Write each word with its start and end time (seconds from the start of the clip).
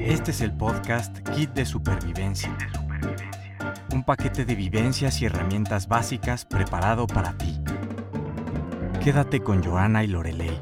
Este 0.00 0.32
es 0.32 0.40
el 0.40 0.56
podcast 0.56 1.18
Kit 1.30 1.50
de 1.50 1.64
Supervivencia. 1.64 2.56
Un 3.92 4.04
paquete 4.04 4.44
de 4.44 4.54
vivencias 4.54 5.22
y 5.22 5.26
herramientas 5.26 5.86
básicas 5.86 6.44
preparado 6.44 7.06
para 7.06 7.36
ti. 7.38 7.60
Quédate 9.04 9.40
con 9.40 9.62
Joana 9.62 10.02
y 10.02 10.08
Lorelei. 10.08 10.60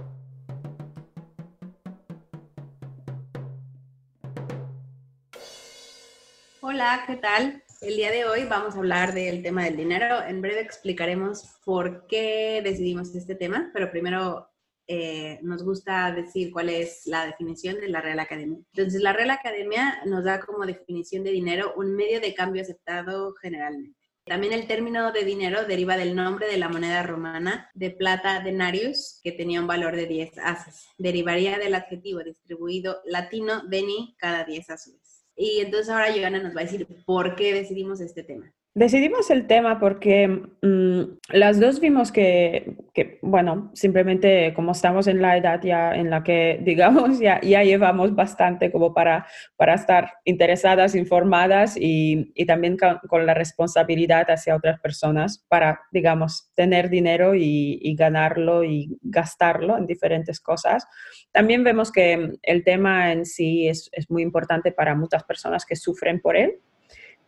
Hola, 6.60 7.04
¿qué 7.06 7.16
tal? 7.16 7.64
El 7.80 7.96
día 7.96 8.10
de 8.10 8.26
hoy 8.26 8.44
vamos 8.44 8.74
a 8.74 8.78
hablar 8.78 9.14
del 9.14 9.42
tema 9.42 9.64
del 9.64 9.78
dinero. 9.78 10.22
En 10.22 10.42
breve 10.42 10.60
explicaremos 10.60 11.56
por 11.64 12.06
qué 12.06 12.60
decidimos 12.62 13.14
este 13.14 13.34
tema, 13.34 13.70
pero 13.72 13.90
primero 13.90 14.49
eh, 14.92 15.38
nos 15.42 15.62
gusta 15.62 16.10
decir 16.10 16.50
cuál 16.50 16.68
es 16.68 17.02
la 17.06 17.24
definición 17.24 17.78
de 17.78 17.88
la 17.88 18.00
Real 18.00 18.18
Academia. 18.18 18.58
Entonces, 18.74 19.00
la 19.00 19.12
Real 19.12 19.30
Academia 19.30 20.02
nos 20.04 20.24
da 20.24 20.40
como 20.40 20.66
definición 20.66 21.22
de 21.22 21.30
dinero 21.30 21.74
un 21.76 21.94
medio 21.94 22.20
de 22.20 22.34
cambio 22.34 22.60
aceptado 22.60 23.32
generalmente. 23.40 23.96
También 24.24 24.52
el 24.52 24.66
término 24.66 25.12
de 25.12 25.24
dinero 25.24 25.64
deriva 25.64 25.96
del 25.96 26.16
nombre 26.16 26.48
de 26.48 26.58
la 26.58 26.68
moneda 26.68 27.04
romana 27.04 27.70
de 27.72 27.92
plata 27.92 28.40
denarius, 28.40 29.20
que 29.22 29.30
tenía 29.30 29.60
un 29.60 29.68
valor 29.68 29.94
de 29.94 30.06
10 30.06 30.38
ases. 30.38 30.88
Derivaría 30.98 31.56
del 31.60 31.76
adjetivo 31.76 32.24
distribuido 32.24 33.00
latino 33.04 33.62
deni 33.68 34.16
cada 34.18 34.42
10 34.42 34.70
ases. 34.70 35.24
Y 35.36 35.60
entonces 35.60 35.88
ahora 35.88 36.12
Joana 36.12 36.42
nos 36.42 36.56
va 36.56 36.62
a 36.62 36.64
decir 36.64 36.88
por 37.06 37.36
qué 37.36 37.54
decidimos 37.54 38.00
este 38.00 38.24
tema. 38.24 38.52
Decidimos 38.72 39.30
el 39.30 39.48
tema 39.48 39.80
porque 39.80 40.28
mm, 40.28 41.02
las 41.30 41.58
dos 41.58 41.80
vimos 41.80 42.12
que, 42.12 42.76
bueno, 43.20 43.72
simplemente 43.74 44.54
como 44.54 44.70
estamos 44.70 45.08
en 45.08 45.20
la 45.20 45.36
edad 45.36 45.60
ya 45.60 45.96
en 45.96 46.08
la 46.08 46.22
que, 46.22 46.60
digamos, 46.62 47.18
ya, 47.18 47.40
ya 47.40 47.64
llevamos 47.64 48.14
bastante 48.14 48.70
como 48.70 48.94
para, 48.94 49.26
para 49.56 49.74
estar 49.74 50.12
interesadas, 50.24 50.94
informadas 50.94 51.76
y, 51.76 52.30
y 52.36 52.46
también 52.46 52.76
con, 52.76 53.26
la 53.26 53.34
responsabilidad 53.34 54.30
hacia 54.30 54.54
otras 54.54 54.78
personas 54.78 55.44
para, 55.48 55.80
digamos, 55.90 56.52
tener 56.54 56.90
dinero 56.90 57.34
y, 57.34 57.80
y 57.82 57.96
ganarlo 57.96 58.62
y 58.62 58.96
gastarlo 59.02 59.76
en 59.78 59.86
diferentes 59.86 60.38
cosas. 60.38 60.86
También 61.32 61.64
vemos 61.64 61.90
que 61.90 62.38
el 62.42 62.62
tema 62.62 63.10
en 63.10 63.26
sí 63.26 63.66
es, 63.66 63.90
es 63.90 64.08
muy 64.08 64.22
importante 64.22 64.70
para 64.70 64.94
muchas 64.94 65.24
personas 65.24 65.66
que 65.66 65.74
sufren 65.74 66.20
por 66.20 66.36
él 66.36 66.60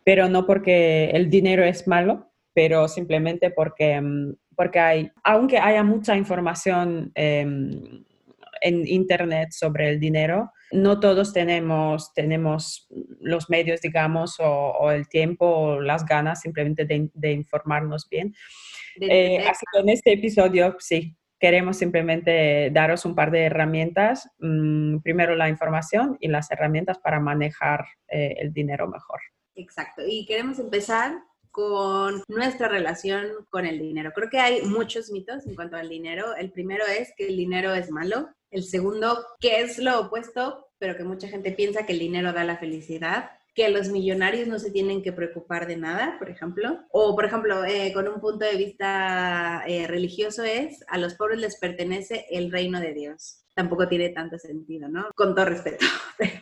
pero 0.03 0.29
no 0.29 0.45
porque 0.45 1.11
el 1.11 1.29
dinero 1.29 1.63
es 1.63 1.87
malo, 1.87 2.31
pero 2.53 2.87
simplemente 2.87 3.51
porque, 3.51 3.99
mm, 3.99 4.35
porque 4.55 4.79
hay, 4.79 5.11
aunque 5.23 5.57
haya 5.57 5.83
mucha 5.83 6.15
información 6.15 7.11
em, 7.15 8.03
en 8.61 8.87
Internet 8.87 9.51
sobre 9.51 9.89
el 9.89 9.99
dinero, 9.99 10.51
no 10.71 10.99
todos 10.99 11.33
tenemos, 11.33 12.13
tenemos 12.13 12.87
los 13.19 13.49
medios, 13.49 13.81
digamos, 13.81 14.37
o, 14.39 14.91
el 14.91 15.07
tiempo 15.07 15.45
o 15.45 15.81
las 15.81 16.05
ganas 16.05 16.41
simplemente 16.41 16.85
de, 16.85 17.31
informarnos 17.31 18.07
bien. 18.09 18.33
Eh, 19.01 19.39
así 19.47 19.65
que 19.71 19.79
en 19.79 19.89
este 19.89 20.13
episodio, 20.13 20.75
sí, 20.79 21.15
queremos 21.39 21.77
simplemente 21.77 22.69
daros 22.71 23.05
un 23.05 23.15
par 23.15 23.29
de 23.31 23.43
herramientas. 23.43 24.29
Mm, 24.39 24.99
primero 24.99 25.35
la 25.35 25.49
información 25.49 26.17
y 26.19 26.29
las 26.29 26.49
herramientas 26.51 26.99
para 26.99 27.19
manejar 27.19 27.85
eh, 28.07 28.35
el 28.39 28.53
dinero 28.53 28.87
mejor. 28.87 29.19
Exacto. 29.55 30.01
Y 30.05 30.25
queremos 30.25 30.59
empezar 30.59 31.23
con 31.51 32.23
nuestra 32.27 32.67
relación 32.67 33.27
con 33.49 33.65
el 33.65 33.79
dinero. 33.79 34.11
Creo 34.13 34.29
que 34.29 34.39
hay 34.39 34.63
muchos 34.63 35.11
mitos 35.11 35.45
en 35.45 35.55
cuanto 35.55 35.77
al 35.77 35.89
dinero. 35.89 36.35
El 36.35 36.51
primero 36.51 36.83
es 36.85 37.13
que 37.15 37.27
el 37.27 37.37
dinero 37.37 37.73
es 37.73 37.91
malo. 37.91 38.29
El 38.49 38.63
segundo, 38.63 39.25
que 39.39 39.61
es 39.61 39.77
lo 39.77 39.99
opuesto, 39.99 40.67
pero 40.79 40.97
que 40.97 41.03
mucha 41.03 41.27
gente 41.27 41.51
piensa 41.51 41.85
que 41.85 41.93
el 41.93 41.99
dinero 41.99 42.33
da 42.33 42.43
la 42.43 42.57
felicidad 42.57 43.31
que 43.55 43.69
los 43.69 43.89
millonarios 43.89 44.47
no 44.47 44.57
se 44.57 44.71
tienen 44.71 45.03
que 45.03 45.13
preocupar 45.13 45.67
de 45.67 45.77
nada, 45.77 46.15
por 46.17 46.27
ejemplo. 46.27 46.79
O, 46.91 47.13
por 47.15 47.25
ejemplo, 47.25 47.63
eh, 47.65 47.93
con 47.93 48.07
un 48.07 48.19
punto 48.19 48.45
de 48.45 48.55
vista 48.55 49.63
eh, 49.67 49.85
religioso 49.85 50.43
es, 50.43 50.83
a 50.87 50.97
los 50.97 51.13
pobres 51.13 51.37
les 51.37 51.59
pertenece 51.59 52.25
el 52.31 52.51
reino 52.51 52.79
de 52.79 52.95
Dios 52.95 53.43
tampoco 53.53 53.87
tiene 53.87 54.09
tanto 54.09 54.37
sentido, 54.37 54.89
¿no? 54.89 55.09
Con 55.15 55.35
todo 55.35 55.45
respeto. 55.45 55.85
Pero 56.17 56.41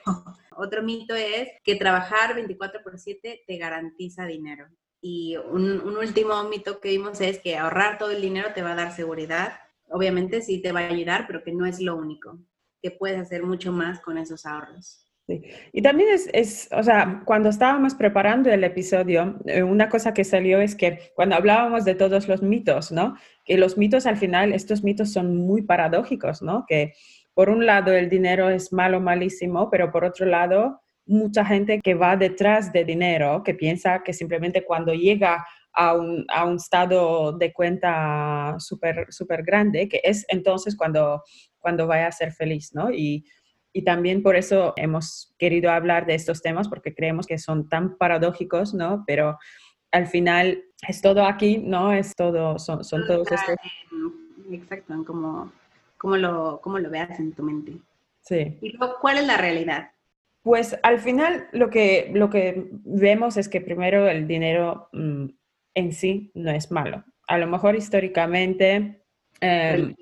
otro 0.55 0.83
mito 0.83 1.15
es 1.15 1.49
que 1.63 1.75
trabajar 1.75 2.35
24 2.35 2.83
por 2.83 2.97
7 2.99 3.43
te 3.45 3.57
garantiza 3.57 4.25
dinero. 4.25 4.67
Y 5.01 5.35
un, 5.37 5.81
último 5.97 6.43
mito 6.43 6.79
que 6.79 6.89
vimos 6.89 7.21
es 7.21 7.39
que 7.39 7.57
ahorrar 7.57 7.97
todo 7.97 8.11
el 8.11 8.21
dinero 8.21 8.49
te 8.53 8.61
va 8.61 8.73
a 8.73 8.75
dar 8.75 8.95
seguridad. 8.95 9.53
Obviamente 9.89 10.41
sí 10.41 10.61
te 10.61 10.71
va 10.71 10.81
a 10.81 10.89
ayudar, 10.89 11.25
pero 11.25 11.43
que 11.43 11.51
no 11.51 11.65
es 11.65 11.81
lo 11.81 11.95
único, 11.95 12.37
que 12.81 12.91
puedes 12.91 13.19
hacer 13.19 13.43
mucho 13.43 13.71
más 13.71 13.99
con 13.99 14.17
esos 14.17 14.45
ahorros. 14.45 15.07
Sí. 15.27 15.41
Y 15.71 15.81
también 15.81 16.09
es, 16.09 16.29
es, 16.33 16.69
o 16.71 16.83
sea, 16.83 17.23
cuando 17.25 17.49
estábamos 17.49 17.95
preparando 17.95 18.51
el 18.51 18.63
episodio, 18.63 19.39
eh, 19.45 19.63
una 19.63 19.87
cosa 19.89 20.13
que 20.13 20.23
salió 20.23 20.59
es 20.59 20.75
que 20.75 21.11
cuando 21.15 21.35
hablábamos 21.35 21.85
de 21.85 21.95
todos 21.95 22.27
los 22.27 22.41
mitos, 22.41 22.91
¿no? 22.91 23.15
Que 23.45 23.57
los 23.57 23.77
mitos 23.77 24.05
al 24.05 24.17
final, 24.17 24.53
estos 24.53 24.83
mitos 24.83 25.13
son 25.13 25.35
muy 25.37 25.61
paradójicos, 25.61 26.41
¿no? 26.41 26.65
Que 26.67 26.93
por 27.41 27.49
un 27.49 27.65
lado 27.65 27.91
el 27.91 28.07
dinero 28.07 28.51
es 28.51 28.71
malo, 28.71 29.01
malísimo, 29.01 29.67
pero 29.71 29.91
por 29.91 30.05
otro 30.05 30.27
lado, 30.27 30.79
mucha 31.07 31.43
gente 31.43 31.81
que 31.81 31.95
va 31.95 32.15
detrás 32.15 32.71
de 32.71 32.85
dinero, 32.85 33.41
que 33.43 33.55
piensa 33.55 34.03
que 34.03 34.13
simplemente 34.13 34.63
cuando 34.63 34.93
llega 34.93 35.43
a 35.73 35.95
un, 35.95 36.23
a 36.29 36.45
un 36.45 36.57
estado 36.57 37.35
de 37.35 37.51
cuenta 37.51 38.57
súper 38.59 39.07
super 39.11 39.41
grande, 39.41 39.89
que 39.89 40.01
es 40.03 40.23
entonces 40.27 40.77
cuando, 40.77 41.23
cuando 41.57 41.87
vaya 41.87 42.05
a 42.09 42.11
ser 42.11 42.31
feliz, 42.31 42.75
¿no? 42.75 42.91
Y 42.91 43.25
y 43.73 43.83
también 43.83 44.21
por 44.21 44.35
eso 44.35 44.73
hemos 44.75 45.33
querido 45.39 45.71
hablar 45.71 46.05
de 46.05 46.13
estos 46.13 46.43
temas, 46.43 46.67
porque 46.67 46.93
creemos 46.93 47.25
que 47.25 47.39
son 47.39 47.69
tan 47.69 47.97
paradójicos, 47.97 48.75
¿no? 48.75 49.03
Pero 49.07 49.39
al 49.91 50.05
final 50.05 50.63
es 50.87 51.01
todo 51.01 51.25
aquí, 51.25 51.57
¿no? 51.57 51.91
Es 51.91 52.15
todo, 52.15 52.59
son, 52.59 52.83
son 52.83 53.07
todos 53.07 53.31
estos... 53.31 53.55
Exacto, 54.51 54.93
como, 55.07 55.51
como, 56.01 56.17
lo, 56.17 56.59
como 56.61 56.79
lo 56.79 56.89
veas 56.89 57.19
en 57.19 57.31
tu 57.31 57.43
mente. 57.43 57.73
Sí. 58.21 58.57
¿Y 58.59 58.75
cuál 58.99 59.19
es 59.19 59.27
la 59.27 59.37
realidad? 59.37 59.91
Pues 60.41 60.75
al 60.81 60.97
final 60.97 61.47
lo 61.51 61.69
que, 61.69 62.09
lo 62.11 62.31
que 62.31 62.69
vemos 62.71 63.37
es 63.37 63.47
que 63.47 63.61
primero 63.61 64.09
el 64.09 64.27
dinero 64.27 64.89
mm, 64.93 65.25
en 65.75 65.93
sí 65.93 66.31
no 66.33 66.49
es 66.49 66.71
malo. 66.71 67.03
A 67.27 67.37
lo 67.37 67.45
mejor 67.45 67.75
históricamente... 67.75 69.03
Eh, 69.41 69.95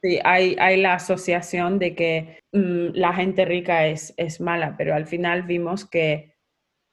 Sí, 0.00 0.20
hay, 0.22 0.54
hay 0.60 0.80
la 0.80 0.94
asociación 0.94 1.80
de 1.80 1.96
que 1.96 2.38
mm, 2.52 2.90
la 2.94 3.12
gente 3.14 3.44
rica 3.44 3.88
es, 3.88 4.14
es 4.16 4.40
mala, 4.40 4.76
pero 4.76 4.94
al 4.94 5.06
final 5.06 5.42
vimos 5.42 5.84
que 5.84 6.36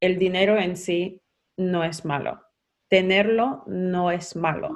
el 0.02 0.18
dinero 0.18 0.58
en 0.58 0.76
sí 0.76 1.22
no 1.56 1.84
es 1.84 2.04
malo. 2.04 2.42
Tenerlo 2.90 3.64
no 3.68 4.10
es 4.10 4.36
malo. 4.36 4.74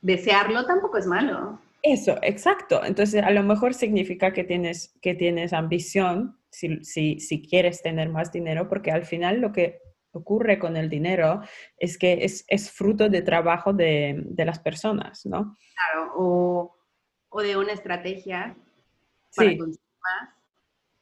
Desearlo 0.00 0.66
tampoco 0.66 0.98
es 0.98 1.06
malo. 1.06 1.60
Eso, 1.82 2.18
exacto. 2.22 2.84
Entonces, 2.84 3.22
a 3.22 3.30
lo 3.30 3.42
mejor 3.42 3.74
significa 3.74 4.32
que 4.32 4.44
tienes, 4.44 4.94
que 5.00 5.14
tienes 5.14 5.52
ambición 5.52 6.38
si, 6.50 6.84
si, 6.84 7.20
si 7.20 7.42
quieres 7.42 7.82
tener 7.82 8.08
más 8.08 8.32
dinero, 8.32 8.68
porque 8.68 8.90
al 8.90 9.04
final 9.04 9.40
lo 9.40 9.52
que 9.52 9.80
ocurre 10.12 10.58
con 10.58 10.76
el 10.76 10.90
dinero 10.90 11.40
es 11.78 11.96
que 11.96 12.24
es, 12.24 12.44
es 12.48 12.70
fruto 12.70 13.08
de 13.08 13.22
trabajo 13.22 13.72
de, 13.72 14.22
de, 14.26 14.44
las 14.44 14.58
personas, 14.58 15.24
¿no? 15.24 15.56
Claro, 15.74 16.12
o 16.16 16.80
o 17.30 17.42
de 17.42 17.56
una 17.56 17.72
estrategia 17.72 18.54
para 19.34 19.56
conseguir 19.56 19.80
más. 20.02 20.30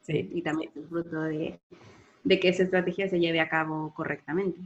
Sí. 0.02 0.30
Y 0.32 0.42
también 0.42 0.70
es 0.74 0.88
fruto 0.88 1.22
de, 1.22 1.58
que 2.28 2.48
esa 2.48 2.62
estrategia 2.62 3.08
se 3.08 3.18
lleve 3.18 3.40
a 3.40 3.48
cabo 3.48 3.92
correctamente. 3.94 4.60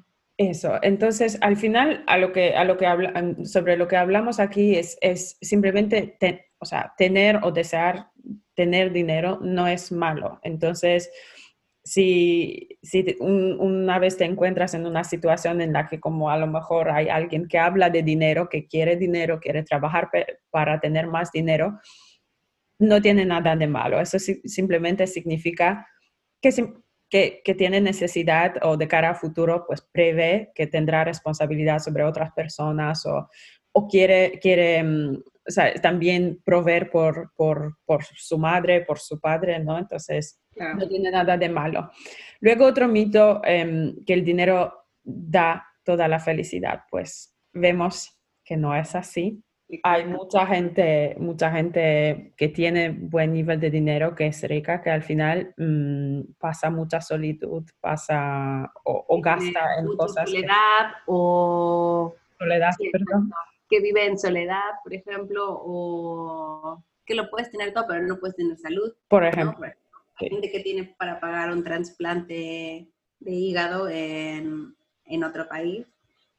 Eso, 0.51 0.79
entonces 0.83 1.39
al 1.41 1.57
final 1.57 2.03
a 2.07 2.17
lo 2.19 2.33
que, 2.33 2.55
a 2.57 2.65
lo 2.65 2.77
que 2.77 2.87
habla, 2.87 3.13
sobre 3.45 3.77
lo 3.77 3.87
que 3.87 3.97
hablamos 3.97 4.41
aquí 4.41 4.75
es, 4.75 4.99
es 5.01 5.37
simplemente 5.41 6.17
o 6.59 6.65
sea, 6.65 6.95
tener 6.97 7.41
o 7.43 7.53
desear 7.53 8.09
tener 8.55 8.93
dinero 8.93 9.39
no 9.43 9.67
es 9.67 9.93
malo. 9.93 10.41
Entonces, 10.43 11.11
si, 11.85 12.79
si 12.83 13.17
una 13.21 13.99
vez 13.99 14.17
te 14.17 14.25
encuentras 14.25 14.75
en 14.75 14.87
una 14.87 15.05
situación 15.05 15.61
en 15.61 15.73
la 15.73 15.89
que 15.89 16.01
como 16.01 16.31
a 16.31 16.37
lo 16.37 16.47
mejor 16.47 16.91
hay 16.91 17.09
alguien 17.09 17.49
que 17.49 17.59
habla 17.59 17.91
de 17.91 18.03
dinero, 18.03 18.49
que 18.49 18.67
quiere 18.67 18.97
dinero, 18.97 19.41
quiere 19.41 19.63
trabajar 19.63 20.11
para 20.51 20.81
tener 20.81 21.07
más 21.07 21.33
dinero, 21.33 21.81
no 22.79 23.01
tiene 23.01 23.25
nada 23.25 23.57
de 23.57 23.67
malo. 23.67 24.01
Eso 24.01 24.19
simplemente 24.19 25.07
significa 25.07 25.87
que, 26.41 26.51
que, 27.13 27.43
que, 27.45 27.55
tiene 27.55 27.83
necesidad 27.83 28.55
o 28.63 28.79
de 28.79 28.89
cara 28.89 29.11
a 29.11 29.15
futuro, 29.15 29.67
pues 29.67 29.83
prevé 29.83 30.51
que 30.55 30.67
tendrá 30.67 31.05
responsabilidad 31.05 31.79
sobre 31.79 32.05
otras 32.05 32.33
personas 32.33 33.05
o, 33.05 33.29
o 33.73 33.87
quiere, 33.87 34.39
quiere 34.41 34.83
mm, 34.83 35.17
o 35.47 35.51
sea, 35.51 35.75
también 35.75 36.41
proveer 36.43 36.91
por, 36.91 37.35
por, 37.37 37.77
por, 37.85 38.03
su 38.03 38.39
madre, 38.39 38.81
por 38.81 38.99
su 38.99 39.21
padre, 39.21 39.59
¿no? 39.59 39.79
Entonces, 39.79 40.41
no 40.57 40.89
tiene 40.89 41.11
nada 41.11 41.37
de 41.37 41.51
malo. 41.51 41.91
Luego 42.41 42.65
otro 42.65 42.89
mito, 42.89 43.43
em, 43.45 43.95
que 44.07 44.15
el 44.15 44.25
dinero 44.25 44.87
da 45.03 45.67
toda 45.85 46.09
la 46.09 46.19
felicidad, 46.19 46.85
pues 46.91 47.37
vemos 47.53 48.17
que 48.43 48.57
no 48.57 48.75
es 48.75 48.95
así. 48.95 49.43
Hay 49.83 50.05
mucha 50.05 50.47
gente, 50.47 51.17
mucha 51.19 51.51
gente 51.51 52.33
que 52.37 52.49
tiene 52.49 52.91
buen 52.91 53.33
nivel 53.33 53.59
de 53.61 53.71
dinero, 53.71 54.15
que 54.15 54.27
es 54.27 54.43
rica, 54.43 54.83
que 54.83 54.91
al 54.91 55.03
final 55.03 55.55
mm, 55.57 56.33
pasa 56.39 56.71
mucha 56.71 57.01
solitud, 57.01 57.65
pasa 57.81 58.71
o, 58.85 59.21
gasta 59.21 59.79
en 59.79 59.97
cosas. 59.97 60.29
Soledad 60.29 60.93
o... 61.07 62.15
Soledad, 62.39 62.73
perdón. 62.93 63.31
Que 63.69 63.81
vive 63.81 64.07
en 64.07 64.19
soledad, 64.19 64.73
por 64.83 64.93
ejemplo, 64.93 65.47
o 65.49 66.83
que 67.07 67.15
lo 67.15 67.31
puedes 67.31 67.51
tener 67.51 67.73
todo, 67.73 67.87
pero 67.89 68.03
no 68.07 68.19
puedes 68.19 68.37
tener 68.37 68.57
salud. 68.59 68.93
Por 69.09 69.25
ejemplo. 69.25 69.67
Hay 70.17 70.29
gente 70.29 70.51
que 70.51 70.61
tiene 70.61 70.95
para 70.99 71.19
pagar 71.19 71.51
un 71.51 71.65
trasplante 71.65 72.89
de 73.21 73.31
hígado 73.31 73.89
en, 73.89 74.75
en 75.07 75.25
otro 75.25 75.49
país 75.49 75.87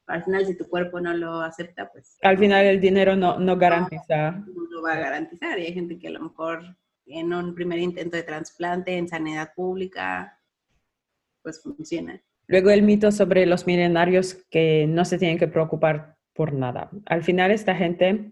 al 0.07 0.23
final 0.23 0.45
si 0.45 0.57
tu 0.57 0.67
cuerpo 0.67 0.99
no 0.99 1.13
lo 1.13 1.41
acepta, 1.41 1.89
pues... 1.91 2.17
Al 2.21 2.37
final 2.37 2.65
el 2.65 2.79
dinero 2.81 3.15
no, 3.15 3.39
no 3.39 3.57
garantiza. 3.57 4.31
No, 4.31 4.63
lo 4.69 4.81
va 4.81 4.93
a 4.93 4.99
garantizar 4.99 5.59
y 5.59 5.65
hay 5.65 5.73
gente 5.73 5.97
que 5.97 6.07
a 6.07 6.11
lo 6.11 6.21
mejor 6.21 6.77
en 7.05 7.33
un 7.33 7.53
primer 7.55 7.79
intento 7.79 8.17
de 8.17 8.23
trasplante 8.23 8.97
en 8.97 9.07
sanidad 9.07 9.53
pública, 9.55 10.39
pues 11.41 11.61
funciona. 11.61 12.21
Luego 12.47 12.69
el 12.69 12.83
mito 12.83 13.11
sobre 13.11 13.45
los 13.45 13.65
millonarios 13.65 14.35
que 14.49 14.85
no 14.87 15.05
se 15.05 15.17
tienen 15.17 15.37
que 15.37 15.47
preocupar 15.47 16.17
por 16.33 16.53
nada. 16.53 16.89
Al 17.05 17.23
final 17.23 17.51
esta 17.51 17.75
gente... 17.75 18.31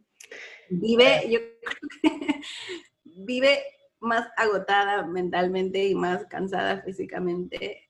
Vive, 0.70 1.30
yo 1.30 1.40
creo 1.40 1.90
que 2.02 2.42
vive 3.04 3.60
más 4.00 4.28
agotada 4.36 5.06
mentalmente 5.06 5.86
y 5.88 5.96
más 5.96 6.26
cansada 6.26 6.82
físicamente 6.82 7.90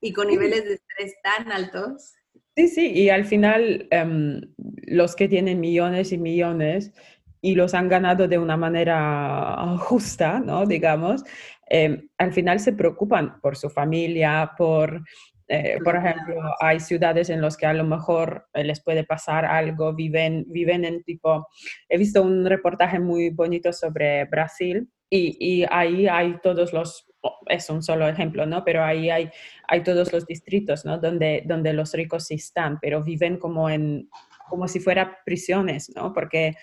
y 0.00 0.12
con 0.12 0.28
niveles 0.28 0.64
de 0.64 0.74
estrés 0.74 1.14
tan 1.22 1.50
altos 1.52 2.14
Sí, 2.56 2.68
sí, 2.68 2.92
y 2.92 3.08
al 3.10 3.24
final 3.24 3.88
em, 3.90 4.40
los 4.86 5.16
que 5.16 5.26
tienen 5.28 5.58
millones 5.58 6.12
y 6.12 6.18
millones 6.18 6.92
y 7.40 7.56
los 7.56 7.74
han 7.74 7.88
ganado 7.88 8.28
de 8.28 8.38
una 8.38 8.56
manera 8.56 9.76
justa, 9.78 10.38
¿no? 10.38 10.64
Digamos, 10.64 11.24
em, 11.68 12.08
al 12.16 12.32
final 12.32 12.60
se 12.60 12.72
preocupan 12.72 13.40
por 13.40 13.56
su 13.56 13.70
familia, 13.70 14.52
por, 14.56 15.02
eh, 15.48 15.78
por 15.82 15.96
ejemplo, 15.96 16.36
hay 16.60 16.78
ciudades 16.78 17.28
en 17.28 17.42
las 17.42 17.56
que 17.56 17.66
a 17.66 17.74
lo 17.74 17.82
mejor 17.84 18.46
les 18.54 18.80
puede 18.82 19.02
pasar 19.04 19.44
algo, 19.44 19.92
viven, 19.92 20.44
viven 20.48 20.84
en 20.84 21.02
tipo, 21.02 21.48
he 21.88 21.98
visto 21.98 22.22
un 22.22 22.46
reportaje 22.46 23.00
muy 23.00 23.30
bonito 23.30 23.72
sobre 23.72 24.26
Brasil 24.26 24.88
y, 25.10 25.36
y 25.40 25.66
ahí 25.70 26.06
hay 26.06 26.36
todos 26.40 26.72
los 26.72 27.06
es 27.46 27.70
un 27.70 27.82
solo 27.82 28.08
ejemplo, 28.08 28.46
¿no? 28.46 28.64
Pero 28.64 28.84
ahí 28.84 29.10
hay, 29.10 29.30
hay 29.68 29.82
todos 29.82 30.12
los 30.12 30.26
distritos, 30.26 30.84
¿no? 30.84 30.98
Donde, 30.98 31.42
donde 31.46 31.72
los 31.72 31.92
ricos 31.92 32.26
sí 32.26 32.34
están, 32.34 32.78
pero 32.80 33.02
viven 33.02 33.38
como, 33.38 33.68
en, 33.70 34.08
como 34.48 34.68
si 34.68 34.80
fueran 34.80 35.12
prisiones, 35.24 35.92
¿no? 35.94 36.12
Porque 36.12 36.54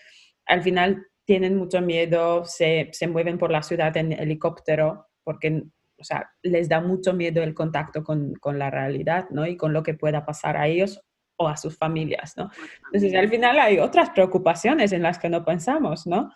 al 0.46 0.62
final 0.62 1.06
tienen 1.25 1.56
mucho 1.56 1.81
miedo, 1.81 2.46
se, 2.46 2.90
se 2.92 3.08
mueven 3.08 3.38
por 3.38 3.52
la 3.52 3.63
ciudad 3.63 3.96
en 3.98 4.12
helicóptero, 4.12 5.08
porque 5.24 5.63
o 5.98 6.04
sea, 6.04 6.31
les 6.42 6.68
da 6.68 6.81
mucho 6.81 7.13
miedo 7.13 7.44
el 7.44 7.54
contacto 7.54 8.04
con, 8.04 8.34
con, 8.36 8.58
la 8.58 8.72
realidad, 8.72 9.30
¿no? 9.30 9.46
Y 9.46 9.56
con 9.56 9.72
lo 9.72 9.84
que 9.84 9.94
pueda 9.94 10.25
pasar 10.25 10.58
a 10.58 10.68
ellos 10.68 11.00
o 11.38 11.48
a 11.48 11.58
sus 11.58 11.78
familias, 11.78 12.34
¿no? 12.38 12.50
Entonces, 12.86 13.13
al 13.16 13.30
final 13.30 13.60
hay 13.60 13.78
otras 13.78 14.10
preocupaciones 14.10 14.92
en 14.94 15.04
las 15.04 15.19
que 15.19 15.30
no 15.30 15.46
pensamos, 15.46 16.08
¿no? 16.08 16.31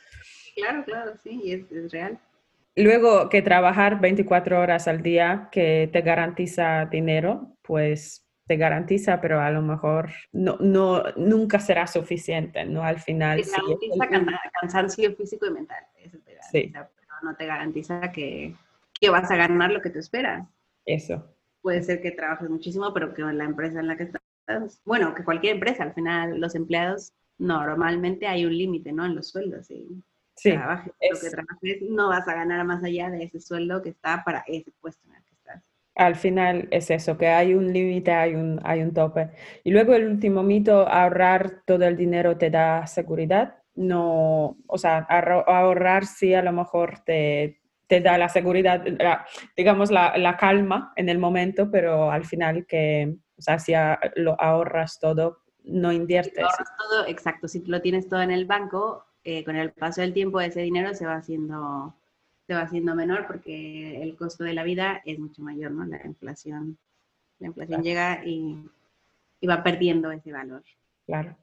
Claro, 0.56 0.84
claro, 0.86 1.14
sí, 1.22 1.52
es, 1.52 1.72
es 1.72 1.92
real. 1.92 2.20
Luego 2.76 3.30
que 3.30 3.42
trabajar 3.42 4.02
24 4.02 4.60
horas 4.60 4.88
al 4.88 5.02
día 5.02 5.48
que 5.52 5.90
te 5.92 6.02
garantiza 6.02 6.86
dinero, 6.86 7.56
pues 7.62 8.26
te 8.48 8.58
garantiza, 8.58 9.22
pero 9.22 9.40
a 9.40 9.50
lo 9.50 9.62
mejor 9.62 10.10
no, 10.32 10.58
no 10.60 11.04
nunca 11.16 11.60
será 11.60 11.88
suficiente, 11.88 12.66
¿no? 12.66 12.84
Al 12.84 13.00
final. 13.00 13.42
Te 13.42 13.50
garantiza 13.50 14.42
cansancio 14.62 15.16
físico 15.16 15.48
y 15.48 15.52
mental, 15.52 15.84
eso 15.96 16.18
te 16.20 16.36
garantiza, 16.36 16.52
sí. 16.52 16.72
pero 16.74 17.12
no 17.24 17.36
te 17.36 17.46
garantiza 17.46 18.12
que, 18.12 18.54
que, 19.00 19.10
vas 19.10 19.32
a 19.32 19.36
ganar 19.36 19.72
lo 19.72 19.82
que 19.82 19.90
tú 19.90 20.00
esperas. 20.00 20.48
Eso. 20.86 21.26
Puede 21.62 21.82
ser 21.82 22.02
que 22.02 22.12
trabajes 22.12 22.50
muchísimo, 22.50 22.94
pero 22.94 23.14
que 23.14 23.24
la 23.24 23.46
empresa 23.46 23.80
en 23.80 23.88
la 23.88 23.98
que 23.98 24.04
estás, 24.04 24.82
bueno, 24.86 25.16
que 25.16 25.24
cualquier 25.24 25.56
empresa, 25.56 25.84
al 25.84 25.94
final 25.94 26.40
los 26.40 26.54
empleados 26.54 27.14
normalmente 27.38 28.28
hay 28.28 28.46
un 28.46 28.56
límite, 28.56 28.92
¿no? 28.92 29.06
En 29.06 29.16
los 29.16 29.30
sueldos. 29.30 29.72
Y, 29.72 30.04
Sí, 30.36 30.52
trabajes, 30.52 30.94
lo 31.02 31.20
que 31.20 31.30
trabajes, 31.30 31.82
no 31.90 32.10
vas 32.10 32.28
a 32.28 32.34
ganar 32.34 32.66
más 32.66 32.84
allá 32.84 33.10
de 33.10 33.24
ese 33.24 33.40
sueldo 33.40 33.82
que 33.82 33.90
está 33.90 34.24
para 34.24 34.44
ese 34.48 34.72
puesto 34.82 35.08
en 35.08 35.16
el 35.16 35.24
que 35.24 35.34
estás. 35.34 35.64
Al 35.96 36.16
final 36.16 36.68
es 36.72 36.92
eso, 36.92 37.18
que 37.18 37.28
hay 37.28 37.54
un 37.54 37.72
límite, 37.72 38.12
hay 38.12 38.36
un, 38.36 38.60
hay 38.64 38.82
un 38.82 38.94
tope. 38.94 39.30
Y 39.64 39.72
luego 39.72 39.94
el 39.94 40.08
último 40.08 40.44
mito, 40.44 40.88
ahorrar 40.88 41.62
todo 41.66 41.86
el 41.86 41.96
dinero 41.96 42.38
te 42.38 42.50
da 42.50 42.86
seguridad. 42.86 43.56
No, 43.76 44.58
o 44.68 44.78
sea, 44.78 45.00
ahorrar 45.00 46.06
sí 46.06 46.34
a 46.34 46.42
lo 46.42 46.52
mejor 46.52 47.00
te, 47.06 47.62
te 47.88 48.02
da 48.02 48.18
la 48.18 48.30
seguridad, 48.30 48.84
digamos, 49.56 49.92
la, 49.92 50.18
la, 50.18 50.38
calma 50.38 50.94
en 50.96 51.10
el 51.10 51.20
momento, 51.20 51.70
pero 51.70 52.12
al 52.12 52.26
final 52.26 52.66
que, 52.66 53.16
o 53.38 53.42
sea, 53.42 53.60
si 53.60 53.74
lo 54.16 54.40
ahorras 54.40 55.00
todo, 55.00 55.40
no 55.64 55.92
inviertes. 55.92 56.44
ahorras 56.44 56.70
todo, 56.78 57.08
exacto, 57.08 57.48
si 57.48 57.64
lo 57.66 57.82
tienes 57.82 58.08
todo 58.08 58.22
en 58.22 58.32
el 58.32 58.46
banco, 58.46 59.06
eh, 59.26 59.44
con 59.44 59.56
el 59.56 59.72
paso 59.72 60.02
del 60.02 60.14
tiempo 60.14 60.40
ese 60.40 60.62
dinero 60.62 60.94
se 60.94 61.06
va 61.06 61.16
haciendo 61.16 61.96
se 62.46 62.54
va 62.54 62.62
haciendo 62.62 62.94
menor 62.94 63.26
porque 63.26 64.04
el 64.04 64.16
costo 64.16 64.44
de 64.44 64.54
la 64.54 64.64
vida 64.64 65.02
es 65.04 65.18
mucho 65.18 65.42
mayor, 65.42 65.72
¿no? 65.72 65.84
La 65.84 66.06
inflación, 66.06 66.78
la 67.40 67.48
inflación 67.48 67.82
llega 67.82 68.24
y, 68.24 68.70
y, 69.40 69.48
va 69.48 69.64
perdiendo 69.64 70.12
ese 70.12 70.32
valor. 70.32 70.64
Claro. 71.08 71.36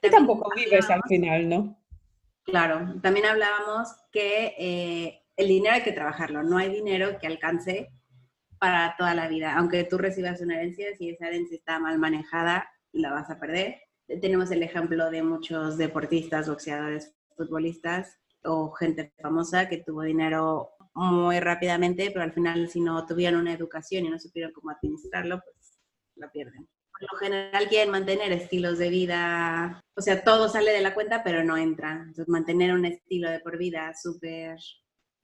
Y 0.00 0.08
tampoco 0.08 0.50
vives 0.56 0.88
al 0.88 1.02
final, 1.06 1.46
¿no? 1.46 1.78
Claro, 2.44 2.98
también 3.02 3.26
hablábamos 3.26 3.88
que 4.10 4.54
eh, 4.58 5.22
el 5.36 5.48
dinero 5.48 5.74
hay 5.74 5.82
que 5.82 5.92
trabajarlo, 5.92 6.42
no 6.42 6.56
hay 6.56 6.70
dinero 6.70 7.18
que 7.18 7.26
alcance 7.26 7.90
para 8.58 8.94
toda 8.96 9.14
la 9.14 9.28
vida. 9.28 9.54
Aunque 9.58 9.84
tú 9.84 9.98
recibas 9.98 10.40
una 10.40 10.56
herencia, 10.56 10.86
si 10.96 11.10
esa 11.10 11.26
herencia 11.26 11.56
está 11.58 11.78
mal 11.78 11.98
manejada, 11.98 12.66
la 12.92 13.12
vas 13.12 13.28
a 13.28 13.38
perder 13.38 13.83
tenemos 14.06 14.50
el 14.50 14.62
ejemplo 14.62 15.10
de 15.10 15.22
muchos 15.22 15.78
deportistas, 15.78 16.48
boxeadores, 16.48 17.14
futbolistas 17.36 18.18
o 18.44 18.70
gente 18.72 19.12
famosa 19.20 19.68
que 19.68 19.78
tuvo 19.78 20.02
dinero 20.02 20.70
muy 20.94 21.40
rápidamente, 21.40 22.10
pero 22.10 22.22
al 22.22 22.32
final 22.32 22.68
si 22.68 22.80
no 22.80 23.04
tuvieron 23.06 23.40
una 23.40 23.52
educación 23.52 24.04
y 24.04 24.10
no 24.10 24.18
supieron 24.18 24.52
cómo 24.52 24.70
administrarlo, 24.70 25.40
pues 25.42 25.80
lo 26.16 26.30
pierden. 26.30 26.68
Por 26.92 27.12
lo 27.12 27.18
general 27.18 27.68
quieren 27.68 27.90
mantener 27.90 28.30
estilos 28.30 28.78
de 28.78 28.88
vida, 28.88 29.82
o 29.96 30.00
sea, 30.00 30.22
todo 30.22 30.48
sale 30.48 30.70
de 30.70 30.80
la 30.80 30.94
cuenta, 30.94 31.24
pero 31.24 31.42
no 31.42 31.56
entra. 31.56 31.94
Entonces, 31.94 32.28
mantener 32.28 32.72
un 32.72 32.84
estilo 32.84 33.28
de 33.30 33.40
por 33.40 33.58
vida 33.58 33.92
súper 34.00 34.58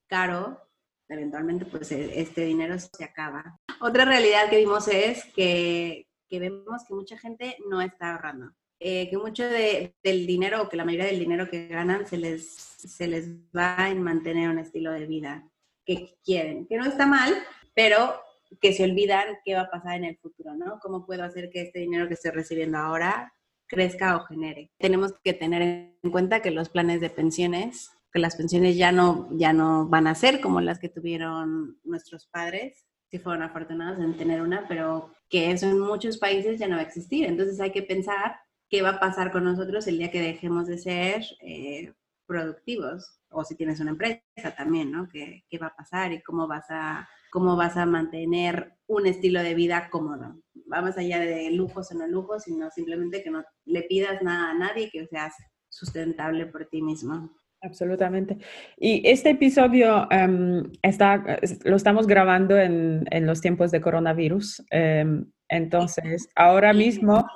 caro, 0.09 0.61
eventualmente 1.09 1.67
pues 1.67 1.93
e, 1.93 2.21
este 2.21 2.45
dinero 2.45 2.77
se 2.79 3.05
acaba. 3.05 3.61
Otra 3.81 4.05
realidad 4.05 4.51
que 4.51 4.59
vimos 4.59 4.89
es 4.89 5.25
que, 5.33 6.09
que 6.29 6.41
vemos 6.41 6.85
que 6.89 6.95
mucha 6.95 7.17
gente 7.17 7.57
no 7.69 7.81
está 7.81 8.13
ahorrando. 8.13 8.53
Eh, 8.83 9.11
que 9.11 9.19
mucho 9.19 9.45
del 9.47 10.27
dinero, 10.27 10.63
o 10.63 10.69
que 10.71 10.77
la 10.79 10.87
mayoría 10.87 11.05
del 11.05 11.19
dinero 11.19 11.51
que 11.51 11.69
ganan 11.69 12.07
se 12.07 12.17
les, 12.17 12.51
se 12.51 13.07
les 13.07 13.29
va 13.55 13.91
en 13.91 14.03
mantener 14.03 14.49
un 14.49 14.59
estilo 14.59 14.91
de 14.91 15.07
vida 15.07 15.47
que 15.85 16.17
quieren, 16.25 16.67
que 16.67 16.79
no 16.79 16.87
está 16.87 17.05
mal, 17.05 17.35
pero 17.75 18.15
que 18.59 18.73
se 18.73 18.85
olvidan 18.85 19.37
qué 19.45 19.55
va 19.55 19.63
a 19.63 19.71
pasar 19.71 19.97
en 19.97 20.05
el 20.05 20.17
futuro, 20.17 20.55
¿no? 20.55 20.79
¿Cómo 20.81 21.05
puedo 21.05 21.23
hacer 21.25 21.51
que 21.51 21.61
este 21.61 21.81
dinero 21.81 22.09
que 22.09 22.15
estoy 22.15 22.31
recibiendo 22.31 22.79
ahora 22.79 23.35
crezca 23.67 24.17
o 24.17 24.25
genere? 24.25 24.71
Tenemos 24.79 25.13
que 25.23 25.35
tener 25.35 25.61
en 26.03 26.11
cuenta 26.11 26.41
que 26.41 26.51
los 26.51 26.71
planes 26.71 27.03
de 27.03 27.11
pensiones, 27.11 27.91
que 28.11 28.19
las 28.19 28.37
pensiones 28.37 28.79
ya 28.79 28.93
no, 28.93 29.29
ya 29.33 29.53
no 29.53 29.89
van 29.89 30.07
a 30.07 30.15
ser 30.15 30.41
como 30.41 30.63
las 30.63 30.79
que 30.79 30.89
tuvieron 30.89 31.79
nuestros 31.85 32.29
padres, 32.29 32.87
si 33.11 33.19
fueron 33.19 33.43
afortunados 33.43 34.03
en 34.03 34.17
tener 34.17 34.41
una, 34.41 34.67
pero 34.69 35.13
que 35.29 35.51
eso 35.51 35.69
en 35.69 35.81
muchos 35.81 36.17
países 36.17 36.59
ya 36.59 36.67
no 36.67 36.77
va 36.77 36.83
a 36.83 36.87
existir. 36.87 37.27
Entonces 37.27 37.61
hay 37.61 37.73
que 37.73 37.83
pensar 37.83 38.37
qué 38.71 38.83
va 38.83 38.91
a 38.91 39.01
pasar 39.01 39.33
con 39.33 39.45
nosotros 39.45 39.87
el 39.89 39.99
día 39.99 40.11
que 40.11 40.23
dejemos 40.23 40.69
de 40.69 40.79
ser 40.79 41.23
eh, 41.41 41.93
productivos. 42.27 43.19
O 43.31 43.45
si 43.45 43.57
tienes 43.57 43.81
una 43.81 43.91
empresa 43.91 44.23
también, 44.57 44.91
¿no? 44.91 45.09
¿Qué, 45.09 45.45
¿Qué, 45.49 45.59
va 45.59 45.69
a 45.69 45.77
pasar 45.77 46.13
y 46.13 46.23
cómo 46.23 46.49
vas 46.49 46.67
a, 46.71 47.09
cómo 47.31 47.57
vas 47.57 47.77
a 47.77 47.87
mantener 47.87 48.73
un 48.87 49.07
estilo 49.07 49.43
de 49.43 49.55
vida 49.55 49.89
cómodo? 49.91 50.41
Va 50.73 50.83
más 50.83 50.97
allá 50.99 51.21
de 51.21 51.51
lujos 51.51 51.93
o 51.93 51.95
no 51.95 52.07
lujos, 52.07 52.45
sino 52.45 52.71
simplemente 52.71 53.23
que 53.23 53.31
no 53.31 53.45
le 53.67 53.83
pidas 53.83 54.23
nada 54.23 54.51
a 54.51 54.55
nadie, 54.55 54.91
que 54.91 55.07
seas 55.07 55.35
sustentable 55.69 56.47
por 56.47 56.67
ti 56.67 56.83
mismo. 56.83 57.31
Absolutamente. 57.63 58.39
Y 58.79 59.03
este 59.07 59.31
episodio 59.31 60.11
em, 60.11 60.73
está, 60.83 61.39
lo 61.65 61.77
estamos 61.77 62.07
grabando 62.07 62.57
en, 62.57 63.05
en, 63.11 63.27
los 63.27 63.41
tiempos 63.41 63.71
de 63.71 63.81
coronavirus. 63.81 64.65
Em, 64.71 65.31
entonces, 65.51 66.29
ahora 66.35 66.73
mismo... 66.73 67.27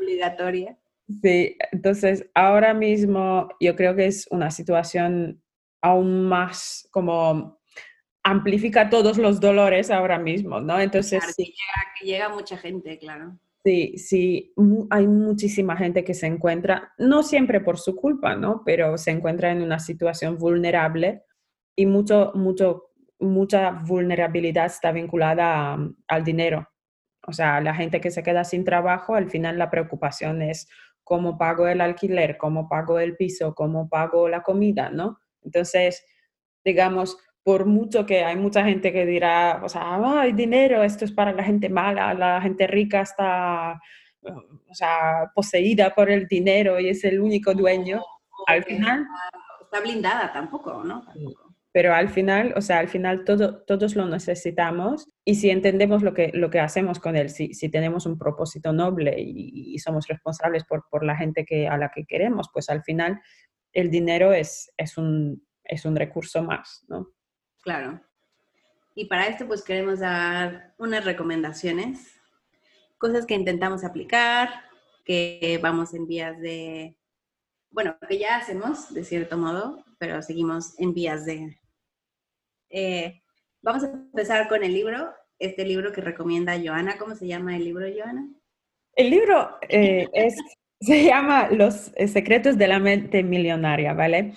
obligatoria. 0.00 0.78
Sí, 1.22 1.56
entonces 1.70 2.28
ahora 2.34 2.74
mismo 2.74 3.48
yo 3.60 3.76
creo 3.76 3.94
que 3.94 4.06
es 4.06 4.26
una 4.30 4.50
situación 4.50 5.42
aún 5.80 6.26
más 6.26 6.88
como 6.90 7.60
amplifica 8.24 8.90
todos 8.90 9.18
los 9.18 9.38
dolores 9.38 9.90
ahora 9.90 10.18
mismo, 10.18 10.60
¿no? 10.60 10.80
Entonces... 10.80 11.20
Claro, 11.20 11.34
que, 12.00 12.06
llega, 12.06 12.28
mucha 12.28 12.56
gente, 12.56 12.98
claro. 12.98 13.38
Sí, 13.64 13.98
sí, 13.98 14.52
hay 14.90 15.06
muchísima 15.06 15.76
gente 15.76 16.02
que 16.02 16.14
se 16.14 16.26
encuentra, 16.26 16.92
no 16.98 17.22
siempre 17.22 17.60
por 17.60 17.78
su 17.78 17.94
culpa, 17.94 18.34
¿no? 18.34 18.62
Pero 18.64 18.96
se 18.98 19.10
encuentra 19.12 19.52
en 19.52 19.62
una 19.62 19.78
situación 19.78 20.38
vulnerable 20.38 21.22
y 21.76 21.86
mucho, 21.86 22.32
mucho, 22.34 22.90
mucha 23.20 23.70
vulnerabilidad 23.70 24.66
está 24.66 24.92
vinculada 24.92 25.78
al 26.08 26.24
dinero. 26.24 26.68
O 27.26 27.32
sea, 27.32 27.60
la 27.60 27.74
gente 27.74 28.00
que 28.00 28.10
se 28.10 28.22
queda 28.22 28.44
sin 28.44 28.64
trabajo, 28.64 29.14
al 29.14 29.30
final 29.30 29.58
la 29.58 29.70
preocupación 29.70 30.42
es 30.42 30.68
cómo 31.02 31.38
pago 31.38 31.68
el 31.68 31.80
alquiler, 31.80 32.36
cómo 32.36 32.68
pago 32.68 32.98
el 32.98 33.16
piso, 33.16 33.54
cómo 33.54 33.88
pago 33.88 34.28
la 34.28 34.42
comida, 34.42 34.90
¿no? 34.90 35.18
Entonces, 35.42 36.04
digamos, 36.64 37.16
por 37.42 37.64
mucho 37.64 38.04
que 38.04 38.24
hay 38.24 38.34
mucha 38.34 38.64
gente 38.64 38.92
que 38.92 39.06
dirá, 39.06 39.60
o 39.62 39.68
sea, 39.68 40.20
hay 40.20 40.32
dinero, 40.32 40.82
esto 40.82 41.04
es 41.04 41.12
para 41.12 41.32
la 41.32 41.44
gente 41.44 41.68
mala, 41.68 42.12
la 42.12 42.40
gente 42.40 42.66
rica 42.66 43.02
está, 43.02 43.80
o 44.22 44.74
sea, 44.74 45.30
poseída 45.32 45.94
por 45.94 46.10
el 46.10 46.26
dinero 46.26 46.80
y 46.80 46.88
es 46.88 47.04
el 47.04 47.20
único 47.20 47.54
dueño. 47.54 48.02
al 48.48 48.64
final... 48.64 49.06
Está 49.62 49.80
blindada 49.80 50.32
tampoco, 50.32 50.82
¿no? 50.82 51.04
Pero 51.76 51.92
al 51.92 52.08
final, 52.08 52.54
o 52.56 52.62
sea, 52.62 52.78
al 52.78 52.88
final 52.88 53.26
todo, 53.26 53.62
todos 53.64 53.96
lo 53.96 54.06
necesitamos 54.06 55.10
y 55.26 55.34
si 55.34 55.50
entendemos 55.50 56.02
lo 56.02 56.14
que, 56.14 56.30
lo 56.32 56.48
que 56.48 56.58
hacemos 56.58 56.98
con 56.98 57.16
él, 57.16 57.28
si, 57.28 57.52
si 57.52 57.68
tenemos 57.68 58.06
un 58.06 58.16
propósito 58.16 58.72
noble 58.72 59.14
y, 59.18 59.78
somos 59.78 60.08
responsables 60.08 60.64
por, 60.64 60.86
por, 60.90 61.04
la 61.04 61.18
gente 61.18 61.44
que, 61.44 61.68
a 61.68 61.76
la 61.76 61.90
que 61.94 62.06
queremos, 62.06 62.48
pues 62.50 62.70
al 62.70 62.82
final 62.82 63.20
el 63.74 63.90
dinero 63.90 64.32
es, 64.32 64.72
es, 64.78 64.96
un, 64.96 65.46
es 65.64 65.84
un 65.84 65.96
recurso 65.96 66.42
más, 66.42 66.82
¿no? 66.88 67.08
Claro. 67.60 68.00
Y 68.94 69.04
para 69.04 69.26
esto 69.26 69.46
pues 69.46 69.62
queremos 69.62 69.98
dar 69.98 70.72
unas 70.78 71.04
recomendaciones, 71.04 72.18
cosas 72.96 73.26
que 73.26 73.34
intentamos 73.34 73.84
aplicar, 73.84 74.48
que 75.04 75.60
vamos 75.62 75.92
en 75.92 76.06
vías 76.06 76.40
de, 76.40 76.96
bueno, 77.68 77.98
que 78.08 78.16
ya 78.16 78.36
hacemos 78.38 78.94
de 78.94 79.04
cierto 79.04 79.36
modo, 79.36 79.84
pero 79.98 80.22
seguimos 80.22 80.72
en 80.78 80.94
vías 80.94 81.26
de... 81.26 81.60
Eh, 82.78 83.22
vamos 83.62 83.84
a 83.84 83.90
empezar 83.90 84.48
con 84.48 84.62
el 84.62 84.74
libro, 84.74 85.14
este 85.38 85.64
libro 85.64 85.92
que 85.92 86.02
recomienda 86.02 86.60
Joana. 86.62 86.98
¿Cómo 86.98 87.14
se 87.14 87.26
llama 87.26 87.56
el 87.56 87.64
libro, 87.64 87.86
Joana? 87.90 88.28
El 88.94 89.08
libro 89.08 89.56
eh, 89.70 90.06
es, 90.12 90.36
se 90.78 91.04
llama 91.04 91.48
Los 91.50 91.92
secretos 92.06 92.58
de 92.58 92.68
la 92.68 92.78
mente 92.78 93.22
millonaria, 93.22 93.94
¿vale? 93.94 94.34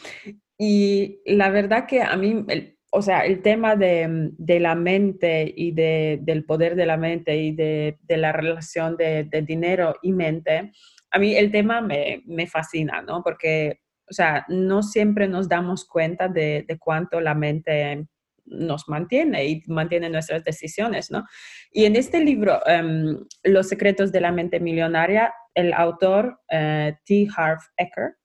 Y 0.57 1.19
la 1.25 1.49
verdad 1.49 1.85
que 1.85 2.01
a 2.01 2.15
mí 2.15 2.45
o 2.91 3.01
sea, 3.01 3.25
el 3.25 3.41
tema 3.41 3.75
de, 3.75 4.31
la 4.59 4.75
mente 4.75 5.53
y 5.55 5.71
del 5.71 6.45
poder 6.45 6.75
de 6.75 6.85
la 6.85 6.97
mente 6.97 7.35
y 7.37 7.51
de, 7.51 7.97
la 8.07 8.31
relación 8.31 8.97
de, 8.97 9.27
dinero 9.45 9.95
y 10.01 10.13
mente, 10.13 10.71
a 11.11 11.19
mí 11.19 11.35
el 11.35 11.51
tema 11.51 11.81
me, 11.81 12.47
fascina, 12.47 13.01
¿no? 13.01 13.21
Porque, 13.21 13.81
o 14.09 14.13
sea, 14.13 14.45
no 14.47 14.81
siempre 14.81 15.27
nos 15.27 15.47
damos 15.47 15.85
cuenta 15.85 16.27
de, 16.27 16.65
cuánto 16.79 17.21
la 17.21 17.35
mente 17.35 18.07
nos 18.49 18.87
mantiene 18.89 19.45
y 19.45 19.63
mantiene 19.67 20.09
nuestras 20.09 20.43
decisiones, 20.43 21.11
¿no? 21.11 21.25
Y 21.71 21.85
en 21.85 21.95
este 21.95 22.23
libro, 22.23 22.59
em, 22.65 23.25
Los 23.43 23.69
secretos 23.69 24.11
de 24.11 24.21
la 24.21 24.31
mente 24.31 24.59
millonaria, 24.59 25.33
el 25.53 25.73
autor 25.73 26.39
eh, 26.49 26.95
T. 27.05 27.27
Harv 27.35 27.59
Eker, 27.77 28.15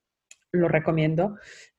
lo 0.52 0.68
recomiendo, 0.68 1.36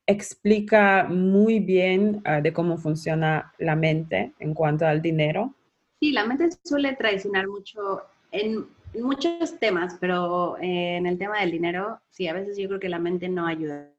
explica 0.07 1.05
muy 1.05 1.59
bien 1.59 2.21
ah, 2.25 2.41
de 2.41 2.53
cómo 2.53 2.77
funciona 2.77 3.53
la 3.57 3.75
mente 3.75 4.33
en 4.39 4.53
cuanto 4.53 4.85
al 4.85 5.01
dinero. 5.01 5.55
Sí, 5.99 6.11
la 6.11 6.25
mente 6.25 6.49
suele 6.63 6.93
traicionar 6.93 7.47
mucho 7.47 8.03
en, 8.31 8.65
muchos 9.01 9.59
temas, 9.59 9.97
pero 9.99 10.57
eh, 10.57 10.97
en 10.97 11.05
el 11.05 11.17
tema 11.17 11.39
del 11.39 11.51
dinero, 11.51 11.99
sí, 12.09 12.27
a 12.27 12.33
veces 12.33 12.57
yo 12.57 12.67
creo 12.67 12.79
que 12.79 12.89
la 12.89 12.99
mente 12.99 13.27
no 13.27 13.45
ayuda. 13.47 13.89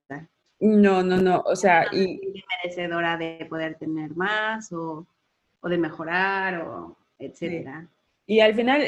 No, 0.58 1.02
no, 1.02 1.18
no, 1.18 1.40
o 1.40 1.54
sea, 1.54 1.86
y... 1.92 2.20
merecedora 2.62 3.16
de 3.16 3.46
poder 3.48 3.76
tener 3.76 4.14
más 4.16 4.72
o, 4.72 5.06
o 5.60 5.68
de 5.68 5.78
mejorar 5.78 6.62
o 6.62 6.96
etcétera. 7.18 7.88
Y 8.26 8.40
al 8.40 8.54
final, 8.54 8.82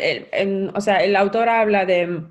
o 0.75 0.80
sea, 0.80 0.98
el 0.98 1.14
autor 1.14 1.48
habla 1.48 1.84
de 1.84 2.25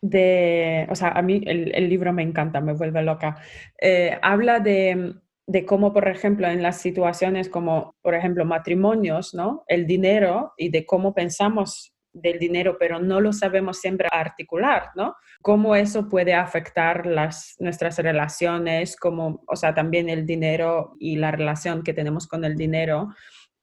de, 0.00 0.86
o 0.90 0.94
sea, 0.94 1.08
a 1.10 1.22
mí 1.22 1.42
el, 1.46 1.88
libro 1.88 2.12
me 2.12 2.22
encanta, 2.22 2.60
me 2.60 2.74
vuelve 2.74 3.02
loca. 3.02 3.36
Eh, 3.80 4.16
habla 4.22 4.60
de, 4.60 5.14
de, 5.46 5.66
cómo, 5.66 5.92
por 5.92 6.08
ejemplo, 6.08 6.46
en 6.46 6.62
las 6.62 6.80
situaciones 6.80 7.48
como, 7.48 7.94
por 8.02 8.14
ejemplo, 8.14 8.44
matrimonios, 8.44 9.34
¿no? 9.34 9.64
El 9.66 9.86
dinero 9.86 10.52
y 10.56 10.70
de 10.70 10.86
cómo 10.86 11.14
pensamos 11.14 11.95
del 12.16 12.38
dinero, 12.38 12.76
pero 12.78 12.98
no 12.98 13.20
lo 13.20 13.32
sabemos 13.32 13.78
siempre 13.78 14.08
articular, 14.10 14.90
¿no? 14.94 15.14
Cómo 15.42 15.76
eso 15.76 16.08
puede 16.08 16.34
afectar 16.34 17.06
las, 17.06 17.56
nuestras 17.58 17.98
relaciones, 17.98 18.96
como, 18.96 19.42
o 19.46 19.56
sea, 19.56 19.74
también 19.74 20.08
el 20.08 20.24
dinero 20.24 20.94
y 20.98 21.16
la 21.16 21.30
relación 21.30 21.82
que 21.82 21.92
tenemos 21.92 22.26
con 22.26 22.44
el 22.44 22.56
dinero 22.56 23.08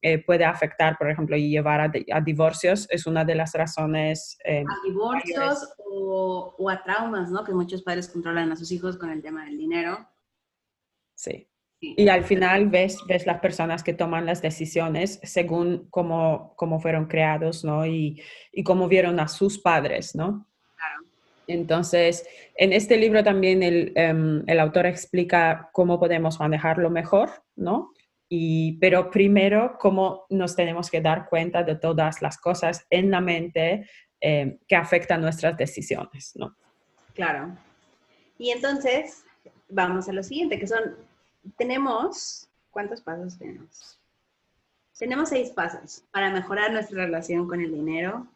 eh, 0.01 0.24
puede 0.24 0.45
afectar, 0.45 0.98
por 0.98 1.10
ejemplo, 1.10 1.36
y 1.36 1.50
llevar 1.50 1.81
a, 1.81 2.22
divorcios, 2.22 2.88
es 2.89 3.07
una 3.07 3.25
de 3.25 3.36
las 3.36 3.53
razones. 3.53 4.38
Eh, 4.43 4.63
a 4.67 4.88
divorcios 4.88 5.74
o, 5.77 6.55
o, 6.57 6.69
a 6.69 6.83
traumas, 6.83 7.31
¿no? 7.31 7.43
Que 7.43 7.53
muchos 7.53 7.81
padres 7.81 8.10
controlan 8.10 8.51
a 8.51 8.55
sus 8.55 8.72
hijos 8.72 8.98
con 8.98 9.10
el 9.10 9.22
tema 9.22 9.45
del 9.45 9.57
dinero. 9.57 10.07
Sí. 11.15 11.48
Y 11.85 12.07
al 12.07 12.23
final 12.23 12.69
ves, 12.69 12.97
ves 13.07 13.25
las 13.25 13.41
personas 13.41 13.83
que 13.83 13.93
toman 13.93 14.25
las 14.25 14.41
decisiones 14.41 15.19
según 15.23 15.87
cómo, 15.89 16.53
cómo 16.55 16.79
fueron 16.79 17.07
creados, 17.07 17.65
¿no? 17.65 17.85
Y, 17.85 18.21
y 18.53 18.63
cómo 18.63 18.87
vieron 18.87 19.19
a 19.19 19.27
sus 19.27 19.59
padres, 19.59 20.15
¿no? 20.15 20.47
Claro. 20.77 21.03
Entonces, 21.47 22.25
en 22.55 22.71
este 22.71 22.95
libro 22.95 23.21
también 23.21 23.63
el, 23.63 23.91
em, 23.95 24.43
el 24.47 24.59
autor 24.61 24.85
explica 24.85 25.69
cómo 25.73 25.99
podemos 25.99 26.39
manejarlo 26.39 26.89
mejor, 26.89 27.29
¿no? 27.55 27.91
pero 28.79 29.11
primero, 29.11 29.77
cómo 29.79 30.25
nos 30.29 30.55
tenemos 30.55 30.89
que 30.89 31.01
dar 31.01 31.27
cuenta 31.29 31.63
de 31.63 31.75
todas 31.75 32.21
las 32.21 32.37
cosas 32.37 32.85
en 32.89 33.11
la 33.11 33.21
mente 33.21 33.87
eh, 34.19 34.57
que 34.67 34.75
afectan 34.75 35.21
nuestras 35.21 35.57
decisiones, 35.57 36.31
¿no? 36.35 36.55
Claro. 37.13 37.55
Y 38.39 38.49
entonces, 38.49 39.23
vamos 39.69 40.09
a 40.09 40.13
lo 40.13 40.23
siguiente, 40.23 40.57
que 40.57 40.67
son, 40.67 40.81
tenemos, 41.57 42.50
¿cuántos 42.71 43.01
pasos 43.01 43.38
tenemos? 43.38 44.00
Tenemos 44.97 45.29
seis 45.29 45.50
pasos 45.50 46.03
para 46.12 46.29
mejorar 46.29 46.71
nuestra 46.71 47.05
relación 47.05 47.47
con 47.47 47.59
el 47.59 47.73
dinero, 47.73 48.27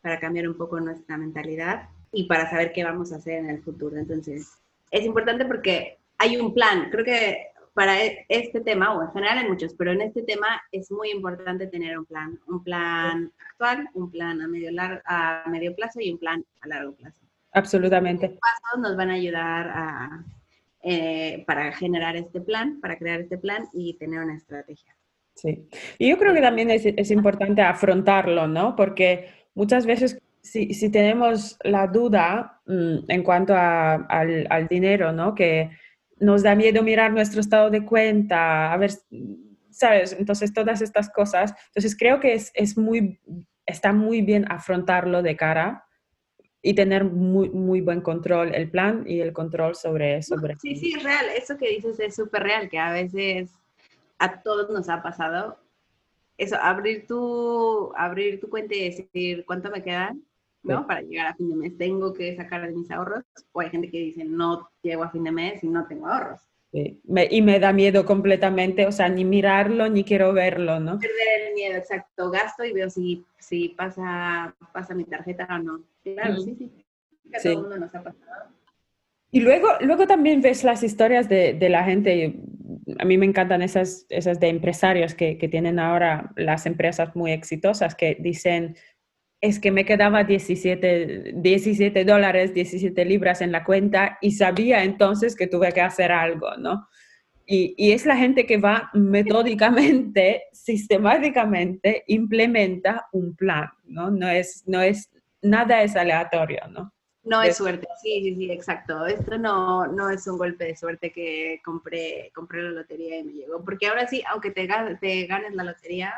para 0.00 0.18
cambiar 0.18 0.48
un 0.48 0.56
poco 0.56 0.80
nuestra 0.80 1.16
mentalidad 1.16 1.88
y 2.10 2.24
para 2.24 2.48
saber 2.50 2.72
qué 2.72 2.82
vamos 2.82 3.12
a 3.12 3.16
hacer 3.16 3.34
en 3.38 3.50
el 3.50 3.62
futuro. 3.62 3.96
Entonces, 3.96 4.58
es 4.90 5.04
importante 5.04 5.44
porque 5.44 5.98
hay 6.18 6.36
un 6.36 6.54
plan. 6.54 6.90
Creo 6.90 7.04
que 7.04 7.48
para 7.74 8.02
e, 8.02 8.24
este 8.28 8.60
tema, 8.60 8.94
o 8.94 9.02
en 9.02 9.12
general 9.12 9.38
en 9.38 9.48
muchos, 9.48 9.74
pero 9.74 9.92
en 9.92 10.00
este 10.00 10.22
tema 10.22 10.62
es 10.72 10.90
muy 10.90 11.10
importante 11.10 11.66
tener 11.66 11.98
un 11.98 12.06
plan, 12.06 12.40
un 12.46 12.64
plan 12.64 13.32
actual, 13.50 13.88
un 13.94 14.10
plan 14.10 14.40
a 14.40 14.48
medio, 14.48 14.70
a 15.04 15.44
medio 15.48 15.76
plazo 15.76 16.00
y 16.00 16.10
un 16.10 16.18
plan 16.18 16.44
a 16.62 16.68
largo 16.68 16.94
plazo. 16.94 17.20
Absolutamente. 17.52 18.28
Los 18.28 18.38
pasos 18.38 18.80
nos 18.80 18.96
van 18.96 19.10
a 19.10 19.14
ayudar 19.14 19.68
a, 19.68 20.24
eh, 20.88 21.42
para 21.48 21.72
generar 21.72 22.14
este 22.14 22.40
plan, 22.40 22.80
para 22.80 22.96
crear 22.96 23.20
este 23.20 23.38
plan 23.38 23.64
y 23.72 23.98
tener 23.98 24.20
una 24.20 24.36
estrategia. 24.36 24.96
Sí, 25.34 25.68
y 25.98 26.10
yo 26.10 26.16
creo 26.16 26.32
que 26.32 26.40
también 26.40 26.70
es, 26.70 26.86
es 26.86 27.10
importante 27.10 27.60
afrontarlo, 27.60 28.46
¿no? 28.46 28.76
Porque 28.76 29.28
muchas 29.54 29.84
veces 29.84 30.22
si, 30.42 30.74
si 30.74 30.88
tenemos 30.88 31.58
la 31.64 31.88
duda 31.88 32.60
mm, 32.66 32.98
en 33.08 33.22
cuanto 33.24 33.52
a, 33.56 33.94
al, 33.94 34.46
al 34.48 34.68
dinero, 34.68 35.10
¿no? 35.10 35.34
Que 35.34 35.70
nos 36.20 36.44
da 36.44 36.54
miedo 36.54 36.84
mirar 36.84 37.12
nuestro 37.12 37.40
estado 37.40 37.68
de 37.68 37.84
cuenta, 37.84 38.72
a 38.72 38.76
ver, 38.76 38.92
¿sabes? 39.70 40.16
Entonces, 40.16 40.54
todas 40.54 40.82
estas 40.82 41.10
cosas. 41.10 41.52
Entonces, 41.66 41.96
creo 41.98 42.20
que 42.20 42.34
es, 42.34 42.52
es 42.54 42.78
muy, 42.78 43.18
está 43.66 43.92
muy 43.92 44.22
bien 44.22 44.44
afrontarlo 44.48 45.20
de 45.22 45.34
cara 45.34 45.85
y 46.66 46.74
tener 46.74 47.04
muy, 47.04 47.48
muy 47.50 47.80
buen 47.80 48.00
control, 48.00 48.52
el 48.52 48.68
plan 48.68 49.04
y 49.06 49.20
el 49.20 49.32
control 49.32 49.76
sobre... 49.76 50.20
sobre 50.24 50.56
sí, 50.56 50.74
sí, 50.74 50.94
es 50.96 51.02
real. 51.04 51.26
Eso 51.36 51.56
que 51.56 51.68
dices 51.68 52.00
es 52.00 52.16
súper 52.16 52.42
real, 52.42 52.68
que 52.68 52.76
a 52.76 52.90
veces 52.90 53.52
a 54.18 54.42
todos 54.42 54.68
nos 54.70 54.88
ha 54.88 55.00
pasado. 55.00 55.58
Eso, 56.36 56.56
abrir 56.60 57.06
tu, 57.06 57.92
abrir 57.94 58.40
tu 58.40 58.50
cuenta 58.50 58.74
y 58.74 58.90
decir 58.90 59.44
cuánto 59.46 59.70
me 59.70 59.80
quedan 59.80 60.24
¿no? 60.64 60.84
Para 60.88 61.02
llegar 61.02 61.28
a 61.28 61.34
fin 61.36 61.50
de 61.50 61.54
mes 61.54 61.78
tengo 61.78 62.12
que 62.12 62.34
sacar 62.34 62.66
de 62.66 62.74
mis 62.74 62.90
ahorros, 62.90 63.22
o 63.52 63.60
hay 63.60 63.70
gente 63.70 63.88
que 63.88 63.98
dice 63.98 64.24
no 64.24 64.68
llego 64.82 65.04
a 65.04 65.10
fin 65.10 65.22
de 65.22 65.30
mes 65.30 65.62
y 65.62 65.68
no 65.68 65.86
tengo 65.86 66.08
ahorros. 66.08 66.40
Sí. 66.72 67.00
y 67.30 67.42
me 67.42 67.60
da 67.60 67.72
miedo 67.72 68.04
completamente, 68.04 68.86
o 68.86 68.92
sea, 68.92 69.08
ni 69.08 69.24
mirarlo 69.24 69.88
ni 69.88 70.04
quiero 70.04 70.32
verlo, 70.32 70.78
¿no? 70.80 70.98
Perder 70.98 71.48
el 71.48 71.54
miedo, 71.54 71.76
exacto. 71.76 72.30
Gasto 72.30 72.64
y 72.64 72.72
veo 72.72 72.90
si, 72.90 73.24
si 73.38 73.70
pasa, 73.70 74.54
pasa 74.72 74.94
mi 74.94 75.04
tarjeta 75.04 75.46
o 75.50 75.58
no. 75.58 75.84
Claro, 76.02 76.36
sí, 76.38 76.54
sí. 76.58 77.56
Mundo 77.56 77.78
nos 77.78 77.94
ha 77.94 78.02
pasado. 78.02 78.50
Y 79.30 79.40
luego, 79.40 79.68
luego 79.80 80.06
también 80.06 80.40
ves 80.40 80.64
las 80.64 80.82
historias 80.82 81.28
de, 81.28 81.54
de, 81.54 81.68
la 81.68 81.84
gente, 81.84 82.40
a 82.98 83.04
mí 83.04 83.18
me 83.18 83.26
encantan 83.26 83.60
esas, 83.60 84.06
esas 84.08 84.38
de 84.38 84.48
empresarios 84.48 85.14
que, 85.14 85.36
que, 85.36 85.48
tienen 85.48 85.78
ahora 85.78 86.32
las 86.36 86.64
empresas 86.66 87.14
muy 87.16 87.32
exitosas, 87.32 87.94
que 87.94 88.16
dicen, 88.20 88.76
es 89.40 89.60
que 89.60 89.70
me 89.70 89.84
quedaba 89.84 90.24
17, 90.24 91.32
17 91.36 92.04
dólares, 92.04 92.54
17 92.54 93.04
libras 93.04 93.40
en 93.42 93.52
la 93.52 93.64
cuenta 93.64 94.18
y 94.20 94.32
sabía 94.32 94.82
entonces 94.82 95.36
que 95.36 95.46
tuve 95.46 95.72
que 95.72 95.82
hacer 95.82 96.12
algo, 96.12 96.56
¿no? 96.56 96.88
Y, 97.48 97.74
y, 97.76 97.92
es 97.92 98.06
la 98.06 98.16
gente 98.16 98.44
que 98.44 98.56
va 98.56 98.90
metódicamente, 98.92 100.44
sistemáticamente, 100.52 102.02
implementa 102.08 103.06
un 103.12 103.36
plan, 103.36 103.68
¿no? 103.84 104.10
No 104.10 104.28
es, 104.28 104.64
no 104.66 104.82
es, 104.82 105.10
nada 105.42 105.82
es 105.82 105.94
aleatorio, 105.94 106.62
¿no? 106.70 106.92
No 107.22 107.42
es 107.42 107.56
suerte, 107.56 107.86
sí, 108.02 108.22
sí, 108.22 108.36
sí, 108.36 108.50
exacto. 108.52 109.04
Esto 109.06 109.36
no, 109.36 109.86
no 109.88 110.10
es 110.10 110.26
un 110.28 110.38
golpe 110.38 110.64
de 110.64 110.76
suerte 110.76 111.12
que 111.12 111.60
compré, 111.64 112.30
compré 112.32 112.62
la 112.62 112.70
lotería 112.70 113.18
y 113.18 113.24
me 113.24 113.32
llegó. 113.32 113.64
Porque 113.64 113.88
ahora 113.88 114.06
sí, 114.06 114.22
aunque 114.30 114.52
te, 114.52 114.68
te 115.00 115.26
ganes 115.26 115.52
la 115.54 115.64
lotería, 115.64 116.14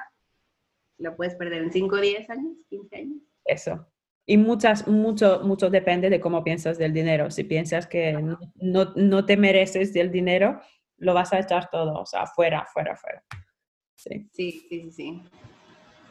lo 0.98 1.16
puedes 1.16 1.34
perder 1.34 1.62
en 1.62 1.72
5, 1.72 1.96
10 1.96 2.30
años, 2.30 2.56
15 2.68 2.96
años. 2.96 3.22
Eso. 3.44 3.86
Y 4.26 4.36
muchas, 4.36 4.86
mucho, 4.86 5.40
mucho 5.42 5.70
depende 5.70 6.10
de 6.10 6.20
cómo 6.20 6.44
piensas 6.44 6.76
del 6.76 6.92
dinero. 6.92 7.30
Si 7.30 7.44
piensas 7.44 7.86
que 7.86 8.12
no, 8.56 8.92
no, 8.94 9.24
te 9.24 9.36
mereces 9.36 9.94
del 9.94 10.10
dinero, 10.10 10.60
lo 10.98 11.14
vas 11.14 11.32
a 11.32 11.38
echar 11.38 11.70
todo, 11.70 12.00
o 12.00 12.06
sea, 12.06 12.26
fuera, 12.26 12.66
fuera, 12.66 12.94
fuera. 12.96 13.24
Sí. 13.96 14.28
sí, 14.32 14.52
sí, 14.68 14.68
sí, 14.68 14.90
sí. 14.90 15.22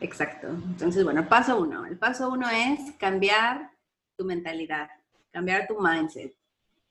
Exacto. 0.02 0.48
Entonces, 0.48 1.04
bueno, 1.04 1.28
paso 1.28 1.62
uno. 1.62 1.86
El 1.86 1.98
paso 1.98 2.30
uno 2.30 2.48
es 2.50 2.92
cambiar 2.94 3.70
tu 4.18 4.26
mentalidad, 4.26 4.90
cambiar 5.32 5.68
tu 5.68 5.80
mindset 5.80 6.37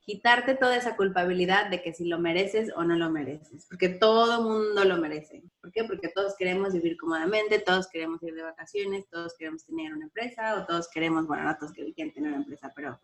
quitarte 0.07 0.55
toda 0.55 0.77
esa 0.77 0.95
culpabilidad 0.95 1.69
de 1.69 1.81
que 1.81 1.93
si 1.93 2.05
lo 2.05 2.17
mereces 2.17 2.71
o 2.77 2.85
no 2.85 2.95
lo 2.95 3.09
mereces, 3.09 3.65
porque 3.67 3.89
todo 3.89 4.41
mundo 4.41 4.85
lo 4.85 4.95
merece. 4.95 5.43
¿Por 5.59 5.69
qué? 5.73 5.83
Porque 5.83 6.07
todos 6.07 6.33
queremos 6.37 6.71
vivir 6.71 6.95
cómodamente, 6.95 7.59
todos 7.59 7.89
queremos 7.89 8.23
ir 8.23 8.33
de 8.33 8.41
vacaciones, 8.41 9.05
todos 9.09 9.35
queremos 9.37 9.65
tener 9.65 9.93
una 9.93 10.05
empresa 10.05 10.55
o 10.55 10.65
todos 10.65 10.87
queremos, 10.87 11.27
bueno, 11.27 11.43
no 11.43 11.57
todos 11.57 11.73
quieren 11.73 12.13
tener 12.13 12.29
una 12.29 12.39
empresa, 12.39 12.71
pero 12.73 13.01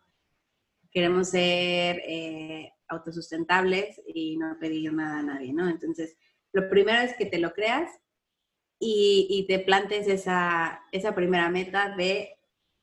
queremos 0.93 1.27
ser 1.27 2.01
eh, 2.07 2.72
autosustentables 2.88 4.00
y 4.07 4.38
no 4.38 4.57
pedir 4.57 4.93
nada 4.93 5.19
a 5.19 5.24
nadie, 5.24 5.51
¿no? 5.51 5.67
Entonces, 5.67 6.15
lo 6.53 6.69
primero 6.69 7.01
es 7.01 7.17
que 7.17 7.25
te 7.25 7.38
lo 7.38 7.51
creas 7.51 7.91
y, 8.79 9.27
y 9.29 9.45
te 9.48 9.60
plantes 9.60 10.07
esa, 10.07 10.81
esa 10.93 11.13
primera 11.13 11.50
meta 11.50 11.93
de 11.98 12.38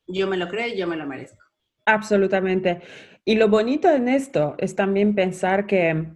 yo 0.06 0.26
me 0.26 0.36
lo 0.36 0.46
creo 0.48 0.66
y 0.66 0.76
yo 0.76 0.86
me 0.86 0.96
lo 0.98 1.06
merezco. 1.06 1.42
Absolutamente. 1.86 2.82
Y 3.24 3.34
lo 3.34 3.48
bonito 3.48 3.90
en 3.90 4.08
esto 4.08 4.54
es 4.58 4.74
también 4.74 5.14
pensar 5.14 5.66
que 5.66 6.06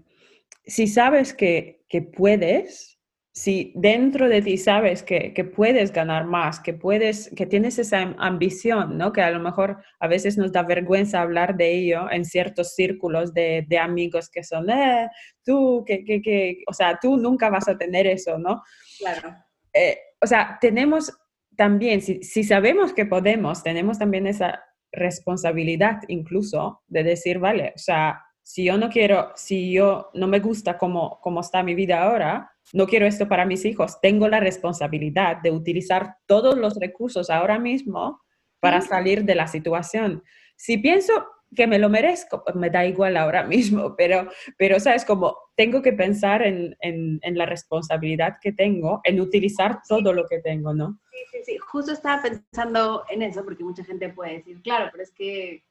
si 0.67 0.87
sabes 0.87 1.35
que, 1.35 1.85
puedes, 2.17 2.99
si 3.33 3.73
dentro 3.77 4.29
de 4.29 4.43
ti 4.43 4.57
sabes 4.57 5.03
que, 5.03 5.53
puedes 5.55 5.93
ganar 5.93 6.25
más, 6.25 6.61
que 6.61 6.73
puedes, 6.73 7.31
que 7.37 7.47
tienes 7.47 7.79
esa 7.79 8.15
ambición, 8.19 8.97
¿no? 8.97 9.13
Que 9.13 9.23
a 9.23 9.31
lo 9.31 9.41
mejor 9.41 9.83
a 10.01 10.09
veces 10.09 10.39
nos 10.39 10.53
da 10.53 10.63
vergüenza 10.63 11.21
hablar 11.21 11.57
de 11.57 11.73
ello 11.73 12.11
en 12.11 12.25
ciertos 12.25 12.75
círculos 12.75 13.35
de, 13.35 13.67
amigos 13.81 14.31
que 14.31 14.43
son, 14.43 14.71
eh, 14.71 15.09
tú, 15.45 15.85
que, 15.87 16.05
que, 16.05 16.63
o 16.67 16.73
sea, 16.73 16.99
tú 17.01 17.17
nunca 17.17 17.51
vas 17.51 17.69
a 17.69 17.77
tener 17.77 18.07
eso, 18.07 18.39
¿no? 18.39 18.63
Claro. 18.99 19.37
Eh, 19.73 19.99
o 20.21 20.27
sea, 20.27 20.57
tenemos 20.61 21.13
también, 21.57 22.01
si, 22.01 22.23
si 22.23 22.45
sabemos 22.45 22.95
que 22.95 23.05
podemos, 23.05 23.63
tenemos 23.63 23.99
también 23.99 24.27
esa 24.27 24.65
responsabilidad 24.97 26.01
incluso 26.09 26.83
de 26.87 27.03
decir, 27.05 27.39
vale, 27.39 27.73
o 27.75 27.79
sea, 27.79 28.23
si 28.43 28.65
yo 28.65 28.77
no 28.77 28.91
quiero, 28.91 29.33
si 29.37 29.73
yo 29.73 30.11
no 30.15 30.27
me 30.29 30.41
gusta 30.41 30.77
cómo, 30.77 31.19
cómo 31.23 31.41
está 31.41 31.63
mi 31.63 31.75
vida 31.75 32.03
ahora, 32.03 32.53
no 32.73 32.87
quiero 32.87 33.07
esto 33.07 33.27
para 33.29 33.47
mis 33.47 33.65
hijos, 33.65 34.01
tengo 34.01 34.29
la 34.29 34.41
responsabilidad 34.41 35.39
de 35.43 35.51
utilizar 35.51 36.17
todos 36.27 36.57
los 36.57 36.77
recursos 36.79 37.31
ahora 37.31 37.59
mismo 37.59 38.21
para 38.61 38.81
salir 38.81 39.25
de 39.25 39.35
la 39.35 39.47
situación. 39.47 40.23
Si 40.57 40.79
pienso 40.79 41.13
que 41.55 41.67
me 41.67 41.79
lo 41.79 41.89
merezco, 41.89 42.43
pues 42.45 42.57
me 42.57 42.71
da 42.71 42.85
igual 42.85 43.17
ahora 43.17 43.45
mismo, 43.45 43.95
pero, 43.97 44.29
pero 44.59 44.79
sabes, 44.81 45.05
como 45.05 45.37
tengo 45.57 45.81
que 45.83 45.93
pensar 45.93 46.43
en, 46.43 46.77
en, 46.81 47.19
en 47.23 47.39
la 47.39 47.47
responsabilidad 47.47 48.35
que 48.43 48.53
tengo, 48.53 49.01
en 49.05 49.21
utilizar 49.21 49.81
todo 49.89 50.13
lo 50.13 50.27
que 50.27 50.41
tengo, 50.41 50.75
¿no? 50.75 51.01
Sí, 51.31 51.39
sí, 51.45 51.59
Justo 51.59 51.93
estaba 51.93 52.23
pensando 52.23 53.05
en 53.09 53.23
eso, 53.23 53.45
porque 53.45 53.65
mucha 53.65 53.85
gente 53.85 54.09
puede 54.09 54.39
decir, 54.39 54.61
claro, 54.63 54.89
pero 54.91 55.03
es 55.05 55.11
que 55.11 55.63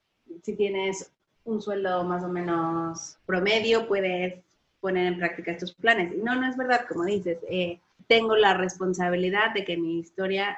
si 0.41 0.56
tienes 0.56 1.12
un 1.45 1.62
sueldo 1.62 2.03
más 2.03 2.23
o 2.23 2.29
menos 2.29 3.17
promedio, 3.25 3.88
puedes 3.88 4.41
poner 4.79 5.08
en 5.08 5.17
práctica 5.17 5.51
estos 5.51 5.73
planes. 5.73 6.13
Y 6.13 6.17
no, 6.17 6.36
no 6.36 6.47
es 6.47 6.58
verdad, 6.58 6.86
como 6.88 7.06
dices, 7.06 7.39
eh, 7.49 7.79
tengo 8.08 8.36
la 8.36 8.53
responsabilidad 8.53 9.53
de 9.53 9.63
que 9.63 9.77
mi 9.77 9.99
historia, 9.99 10.58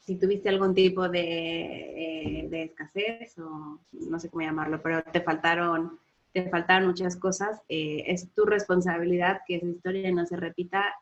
si 0.00 0.16
tuviste 0.16 0.48
algún 0.48 0.74
tipo 0.74 1.08
de, 1.08 1.20
eh, 1.22 2.64
escasez 2.64 3.38
o 3.38 3.78
no 3.92 4.20
sé 4.20 4.30
cómo 4.30 4.42
llamarlo, 4.42 4.80
pero 4.82 5.02
te 5.02 5.20
faltaron, 5.20 5.98
te 6.32 6.48
faltaron 6.48 6.88
muchas 6.88 7.16
cosas, 7.16 7.60
eh, 7.68 8.04
es 8.06 8.30
tu 8.34 8.44
responsabilidad 8.44 9.40
que 9.46 9.56
esa 9.56 9.66
historia 9.66 10.10
no 10.12 10.26
se 10.26 10.36
repita 10.36 10.94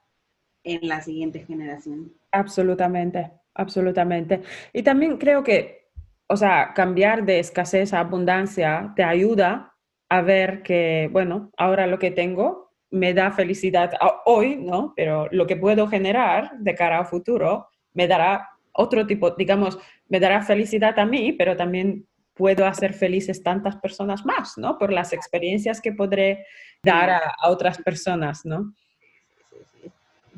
en 0.64 0.88
la 0.88 1.00
siguiente 1.00 1.40
generación. 1.40 2.12
Absolutamente, 2.30 3.30
absolutamente. 3.54 4.42
Y 4.72 4.82
también 4.82 5.16
creo 5.18 5.42
que, 5.42 5.90
o 6.26 6.36
sea, 6.36 6.72
cambiar 6.74 7.24
de 7.24 7.38
escasez 7.38 7.92
a 7.92 8.00
abundancia 8.00 8.92
te 8.96 9.04
ayuda 9.04 9.74
a 10.08 10.20
ver 10.20 10.62
que, 10.62 11.08
bueno, 11.12 11.50
ahora 11.56 11.86
lo 11.86 11.98
que 11.98 12.10
tengo 12.10 12.70
me 12.90 13.14
da 13.14 13.32
felicidad 13.32 13.92
hoy, 14.26 14.56
¿no? 14.56 14.92
Pero 14.94 15.26
lo 15.30 15.46
que 15.46 15.56
puedo 15.56 15.88
generar 15.88 16.58
de 16.58 16.74
cara 16.74 16.98
a 16.98 17.04
futuro 17.04 17.68
me 17.94 18.06
dará 18.06 18.50
otro 18.72 19.06
tipo, 19.06 19.30
digamos, 19.30 19.78
me 20.08 20.20
dará 20.20 20.42
felicidad 20.42 20.98
a 20.98 21.06
mí, 21.06 21.32
pero 21.32 21.56
también 21.56 22.06
puedo 22.34 22.66
hacer 22.66 22.92
felices 22.92 23.42
tantas 23.42 23.76
personas 23.76 24.24
más, 24.24 24.56
¿no? 24.58 24.78
Por 24.78 24.92
las 24.92 25.12
experiencias 25.12 25.80
que 25.80 25.92
podré 25.92 26.44
dar 26.82 27.10
a, 27.10 27.34
a 27.38 27.50
otras 27.50 27.78
personas, 27.78 28.44
¿no? 28.44 28.74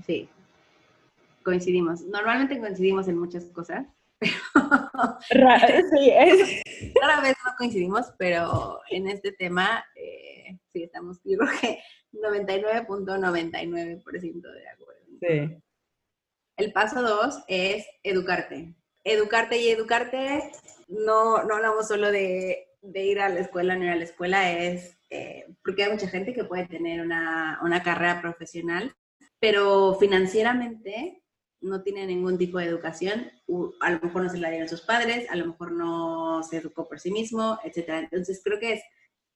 Sí, 0.06 0.28
coincidimos. 1.44 2.02
Normalmente 2.02 2.58
coincidimos 2.58 3.06
en 3.08 3.18
muchas 3.18 3.44
cosas, 3.46 3.86
pero 5.30 5.48
sí, 5.92 6.12
rara 7.00 7.20
vez 7.20 7.36
no 7.44 7.52
coincidimos, 7.56 8.12
pero 8.18 8.80
en 8.90 9.08
este 9.08 9.30
tema 9.32 9.84
eh, 9.94 10.58
sí 10.72 10.82
estamos, 10.82 11.20
yo 11.24 11.38
creo 11.38 11.50
que 11.60 11.78
99.99% 12.12 14.42
de 14.42 14.68
acuerdo. 14.68 15.04
Sí. 15.20 15.56
El 16.56 16.72
paso 16.72 17.02
dos 17.02 17.42
es 17.48 17.84
educarte. 18.02 18.74
Educarte 19.02 19.58
y 19.58 19.68
educarte, 19.68 20.50
no, 20.88 21.42
no 21.44 21.56
hablamos 21.56 21.88
solo 21.88 22.10
de, 22.10 22.68
ir 22.94 23.20
a 23.20 23.28
la 23.28 23.40
escuela, 23.40 23.76
no 23.76 23.84
ir 23.84 23.90
a 23.90 23.96
la 23.96 24.04
escuela, 24.04 24.50
es 24.50 24.96
eh, 25.10 25.44
porque 25.62 25.84
hay 25.84 25.92
mucha 25.92 26.08
gente 26.08 26.32
que 26.32 26.44
puede 26.44 26.66
tener 26.66 27.02
una, 27.02 27.60
una 27.62 27.82
carrera 27.82 28.22
profesional 28.22 28.96
pero 29.44 29.94
financieramente 30.00 31.22
no 31.60 31.82
tiene 31.82 32.06
ningún 32.06 32.38
tipo 32.38 32.56
de 32.56 32.64
educación, 32.64 33.30
a 33.82 33.90
lo 33.90 34.00
mejor 34.00 34.22
no 34.22 34.30
se 34.30 34.38
la 34.38 34.48
dieron 34.48 34.70
sus 34.70 34.80
padres, 34.80 35.28
a 35.28 35.36
lo 35.36 35.44
mejor 35.48 35.72
no 35.72 36.42
se 36.42 36.56
educó 36.56 36.88
por 36.88 36.98
sí 36.98 37.10
mismo, 37.10 37.58
etc. 37.62 38.08
Entonces 38.10 38.40
creo 38.42 38.58
que 38.58 38.72
es 38.72 38.82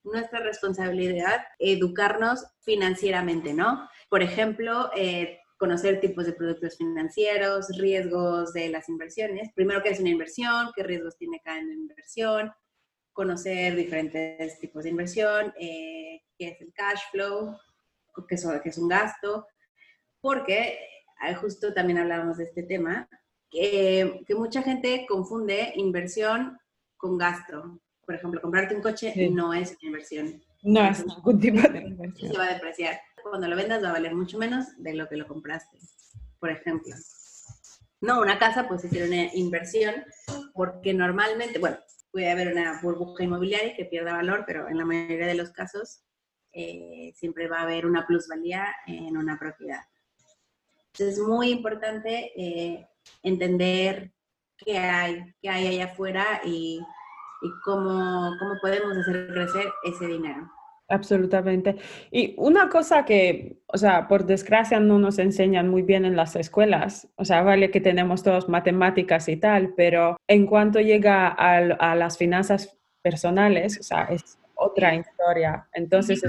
nuestra 0.04 0.40
responsabilidad 0.40 1.42
educarnos 1.58 2.42
financieramente, 2.60 3.52
¿no? 3.52 3.86
Por 4.08 4.22
ejemplo, 4.22 4.90
eh, 4.96 5.40
conocer 5.58 6.00
tipos 6.00 6.24
de 6.24 6.32
productos 6.32 6.78
financieros, 6.78 7.68
riesgos 7.76 8.54
de 8.54 8.70
las 8.70 8.88
inversiones. 8.88 9.50
Primero, 9.54 9.82
qué 9.82 9.90
es 9.90 10.00
una 10.00 10.08
inversión, 10.08 10.70
qué 10.74 10.84
riesgos 10.84 11.18
tiene 11.18 11.42
cada 11.44 11.60
inversión, 11.60 12.50
conocer 13.12 13.76
diferentes 13.76 14.58
tipos 14.58 14.84
de 14.84 14.88
inversión, 14.88 15.52
eh, 15.60 16.22
qué 16.38 16.48
es 16.48 16.60
el 16.62 16.72
cash 16.72 17.02
flow, 17.12 17.58
qué 18.26 18.36
es 18.36 18.78
un 18.78 18.88
gasto, 18.88 19.46
porque 20.20 20.78
eh, 21.26 21.34
justo 21.34 21.72
también 21.72 21.98
hablábamos 21.98 22.38
de 22.38 22.44
este 22.44 22.62
tema, 22.62 23.08
que, 23.50 24.24
mucha 24.36 24.62
gente 24.62 25.06
confunde 25.08 25.72
inversión 25.76 26.58
con 26.96 27.18
gasto. 27.18 27.80
Por 28.04 28.14
ejemplo, 28.14 28.40
comprarte 28.40 28.74
un 28.74 28.82
coche 28.82 29.12
no 29.30 29.52
es 29.52 29.70
una 29.70 29.88
inversión. 29.88 30.42
No 30.62 30.84
es 30.88 31.06
ningún 31.06 31.40
tipo 31.40 31.68
de 31.68 31.78
inversión. 31.86 32.32
Se 32.32 32.38
va 32.38 32.44
a 32.44 32.54
depreciar. 32.54 33.00
Cuando 33.22 33.48
lo 33.48 33.56
vendas 33.56 33.82
va 33.82 33.90
a 33.90 33.92
valer 33.92 34.14
mucho 34.14 34.38
menos 34.38 34.66
de 34.78 34.94
lo 34.94 35.08
que 35.08 35.16
lo 35.16 35.26
compraste, 35.26 35.78
por 36.38 36.50
ejemplo. 36.50 36.94
No, 38.00 38.20
una 38.20 38.38
casa 38.38 38.68
pues 38.68 38.84
es 38.84 38.92
una 38.92 39.34
inversión 39.34 39.94
porque 40.54 40.94
normalmente, 40.94 41.58
bueno, 41.58 41.78
puede 42.12 42.30
haber 42.30 42.52
una 42.52 42.80
burbuja 42.80 43.24
inmobiliaria 43.24 43.74
que 43.74 43.84
pierda 43.84 44.12
valor, 44.12 44.44
pero 44.46 44.68
en 44.68 44.78
la 44.78 44.84
mayoría 44.84 45.26
de 45.26 45.34
los 45.34 45.50
casos 45.50 46.02
eh, 46.52 47.12
siempre 47.16 47.48
va 47.48 47.58
a 47.58 47.62
haber 47.62 47.86
una 47.86 48.06
plusvalía 48.06 48.66
en 48.86 49.16
una 49.16 49.38
propiedad. 49.38 49.82
Entonces 50.98 51.20
es 51.20 51.28
muy 51.28 51.50
importante 51.50 52.32
eh, 52.36 52.86
entender 53.22 54.10
qué 54.56 54.78
hay, 54.78 55.22
qué 55.40 55.48
hay 55.48 55.68
allá 55.68 55.84
afuera 55.84 56.40
y, 56.44 56.80
cómo, 57.64 58.32
cómo, 58.38 58.54
podemos 58.60 58.96
hacer 58.96 59.28
crecer 59.28 59.66
ese 59.84 60.06
dinero. 60.08 60.50
Absolutamente. 60.88 61.76
Y 62.10 62.34
una 62.36 62.68
cosa 62.68 63.04
que, 63.04 63.60
o 63.66 63.78
sea, 63.78 64.08
por 64.08 64.24
desgracia 64.24 64.80
no 64.80 64.98
nos 64.98 65.20
enseñan 65.20 65.68
muy 65.68 65.82
bien 65.82 66.04
en 66.04 66.16
las 66.16 66.34
escuelas, 66.34 67.08
o 67.14 67.24
sea, 67.24 67.42
vale 67.42 67.70
que 67.70 67.80
tenemos 67.80 68.24
todos 68.24 68.48
matemáticas 68.48 69.28
y 69.28 69.36
tal, 69.36 69.74
pero 69.76 70.16
en 70.26 70.46
cuanto 70.46 70.80
llega 70.80 71.28
a, 71.28 71.94
las 71.94 72.18
finanzas 72.18 72.76
personales, 73.02 73.78
o 73.78 73.82
sea, 73.84 74.04
es 74.04 74.38
otra 74.56 74.96
historia. 74.96 75.68
Entonces, 75.74 76.22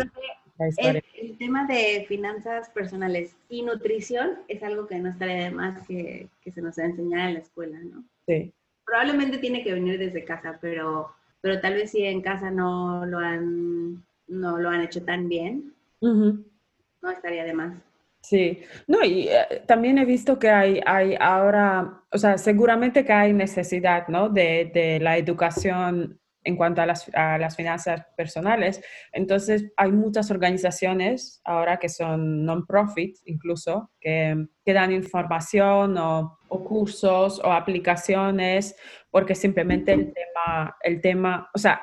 El, 0.77 1.37
tema 1.37 1.65
de 1.67 2.05
finanzas 2.07 2.69
personales 2.69 3.35
y 3.47 3.61
nutrición 3.61 4.39
es 4.47 4.61
algo 4.61 4.87
que 4.87 4.99
no 4.99 5.09
estaría 5.09 5.45
de 5.45 5.51
más 5.51 5.87
que, 5.87 6.27
que 6.41 6.51
se 6.51 6.61
nos 6.61 6.77
va 6.77 6.83
a 6.83 6.87
enseñar 6.87 7.29
en 7.29 7.33
la 7.35 7.39
escuela, 7.39 7.79
¿no? 7.79 8.03
Sí. 8.27 8.51
Probablemente 8.85 9.37
tiene 9.37 9.63
que 9.63 9.73
venir 9.73 9.97
desde 9.97 10.25
casa, 10.25 10.57
pero, 10.61 11.09
pero 11.41 11.61
tal 11.61 11.75
vez 11.75 11.91
si 11.91 12.03
en 12.03 12.21
casa 12.21 12.51
no 12.51 13.05
lo 13.05 13.19
han 13.19 14.03
no 14.27 14.57
lo 14.57 14.69
han 14.69 14.81
hecho 14.81 15.03
tan 15.03 15.27
bien, 15.27 15.73
no 16.01 17.09
estaría 17.11 17.43
de 17.43 17.53
más. 17.53 17.73
Sí, 18.21 18.61
no, 18.85 19.03
y 19.03 19.27
eh, 19.29 19.63
también 19.65 19.97
he 19.97 20.05
visto 20.05 20.37
que 20.37 20.49
hay, 20.49 20.81
hay 20.85 21.15
ahora, 21.19 22.03
o 22.11 22.17
sea, 22.17 22.37
seguramente 22.37 23.05
que 23.05 23.13
hay 23.13 23.33
necesidad, 23.33 24.07
¿no? 24.07 24.29
De, 24.29 24.69
de 24.73 24.99
la 24.99 25.17
educación 25.17 26.18
en 26.43 26.55
cuanto 26.55 26.81
a 26.81 26.85
las, 26.85 27.09
a 27.13 27.37
las, 27.37 27.55
finanzas 27.55 28.05
personales. 28.15 28.81
Entonces, 29.11 29.71
hay 29.75 29.91
muchas 29.91 30.31
organizaciones 30.31 31.41
ahora 31.43 31.77
que 31.77 31.89
son 31.89 32.45
non-profit 32.45 33.17
incluso, 33.25 33.91
que, 33.99 34.47
que, 34.63 34.73
dan 34.73 34.91
información 34.91 35.97
o, 35.97 36.39
o, 36.47 36.63
cursos 36.63 37.39
o 37.43 37.51
aplicaciones, 37.51 38.75
porque 39.11 39.35
simplemente 39.35 39.91
el 39.93 40.13
tema, 40.13 40.77
el 40.81 41.01
tema, 41.01 41.49
o 41.53 41.57
sea, 41.57 41.81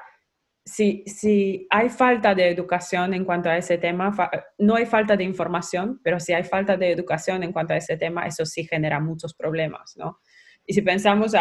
si, 0.67 1.05
si 1.07 1.67
hay 1.71 1.89
falta 1.89 2.35
de 2.35 2.49
educación 2.49 3.15
en 3.15 3.25
cuanto 3.25 3.49
a 3.49 3.57
ese 3.57 3.79
tema, 3.79 4.13
no 4.59 4.75
hay 4.75 4.85
falta 4.85 5.17
de 5.17 5.23
información, 5.23 6.01
pero 6.03 6.19
si 6.19 6.33
hay 6.33 6.43
falta 6.43 6.77
de 6.77 6.91
educación 6.91 7.45
en 7.45 7.53
cuanto 7.53 7.73
a 7.73 7.77
ese 7.77 7.97
tema, 7.97 8.27
eso 8.27 8.45
sí 8.45 8.65
genera 8.65 8.99
muchos 8.99 9.33
problemas, 9.33 9.97
¿no? 9.97 10.19
Y 10.67 10.75
si 10.75 10.83
pensamos 10.83 11.35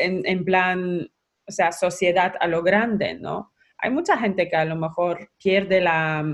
en, 0.00 0.26
en, 0.26 0.44
plan, 0.44 1.08
o 1.46 1.52
sea, 1.52 1.72
sociedad 1.72 2.34
a 2.40 2.46
lo 2.46 2.62
grande, 2.62 3.14
¿no? 3.14 3.52
Hay 3.78 3.90
mucha 3.90 4.16
gente 4.16 4.48
que 4.48 4.56
a 4.56 4.64
lo 4.64 4.76
mejor 4.76 5.30
pierde 5.42 5.80
la, 5.80 6.24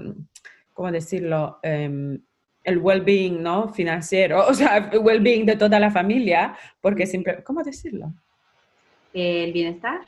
¿cómo 0.75 0.93
decirlo? 0.93 1.59
Um, 1.63 2.19
el 2.65 2.79
well-being, 2.79 3.43
¿no? 3.43 3.73
Financiero, 3.73 4.47
o 4.49 4.55
sea, 4.55 4.91
el 4.93 4.99
well-being 4.99 5.47
de 5.47 5.57
toda 5.57 5.81
la 5.81 5.91
familia, 5.91 6.57
porque 6.81 7.07
siempre, 7.07 7.43
¿cómo 7.43 7.63
decirlo? 7.63 8.13
El 9.15 9.53
bienestar. 9.53 10.01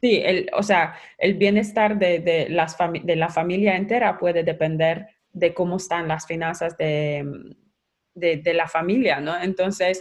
Sí, 0.00 0.20
el, 0.22 0.50
o 0.52 0.62
sea, 0.62 0.94
el 1.16 1.34
bienestar 1.34 1.98
de, 1.98 2.18
de, 2.18 2.48
las 2.50 2.76
de 3.02 3.16
la 3.16 3.30
familia 3.30 3.74
entera 3.74 4.18
puede 4.18 4.44
depender 4.44 5.06
de 5.32 5.54
cómo 5.54 5.76
están 5.76 6.06
las 6.06 6.26
finanzas 6.26 6.76
de, 6.76 7.24
de, 8.14 8.36
de 8.36 8.54
la 8.54 8.68
familia, 8.68 9.20
¿no? 9.20 9.40
Entonces... 9.40 10.00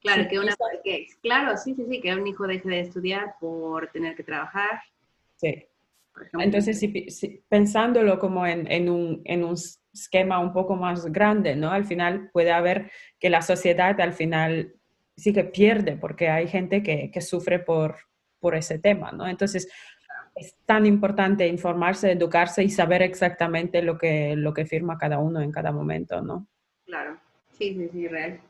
Claro, 0.00 0.26
que 0.28 0.38
una, 0.38 0.54
que, 0.82 1.06
claro, 1.22 1.56
sí, 1.56 1.74
sí, 1.74 1.84
sí, 1.88 2.00
que 2.00 2.14
un 2.14 2.26
hijo 2.26 2.46
deje 2.46 2.68
de 2.68 2.80
estudiar 2.80 3.34
por 3.38 3.88
tener 3.88 4.16
que 4.16 4.22
trabajar. 4.22 4.80
Sí. 5.36 5.66
Entonces, 6.38 6.78
si, 6.78 7.42
pensándolo 7.48 8.18
como 8.18 8.46
en, 8.46 8.70
en, 8.70 8.88
un, 8.88 9.22
en 9.24 9.44
un 9.44 9.56
esquema 9.92 10.38
un 10.38 10.52
poco 10.52 10.76
más 10.76 11.06
grande, 11.06 11.54
¿no? 11.56 11.70
Al 11.70 11.84
final 11.84 12.30
puede 12.32 12.50
haber 12.50 12.90
que 13.18 13.30
la 13.30 13.42
sociedad 13.42 14.00
al 14.00 14.12
final 14.12 14.74
sí 15.16 15.32
que 15.32 15.44
pierde 15.44 15.96
porque 15.96 16.28
hay 16.28 16.48
gente 16.48 16.82
que, 16.82 17.10
que 17.10 17.20
sufre 17.20 17.58
por, 17.58 17.96
por 18.38 18.54
ese 18.54 18.78
tema, 18.78 19.12
¿no? 19.12 19.28
Entonces, 19.28 19.68
es 20.34 20.56
tan 20.64 20.86
importante 20.86 21.46
informarse, 21.46 22.12
educarse 22.12 22.62
y 22.64 22.70
saber 22.70 23.02
exactamente 23.02 23.82
lo 23.82 23.98
que, 23.98 24.34
lo 24.36 24.54
que 24.54 24.64
firma 24.64 24.98
cada 24.98 25.18
uno 25.18 25.40
en 25.40 25.52
cada 25.52 25.72
momento, 25.72 26.22
¿no? 26.22 26.46
Claro, 26.86 27.18
sí, 27.50 27.74
sí, 27.74 27.88
sí, 27.92 28.08
real. 28.08 28.40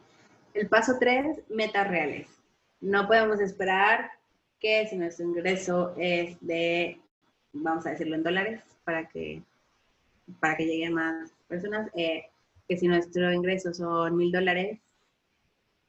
El 0.54 0.68
paso 0.68 0.96
tres, 0.98 1.38
metas 1.48 1.88
reales. 1.88 2.28
No 2.80 3.06
podemos 3.06 3.40
esperar 3.40 4.10
que 4.58 4.86
si 4.88 4.96
nuestro 4.96 5.26
ingreso 5.26 5.94
es 5.96 6.36
de, 6.40 6.98
vamos 7.52 7.86
a 7.86 7.90
decirlo 7.90 8.16
en 8.16 8.22
dólares, 8.22 8.60
para 8.84 9.08
que, 9.08 9.42
para 10.40 10.56
que 10.56 10.66
lleguen 10.66 10.94
más 10.94 11.30
personas, 11.48 11.90
eh, 11.94 12.26
que 12.68 12.76
si 12.76 12.88
nuestro 12.88 13.32
ingreso 13.32 13.72
son 13.72 14.16
mil 14.16 14.32
dólares, 14.32 14.78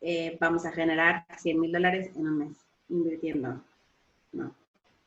eh, 0.01 0.37
vamos 0.39 0.65
a 0.65 0.71
generar 0.71 1.25
100 1.37 1.59
mil 1.59 1.71
dólares 1.71 2.09
en 2.15 2.27
un 2.27 2.37
mes 2.39 2.57
invirtiendo 2.89 3.61
no. 4.31 4.55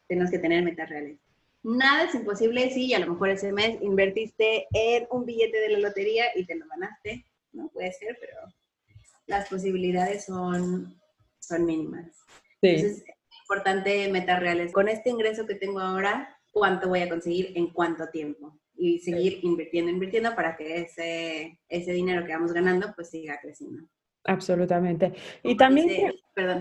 Tenemos 0.07 0.31
que 0.31 0.39
tener 0.39 0.63
metas 0.63 0.89
reales. 0.89 1.17
Nada 1.63 2.05
es 2.05 2.15
imposible 2.15 2.71
si 2.71 2.93
a 2.93 2.99
lo 2.99 3.13
mejor 3.13 3.31
ese 3.31 3.53
mes 3.53 3.81
invertiste 3.81 4.67
en 4.73 5.07
un 5.11 5.25
billete 5.25 5.59
de 5.59 5.71
la 5.71 5.79
lotería 5.79 6.27
y 6.35 6.45
te 6.45 6.57
lo 6.57 6.67
ganaste, 6.67 7.25
¿no? 7.53 7.69
Puede 7.69 7.93
ser, 7.93 8.19
pero 8.21 8.37
las 9.27 9.49
posibilidades 9.49 10.25
son, 10.25 11.01
son 11.39 11.65
mínimas. 11.65 12.07
Sí. 12.61 12.69
Entonces, 12.69 13.05
es 13.07 13.39
importante 13.43 14.09
metas 14.11 14.41
reales. 14.41 14.73
Con 14.73 14.89
este 14.89 15.11
ingreso 15.11 15.47
que 15.47 15.55
tengo 15.55 15.81
ahora, 15.81 16.37
¿cuánto 16.51 16.89
voy 16.89 17.01
a 17.01 17.09
conseguir 17.09 17.53
en 17.55 17.69
cuánto 17.69 18.09
tiempo? 18.09 18.59
Y 18.77 18.99
seguir 18.99 19.41
invirtiendo, 19.43 19.91
invirtiendo 19.91 20.35
para 20.35 20.57
que 20.57 20.79
ese, 20.83 21.61
ese 21.69 21.93
dinero 21.93 22.27
que 22.27 22.33
vamos 22.33 22.53
ganando 22.53 22.93
pues 22.97 23.11
siga 23.11 23.39
creciendo. 23.41 23.87
Absolutamente. 24.25 25.13
Y 25.43 25.57
también, 25.57 26.15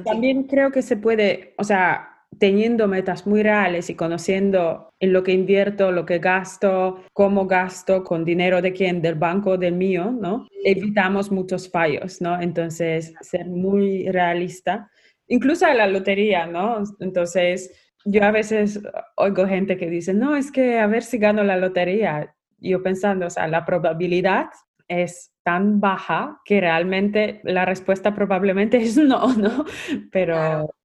también 0.04 0.44
creo 0.44 0.72
que 0.72 0.82
se 0.82 0.98
puede, 0.98 1.56
o 1.58 1.64
sea, 1.64 2.13
teniendo 2.40 2.88
metas 2.88 3.28
muy 3.28 3.44
reales 3.44 3.90
y 3.90 3.96
conociendo 3.96 4.90
en 5.00 5.14
lo 5.14 5.24
que 5.24 5.32
invierto, 5.32 5.92
lo 5.92 6.06
que 6.06 6.20
gasto, 6.20 7.04
cómo 7.14 7.48
gasto, 7.48 8.04
con 8.04 8.24
dinero 8.24 8.62
de 8.62 8.74
quién, 8.74 9.02
del 9.02 9.16
banco, 9.16 9.58
del 9.58 9.74
mío, 9.74 10.12
¿no? 10.12 10.48
Evitamos 10.64 11.32
muchos 11.32 11.70
fallos, 11.70 12.22
¿no? 12.22 12.40
Entonces, 12.40 13.14
ser 13.22 13.48
muy 13.48 14.10
realista, 14.10 14.90
incluso 15.28 15.68
en 15.68 15.78
la 15.78 15.88
lotería, 15.88 16.46
¿no? 16.46 16.84
Entonces, 17.00 17.72
yo 18.06 18.24
a 18.24 18.32
veces 18.32 18.82
oigo 19.16 19.48
gente 19.48 19.78
que 19.78 19.90
dice, 19.90 20.14
no, 20.14 20.36
es 20.36 20.52
que 20.52 20.80
a 20.80 20.88
ver 20.88 21.04
si 21.04 21.18
gano 21.18 21.44
la 21.44 21.58
lotería. 21.58 22.36
Yo 22.60 22.82
pensando, 22.82 23.28
o 23.28 23.30
sea, 23.30 23.48
la 23.48 23.66
probabilidad 23.66 24.48
es 24.88 25.32
tan 25.44 25.80
baja 25.80 26.42
que 26.46 26.62
realmente 26.62 27.42
la 27.44 27.66
respuesta 27.66 28.14
probablemente 28.16 28.78
es 28.78 28.98
no, 28.98 29.34
¿no? 29.36 29.66
Pero... 30.12 30.66
O, 30.66 30.83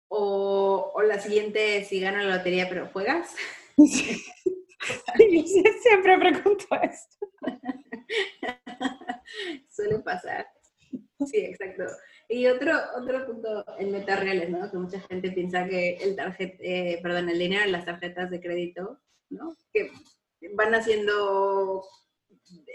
la 1.09 1.19
siguiente, 1.19 1.85
si 1.85 2.01
gano 2.01 2.19
la 2.19 2.37
lotería, 2.37 2.69
pero 2.69 2.89
¿juegas? 2.93 3.35
Sí. 3.77 4.25
siempre 5.83 6.19
pregunto 6.19 6.67
esto. 6.83 7.27
Suele 9.69 9.99
pasar. 9.99 10.47
Sí, 11.27 11.39
exacto. 11.39 11.85
Y 12.29 12.47
otro, 12.47 12.73
otro 12.97 13.27
punto 13.27 13.65
en 13.79 13.91
metas 13.91 14.21
reales, 14.21 14.51
¿no? 14.51 14.71
Que 14.71 14.77
mucha 14.77 15.01
gente 15.01 15.33
piensa 15.33 15.67
que 15.67 15.97
el 15.97 16.15
tarjet, 16.15 16.57
eh, 16.61 17.01
perdón, 17.03 17.29
el 17.29 17.39
dinero 17.39 17.65
en 17.65 17.73
las 17.73 17.85
tarjetas 17.85 18.31
de 18.31 18.41
crédito, 18.41 19.01
¿no? 19.31 19.57
Que 19.73 19.91
van 20.55 20.75
haciendo, 20.75 21.85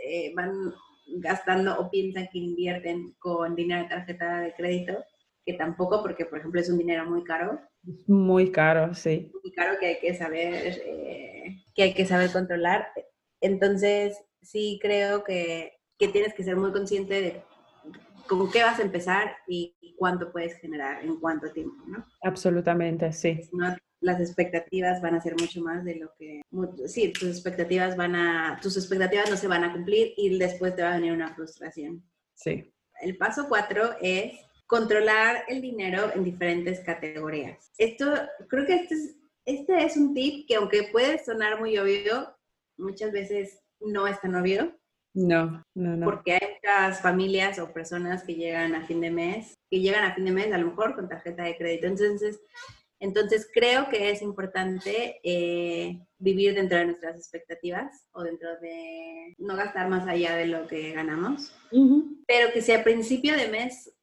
eh, 0.03 0.33
van 0.35 0.73
gastando 1.19 1.79
o 1.79 1.89
piensan 1.89 2.27
que 2.31 2.39
invierten 2.39 3.13
con 3.19 3.55
dinero 3.55 3.83
de 3.83 3.89
tarjeta 3.89 4.41
de 4.41 4.53
crédito 4.53 5.05
que 5.45 5.53
tampoco, 5.53 6.01
porque 6.01 6.25
por 6.25 6.39
ejemplo 6.39 6.61
es 6.61 6.69
un 6.69 6.77
dinero 6.77 7.09
muy 7.09 7.23
caro. 7.23 7.59
Muy 8.07 8.51
caro, 8.51 8.93
sí. 8.93 9.31
Muy 9.43 9.51
caro 9.53 9.77
que 9.79 9.87
hay 9.87 9.99
que 9.99 10.13
saber, 10.13 10.81
eh, 10.85 11.57
que 11.75 11.83
hay 11.83 11.93
que 11.93 12.05
saber 12.05 12.31
controlar. 12.31 12.87
Entonces, 13.41 14.17
sí 14.41 14.79
creo 14.81 15.23
que, 15.23 15.73
que, 15.97 16.07
tienes 16.07 16.33
que 16.33 16.43
ser 16.43 16.55
muy 16.55 16.71
consciente 16.71 17.21
de 17.21 17.41
con 18.27 18.49
qué 18.51 18.63
vas 18.63 18.79
a 18.79 18.83
empezar 18.83 19.35
y 19.47 19.75
cuánto 19.97 20.31
puedes 20.31 20.55
generar 20.59 21.03
en 21.03 21.19
cuánto 21.19 21.51
tiempo, 21.51 21.81
¿no? 21.87 22.05
Absolutamente, 22.23 23.11
sí. 23.13 23.39
las 24.01 24.19
expectativas 24.19 25.01
van 25.01 25.15
a 25.15 25.21
ser 25.21 25.33
mucho 25.39 25.61
más 25.61 25.85
de 25.85 25.95
lo 25.95 26.11
que, 26.17 26.41
sí, 26.87 27.13
tus 27.13 27.29
expectativas 27.29 27.95
van 27.95 28.15
a, 28.15 28.59
tus 28.61 28.75
expectativas 28.75 29.29
no 29.29 29.37
se 29.37 29.47
van 29.47 29.63
a 29.63 29.71
cumplir 29.71 30.13
y 30.17 30.37
después 30.37 30.75
te 30.75 30.83
va 30.83 30.91
a 30.91 30.95
venir 30.95 31.13
una 31.13 31.33
frustración. 31.33 32.03
Sí. 32.33 32.73
El 33.01 33.17
paso 33.17 33.47
cuatro 33.47 33.91
es 34.01 34.33
controlar 34.73 35.43
el 35.49 35.61
dinero 35.61 36.11
en 36.15 36.23
diferentes 36.23 36.79
categorías. 36.79 37.71
Esto, 37.77 38.11
creo 38.47 38.65
que 38.65 38.73
este 38.73 38.95
es, 38.95 39.15
este 39.45 39.85
es 39.85 39.95
un 39.97 40.15
tip 40.15 40.47
que 40.47 40.55
aunque 40.55 40.89
puede 40.91 41.23
sonar 41.23 41.59
muy 41.59 41.77
obvio, 41.77 42.35
muchas 42.75 43.11
veces 43.11 43.61
no 43.79 44.07
es 44.07 44.19
tan 44.19 44.33
obvio. 44.33 44.75
No, 45.13 45.63
no, 45.75 45.95
no. 45.95 46.03
Porque 46.03 46.33
hay 46.33 46.55
muchas 46.55 47.03
familias 47.03 47.59
o 47.59 47.71
personas 47.71 48.23
que 48.23 48.33
llegan 48.33 48.73
a 48.73 48.87
fin 48.87 48.99
de 48.99 49.11
mes, 49.11 49.53
que 49.69 49.79
llegan 49.79 50.05
a 50.05 50.15
fin 50.15 50.25
de 50.25 50.31
mes 50.31 50.51
a 50.51 50.57
lo 50.57 50.69
mejor 50.69 50.95
con 50.95 51.07
tarjeta 51.07 51.43
de 51.43 51.55
crédito. 51.55 51.85
Entonces, 51.85 52.41
entonces 52.99 53.47
creo 53.53 53.89
que 53.89 54.09
es 54.09 54.23
importante 54.23 55.19
eh, 55.23 56.03
vivir 56.17 56.55
dentro 56.55 56.79
de 56.79 56.85
nuestras 56.85 57.15
expectativas 57.15 58.07
o 58.11 58.23
dentro 58.23 58.59
de 58.59 59.35
no 59.37 59.55
gastar 59.55 59.87
más 59.87 60.07
allá 60.07 60.35
de 60.35 60.47
lo 60.47 60.65
que 60.65 60.93
ganamos. 60.93 61.55
Pero 62.25 62.51
que 62.51 62.63
si 62.63 62.71
a 62.71 62.83
principio 62.83 63.37
de 63.37 63.49
mes 63.49 63.93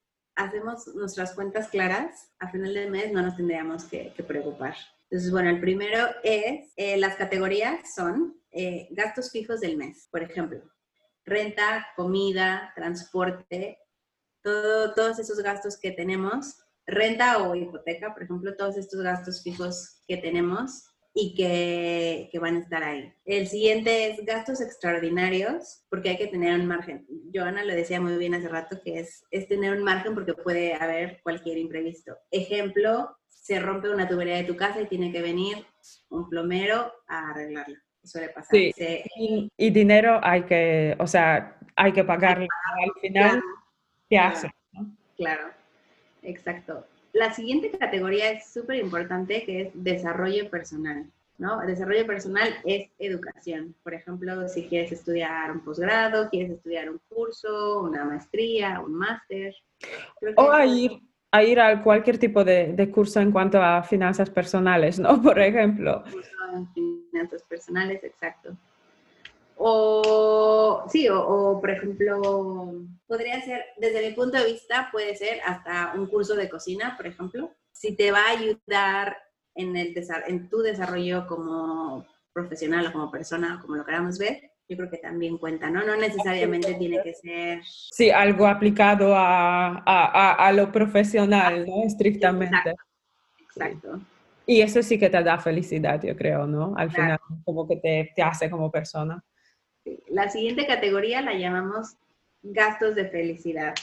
hacemos 0.45 0.87
nuestras 0.95 1.33
cuentas 1.33 1.69
claras, 1.69 2.31
a 2.39 2.49
final 2.49 2.73
de 2.73 2.89
mes 2.89 3.11
no 3.11 3.21
nos 3.21 3.35
tendríamos 3.35 3.85
que, 3.85 4.13
preocupar. 4.27 4.75
Entonces, 5.09 5.31
bueno, 5.31 5.49
el 5.49 5.59
primero 5.59 6.07
es, 6.23 6.71
eh, 6.75 6.97
las 6.97 7.15
categorías 7.15 7.93
son 7.95 8.41
eh, 8.51 8.87
gastos 8.91 9.31
fijos 9.31 9.59
del 9.59 9.77
mes, 9.77 10.07
por 10.11 10.23
ejemplo, 10.23 10.61
renta, 11.25 11.87
comida, 11.95 12.71
transporte, 12.75 13.79
todo, 14.41 14.93
todos 14.93 15.19
esos 15.19 15.39
gastos 15.39 15.77
que 15.79 15.91
tenemos, 15.91 16.57
renta 16.85 17.39
o 17.39 17.55
hipoteca, 17.55 18.13
por 18.13 18.23
ejemplo, 18.23 18.55
todos 18.55 18.77
estos 18.77 19.01
gastos 19.01 19.43
fijos 19.43 20.01
que 20.07 20.17
tenemos 20.17 20.90
y 21.13 21.35
que, 21.35 22.29
que, 22.31 22.39
van 22.39 22.55
a 22.55 22.59
estar 22.59 22.83
ahí. 22.83 23.13
El 23.25 23.47
siguiente 23.47 24.09
es 24.09 24.25
gastos 24.25 24.61
extraordinarios, 24.61 25.83
porque 25.89 26.09
hay 26.09 26.17
que 26.17 26.27
tener 26.27 26.57
un 26.59 26.67
margen. 26.67 27.05
Joana 27.33 27.65
lo 27.65 27.73
decía 27.73 27.99
muy 27.99 28.17
bien 28.17 28.33
hace 28.33 28.47
rato, 28.47 28.79
que 28.83 28.99
es, 28.99 29.25
es 29.29 29.47
tener 29.47 29.75
un 29.75 29.83
margen 29.83 30.13
porque 30.13 30.33
puede 30.33 30.73
haber 30.73 31.21
cualquier 31.21 31.57
imprevisto. 31.57 32.15
Ejemplo, 32.31 33.17
se 33.27 33.59
rompe 33.59 33.89
una 33.89 34.07
tubería 34.07 34.37
de 34.37 34.45
tu 34.45 34.55
casa 34.55 34.81
y 34.81 34.87
tiene 34.87 35.11
que 35.11 35.21
venir 35.21 35.65
un 36.09 36.29
plomero 36.29 36.93
a 37.07 37.31
arreglarla. 37.31 37.81
Suele 38.03 38.29
pasar. 38.29 38.49
Sí. 38.51 39.51
y, 39.57 39.69
dinero 39.69 40.19
hay 40.23 40.43
que, 40.43 40.95
o 40.97 41.05
sea, 41.05 41.57
hay 41.75 41.91
que 41.91 42.03
pagarlo. 42.03 42.47
Al 42.83 43.01
final, 43.01 43.41
¿qué 44.09 44.17
hace? 44.17 44.51
Claro, 45.17 45.49
exacto. 46.23 46.87
La 47.13 47.33
siguiente 47.33 47.71
categoría 47.71 48.31
es 48.31 48.51
súper 48.51 48.77
importante, 48.77 49.43
que 49.43 49.61
es 49.61 49.69
desarrollo 49.73 50.49
personal. 50.49 51.05
¿no? 51.41 51.59
Desarrollo 51.61 52.05
personal 52.05 52.53
es 52.63 52.89
educación. 52.99 53.73
Por 53.83 53.95
ejemplo, 53.95 54.47
si 54.47 54.67
quieres 54.67 54.91
estudiar 54.91 55.51
un 55.51 55.61
posgrado, 55.61 56.29
quieres 56.29 56.51
estudiar 56.51 56.89
un 56.89 57.01
curso, 57.09 57.81
una 57.81 58.05
maestría, 58.05 58.79
un 58.79 58.93
máster. 58.93 59.55
O 60.35 60.51
a 60.51 60.65
ir, 60.67 61.01
a 61.31 61.43
ir 61.43 61.59
a 61.59 61.81
cualquier 61.81 62.19
tipo 62.19 62.43
de, 62.43 62.73
de, 62.73 62.91
curso 62.91 63.19
en 63.19 63.31
cuanto 63.31 63.59
a 63.59 63.81
finanzas 63.81 64.29
personales, 64.29 64.99
¿no? 64.99 65.19
Por 65.23 65.39
ejemplo. 65.39 66.03
Finanzas 66.75 67.41
personales, 67.43 68.03
exacto. 68.03 68.55
O 69.57 70.85
sí, 70.89 71.07
o, 71.09 71.59
por 71.59 71.69
ejemplo, 71.69 72.73
podría 73.07 73.41
ser, 73.41 73.65
desde 73.77 74.07
mi 74.07 74.15
punto 74.15 74.37
de 74.37 74.51
vista, 74.51 74.89
puede 74.91 75.15
ser 75.15 75.39
hasta 75.45 75.93
un 75.95 76.07
curso 76.07 76.35
de 76.35 76.49
cocina, 76.49 76.95
por 76.97 77.07
ejemplo, 77.07 77.51
si 77.71 77.95
te 77.95 78.11
va 78.11 78.19
a 78.25 78.31
ayudar 78.31 79.17
en, 79.55 79.75
el, 79.75 79.93
en 80.27 80.49
tu 80.49 80.59
desarrollo 80.59 81.27
como 81.27 82.05
profesional 82.33 82.87
o 82.87 82.91
como 82.91 83.11
persona, 83.11 83.59
como 83.61 83.75
lo 83.75 83.85
queramos 83.85 84.17
ver, 84.17 84.51
yo 84.67 84.77
creo 84.77 84.89
que 84.89 84.97
también 84.97 85.37
cuenta, 85.37 85.69
¿no? 85.69 85.83
No 85.85 85.97
necesariamente 85.97 86.73
tiene 86.75 87.03
que 87.03 87.13
ser... 87.13 87.61
Sí, 87.65 88.09
algo 88.09 88.47
aplicado 88.47 89.13
a, 89.15 89.83
a, 89.85 90.33
a 90.33 90.51
lo 90.53 90.71
profesional, 90.71 91.65
¿no? 91.67 91.83
Estrictamente. 91.83 92.55
Exacto. 92.55 92.83
Exacto. 93.53 93.99
Y 94.45 94.61
eso 94.61 94.81
sí 94.81 94.97
que 94.97 95.09
te 95.09 95.23
da 95.23 95.37
felicidad, 95.37 96.01
yo 96.01 96.15
creo, 96.15 96.47
¿no? 96.47 96.73
Al 96.75 96.91
final, 96.91 97.19
como 97.43 97.67
que 97.67 97.77
te, 97.77 98.11
te 98.15 98.21
hace 98.21 98.49
como 98.49 98.71
persona. 98.71 99.23
La 100.07 100.29
siguiente 100.29 100.67
categoría 100.67 101.21
la 101.21 101.33
llamamos 101.33 101.95
gastos 102.43 102.95
de 102.95 103.07
felicidad. 103.09 103.73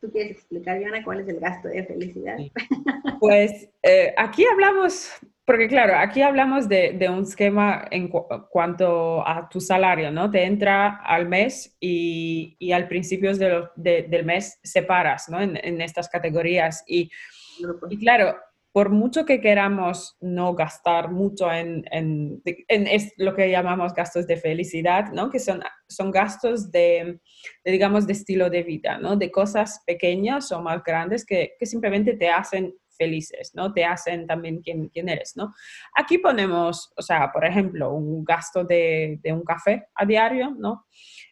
¿Tú 0.00 0.10
quieres 0.10 0.32
explicar, 0.32 0.78
Diana, 0.78 1.04
cuál 1.04 1.20
es 1.20 1.28
el 1.28 1.38
gasto 1.38 1.68
de 1.68 1.84
felicidad? 1.84 2.36
Pues 3.20 3.68
eh, 3.84 4.12
aquí 4.16 4.44
hablamos, 4.44 5.12
porque 5.44 5.68
claro, 5.68 5.94
aquí 5.96 6.22
hablamos 6.22 6.68
de, 6.68 6.92
de 6.98 7.08
un 7.08 7.22
esquema 7.22 7.86
en 7.92 8.08
cuanto 8.08 9.24
a 9.24 9.48
tu 9.48 9.60
salario, 9.60 10.10
¿no? 10.10 10.28
Te 10.28 10.42
entra 10.44 10.96
al 11.04 11.28
mes 11.28 11.76
y, 11.78 12.56
y 12.58 12.72
al 12.72 12.88
principio 12.88 13.32
de 13.36 13.68
del 14.08 14.24
mes 14.24 14.58
separas, 14.64 15.28
¿no? 15.28 15.40
En, 15.40 15.56
en 15.56 15.80
estas 15.80 16.08
categorías. 16.08 16.82
Y, 16.88 17.12
y 17.90 17.98
claro, 17.98 18.34
por 18.72 18.88
mucho 18.90 19.26
que 19.26 19.40
queramos 19.40 20.16
no 20.20 20.54
gastar 20.54 21.10
mucho 21.10 21.52
en, 21.52 21.84
en, 21.90 22.42
es 22.66 23.12
lo 23.18 23.34
que 23.34 23.50
llamamos 23.50 23.92
gastos 23.92 24.26
de 24.26 24.38
felicidad, 24.38 25.12
¿no? 25.12 25.30
que 25.30 25.38
son, 25.38 25.62
son 25.88 26.10
gastos 26.10 26.70
de, 26.70 27.20
digamos, 27.64 28.06
de 28.06 28.14
estilo 28.14 28.48
de 28.48 28.62
vida, 28.62 28.96
¿no? 28.98 29.16
de 29.16 29.30
cosas 29.30 29.82
pequeñas 29.86 30.50
o 30.52 30.62
más 30.62 30.82
grandes 30.82 31.26
que, 31.26 31.54
que 31.58 31.66
simplemente 31.66 32.14
te 32.14 32.30
hacen 32.30 32.74
felices, 32.96 33.52
¿no? 33.54 33.72
Te 33.72 33.84
hacen 33.84 34.26
también 34.26 34.60
quién, 34.60 34.88
quién, 34.88 35.08
eres, 35.08 35.32
¿no? 35.34 35.54
Aquí 35.94 36.18
ponemos, 36.18 36.92
o 36.94 37.02
sea, 37.02 37.32
por 37.32 37.44
ejemplo, 37.44 37.90
un 37.90 38.22
gasto 38.22 38.64
de, 38.64 39.18
de 39.22 39.32
un 39.32 39.42
café 39.42 39.86
a 39.94 40.04
diario, 40.04 40.54
¿no? 40.56 40.84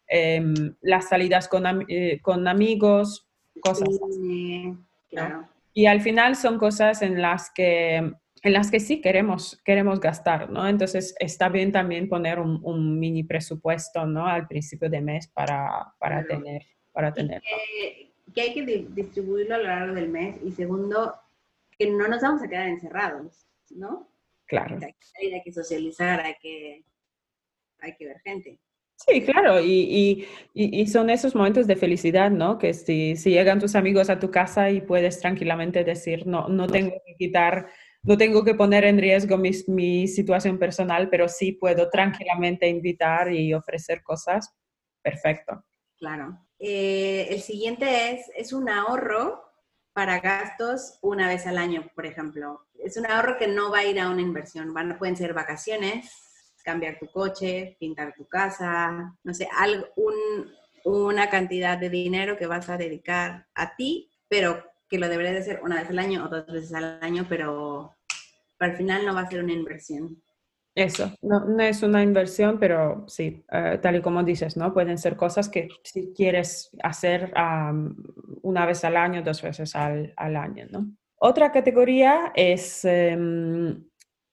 Em, 0.07 0.75
las 0.81 1.09
salidas 1.09 1.47
con, 1.49 1.85
eh, 1.89 2.19
con 2.23 2.49
amigos, 2.49 3.29
cosas 3.61 3.89
así. 4.09 4.75
Claro. 5.09 5.49
Y 5.73 5.87
al 5.87 6.01
final 6.01 6.37
son 6.37 6.59
cosas 6.59 7.03
en 7.03 7.23
las 7.23 7.51
que, 7.55 7.97
en 7.97 8.53
las 8.53 8.71
que 8.71 8.81
sí 8.81 9.01
queremos, 9.01 9.61
queremos 9.65 10.01
gastar, 10.01 10.51
¿no? 10.51 10.67
Entonces 10.67 11.15
está 11.19 11.49
bien 11.49 11.73
también 11.73 12.09
poner 12.09 12.41
un, 12.41 12.99
mini 12.99 13.23
presupuesto, 13.23 14.07
¿no? 14.07 14.27
Al 14.27 14.47
principio 14.49 14.91
de 14.91 15.01
mes 15.01 15.29
para, 15.29 15.95
para 15.99 16.27
tener. 16.27 16.67
Para 16.93 17.13
tener. 17.13 17.41
Que, 17.43 18.13
que, 18.35 18.41
hay 18.41 18.55
que 18.55 18.87
distribuirlo 18.91 19.55
a 19.55 19.59
lo 19.59 19.65
largo 19.65 19.95
del 19.95 20.09
mes. 20.09 20.37
Y 20.45 20.51
segundo, 20.53 21.15
que 21.79 21.91
no 21.91 22.09
nos 22.09 22.23
vamos 22.23 22.43
a 22.43 22.49
quedar 22.49 22.67
encerrados, 22.67 23.47
¿no? 23.71 24.11
Claro. 24.47 24.79
Hay 24.83 24.93
que 24.93 25.07
salir, 25.07 25.35
hay 25.35 25.43
que 25.43 25.53
socializar, 25.53 26.21
hay 26.21 26.35
que, 26.41 26.85
hay 27.79 27.95
que 27.95 28.07
ver 28.07 28.21
gente. 28.23 28.59
Sí, 29.07 29.23
claro, 29.23 29.61
y, 29.61 30.27
y, 30.53 30.83
y, 30.83 30.87
son 30.87 31.09
esos 31.09 31.35
momentos 31.35 31.67
de 31.67 31.75
felicidad, 31.75 32.31
¿no? 32.31 32.59
Que 32.59 32.75
si, 32.75 33.17
si, 33.17 33.31
llegan 33.31 33.59
tus 33.59 33.75
amigos 33.75 34.11
a 34.11 34.19
tu 34.19 34.31
casa 34.31 34.71
y 34.71 34.83
puedes 34.83 35.21
tranquilamente 35.21 35.85
decir, 35.85 36.27
no, 36.27 36.49
no 36.49 36.67
tengo 36.67 36.93
que 37.07 37.15
quitar, 37.17 37.69
no 38.03 38.19
tengo 38.19 38.45
que 38.45 38.55
poner 38.55 38.85
en 38.85 38.99
riesgo 38.99 39.39
mi, 39.39 39.53
mi 39.69 40.07
situación 40.07 40.59
personal, 40.59 41.09
pero 41.09 41.29
sí 41.29 41.53
puedo 41.53 41.89
tranquilamente 41.89 42.69
invitar 42.69 43.33
y 43.33 43.55
ofrecer 43.55 44.03
cosas, 44.03 44.55
perfecto. 45.03 45.65
Claro. 45.99 46.39
Eh, 46.59 47.29
el 47.31 47.41
siguiente 47.41 48.13
es, 48.13 48.31
es 48.37 48.53
un 48.53 48.69
ahorro 48.69 49.43
para 49.95 50.21
gastos 50.21 50.99
una 51.01 51.27
vez 51.27 51.47
al 51.47 51.57
año, 51.57 51.91
por 51.95 52.05
ejemplo. 52.05 52.67
Es 52.75 52.99
un 52.99 53.07
ahorro 53.07 53.39
que 53.39 53.49
no 53.49 53.71
va 53.71 53.79
a 53.79 53.87
ir 53.87 53.99
a 53.99 54.11
una 54.11 54.21
inversión, 54.21 54.75
van, 54.75 54.99
pueden 54.99 55.17
ser 55.17 55.33
vacaciones, 55.33 56.30
cambiar 56.63 56.99
tu 56.99 57.07
coche, 57.07 57.77
pintar 57.79 58.15
tu 58.15 58.27
casa, 58.27 59.17
no 59.23 59.35
sé, 59.35 59.49
algo, 59.57 59.87
una 60.85 61.29
cantidad 61.31 61.79
de 61.79 61.91
dinero 61.91 62.37
que 62.37 62.47
vas 62.47 62.69
a 62.69 62.77
dedicar 62.77 63.47
a 63.55 63.77
ti, 63.77 64.11
pero 64.29 64.65
que 64.89 64.99
lo 64.99 65.09
deberías 65.09 65.35
de 65.35 65.41
hacer 65.41 65.61
una 65.63 65.77
vez 65.77 65.91
al 65.91 65.99
año 65.99 66.25
o 66.25 66.29
dos 66.29 66.47
veces 66.47 66.75
al 66.75 66.99
año, 67.03 67.27
pero, 67.29 67.97
al 68.59 68.77
final 68.77 69.07
no 69.07 69.15
va 69.15 69.23
a 69.23 69.31
ser 69.31 69.43
una 69.43 69.53
inversión. 69.53 70.23
Eso, 70.75 71.13
no, 71.23 71.45
no 71.47 71.63
es 71.63 71.83
una 71.83 72.03
inversión, 72.03 72.59
pero 72.59 73.05
sí, 73.09 73.45
eh, 73.51 73.79
tal 73.83 73.97
y 73.97 74.01
como 74.03 74.23
dices, 74.23 74.57
¿no? 74.57 74.73
Pueden 74.73 74.99
ser 74.99 75.17
cosas 75.17 75.49
que 75.49 75.69
si 75.83 76.13
quieres 76.13 76.71
hacer 76.83 77.33
una 78.43 78.67
vez 78.67 78.85
al 78.85 78.97
año, 78.97 79.23
dos 79.23 79.43
veces 79.43 79.75
al, 79.75 80.13
al 80.17 80.37
año, 80.37 80.67
¿no? 80.71 80.93
Otra 81.23 81.53
categoría 81.53 82.33
es 82.35 82.85
em, 82.85 83.85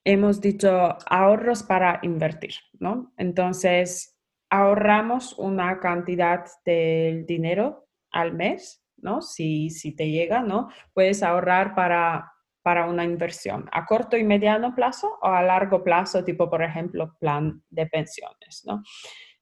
hemos 0.08 0.40
dicho 0.40 0.98
ahorros 1.06 1.64
para 1.64 2.00
invertir, 2.02 2.54
¿no? 2.80 3.12
Entonces, 3.18 4.18
ahorramos 4.50 5.38
una 5.38 5.82
cantidad 5.82 6.46
del 6.64 7.26
dinero 7.26 7.90
al 8.12 8.34
mes, 8.34 8.82
¿no? 8.96 9.22
Si, 9.22 9.70
si 9.70 9.98
te 9.98 10.10
llega, 10.10 10.42
¿no? 10.42 10.70
Puedes 10.94 11.24
ahorrar 11.24 11.76
para, 11.76 12.32
para 12.62 12.86
una 12.86 13.04
inversión 13.04 13.68
a 13.74 13.86
corto 13.86 14.16
y 14.16 14.24
mediano 14.24 14.74
plazo 14.74 15.20
o 15.22 15.28
a 15.28 15.44
largo 15.44 15.84
plazo, 15.84 16.24
tipo, 16.24 16.50
por 16.50 16.64
ejemplo, 16.64 17.18
plan 17.20 17.62
de 17.70 17.88
pensiones, 17.88 18.64
¿no? 18.66 18.84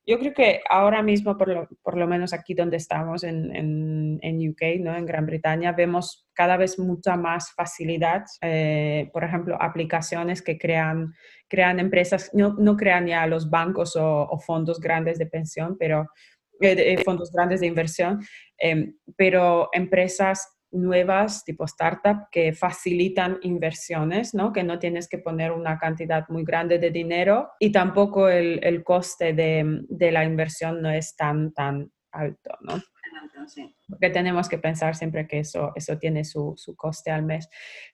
Yo 0.08 0.20
creo 0.20 0.34
que 0.34 0.62
ahora 0.70 1.02
mismo, 1.02 1.36
por 1.36 1.98
lo, 1.98 2.08
menos 2.08 2.32
aquí 2.32 2.54
donde 2.54 2.78
estamos 2.78 3.24
en, 3.24 4.20
en, 4.22 4.50
UK, 4.50 4.80
¿no? 4.80 4.96
en 4.96 5.06
Gran 5.06 5.26
Bretaña, 5.26 5.72
vemos 5.72 6.28
cada 6.34 6.58
vez 6.58 6.78
mucha 6.78 7.16
más 7.18 7.52
facilidad. 7.54 8.24
Eh, 8.42 9.10
por 9.12 9.24
ejemplo, 9.24 9.58
aplicaciones 9.60 10.44
que 10.44 10.60
crean, 10.60 11.14
crean 11.48 11.80
empresas, 11.80 12.30
no, 12.34 12.54
no 12.60 12.78
crean 12.78 13.08
ya 13.08 13.26
los 13.26 13.50
bancos 13.50 13.96
o, 13.96 14.40
fondos 14.46 14.80
grandes 14.80 15.18
de 15.18 15.26
pensión, 15.26 15.76
pero 15.80 16.08
eh, 16.62 17.02
fondos 17.04 17.32
grandes 17.32 17.62
de 17.62 17.68
inversión, 17.68 18.20
eh, 18.60 18.94
pero 19.18 19.70
empresas 19.74 20.55
nuevas 20.76 21.44
tipo 21.44 21.66
startup 21.66 22.28
que 22.32 22.54
facilitan 22.54 23.40
inversiones, 23.42 24.34
¿no? 24.34 24.52
Que 24.52 24.64
no 24.64 24.78
tienes 24.80 25.08
que 25.08 25.18
poner 25.18 25.52
una 25.52 25.78
cantidad 25.78 26.28
muy 26.30 26.44
grande 26.44 26.80
de 26.80 26.92
dinero 26.92 27.52
y 27.60 27.72
tampoco 27.72 28.30
el, 28.30 28.60
el 28.64 28.84
coste 28.84 29.34
de, 29.34 29.82
de, 29.90 30.12
la 30.12 30.26
inversión 30.26 30.82
no 30.82 30.90
es 30.90 31.16
tan, 31.16 31.54
tan 31.54 31.92
alto, 32.12 32.58
¿no? 32.62 32.82
Porque 33.88 34.10
tenemos 34.10 34.50
que 34.50 34.58
pensar 34.58 34.96
siempre 34.96 35.28
que 35.28 35.40
eso, 35.40 35.72
eso 35.76 35.98
tiene 35.98 36.24
su, 36.24 36.54
su 36.58 36.76
coste 36.76 37.12
al 37.12 37.24
mes. 37.24 37.50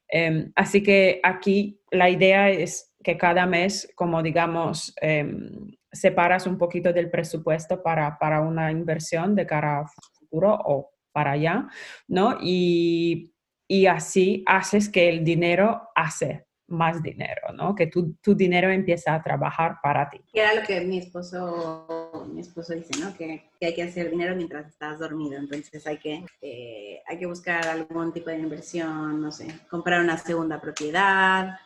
Em, 0.08 0.52
así 0.56 0.82
que 0.82 1.20
aquí 1.24 1.82
la 1.91 2.10
idea 2.10 2.50
es 2.50 2.94
que 3.04 3.17
cada 3.17 3.46
mes, 3.46 3.91
como 3.96 4.24
digamos, 4.24 4.94
em, 5.02 5.50
separas 5.91 6.48
un 6.48 6.58
poquito 6.58 6.94
del 6.94 7.10
presupuesto 7.10 7.84
para, 7.84 8.17
para 8.17 8.41
una 8.41 8.72
inversión 8.72 9.36
de 9.36 9.46
cara 9.46 9.80
a 9.80 9.88
futuro 9.88 10.58
o 10.65 10.91
para 11.12 11.32
allá, 11.32 11.67
¿no? 12.08 12.38
Y, 12.41 13.34
y 13.67 13.86
así 13.88 14.43
haces 14.45 14.89
que 14.89 15.10
el 15.10 15.24
dinero 15.24 15.89
hace, 15.95 16.45
más 16.71 17.04
dinero, 17.04 17.54
¿no? 17.54 17.76
Que 17.76 17.88
tu, 17.88 18.13
tu 18.15 18.34
dinero 18.34 18.71
empieza 18.71 19.13
a 19.13 19.21
trabajar 19.21 19.78
para 19.84 20.10
ti. 20.10 20.21
Que 20.34 20.39
era 20.39 20.56
lo 20.56 20.63
que 20.63 20.82
mi 20.82 20.97
esposo, 20.97 22.26
mi 22.34 22.41
esposo 22.41 22.74
dice, 22.74 23.00
¿no? 23.00 23.15
Que, 23.15 23.50
hay 23.62 23.76
que 23.76 23.84
hacer 23.84 24.10
dinero 24.10 24.36
mientras 24.36 24.67
estás 24.67 25.00
dormido. 25.00 25.38
Entonces 25.38 25.86
hay 25.86 25.97
que, 25.97 26.26
eh, 26.41 27.02
hay 27.06 27.17
que 27.19 27.26
buscar 27.26 27.67
algún 27.67 28.12
tipo 28.13 28.30
de 28.30 28.39
inversión, 28.39 29.21
no 29.21 29.32
sé, 29.32 29.47
comprar 29.69 30.02
una 30.02 30.17
segunda 30.17 30.60
propiedad, 30.60 31.58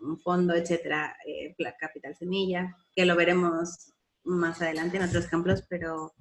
un 0.00 0.18
fondo, 0.18 0.54
etcétera, 0.54 1.16
eh, 1.26 1.54
capital 1.78 2.16
semilla, 2.16 2.76
que 2.94 3.04
lo 3.06 3.16
veremos 3.16 3.92
más 4.24 4.60
adelante 4.60 4.96
en 4.96 5.04
otros 5.04 5.24
ejemplos, 5.24 5.64
pero, 5.68 6.12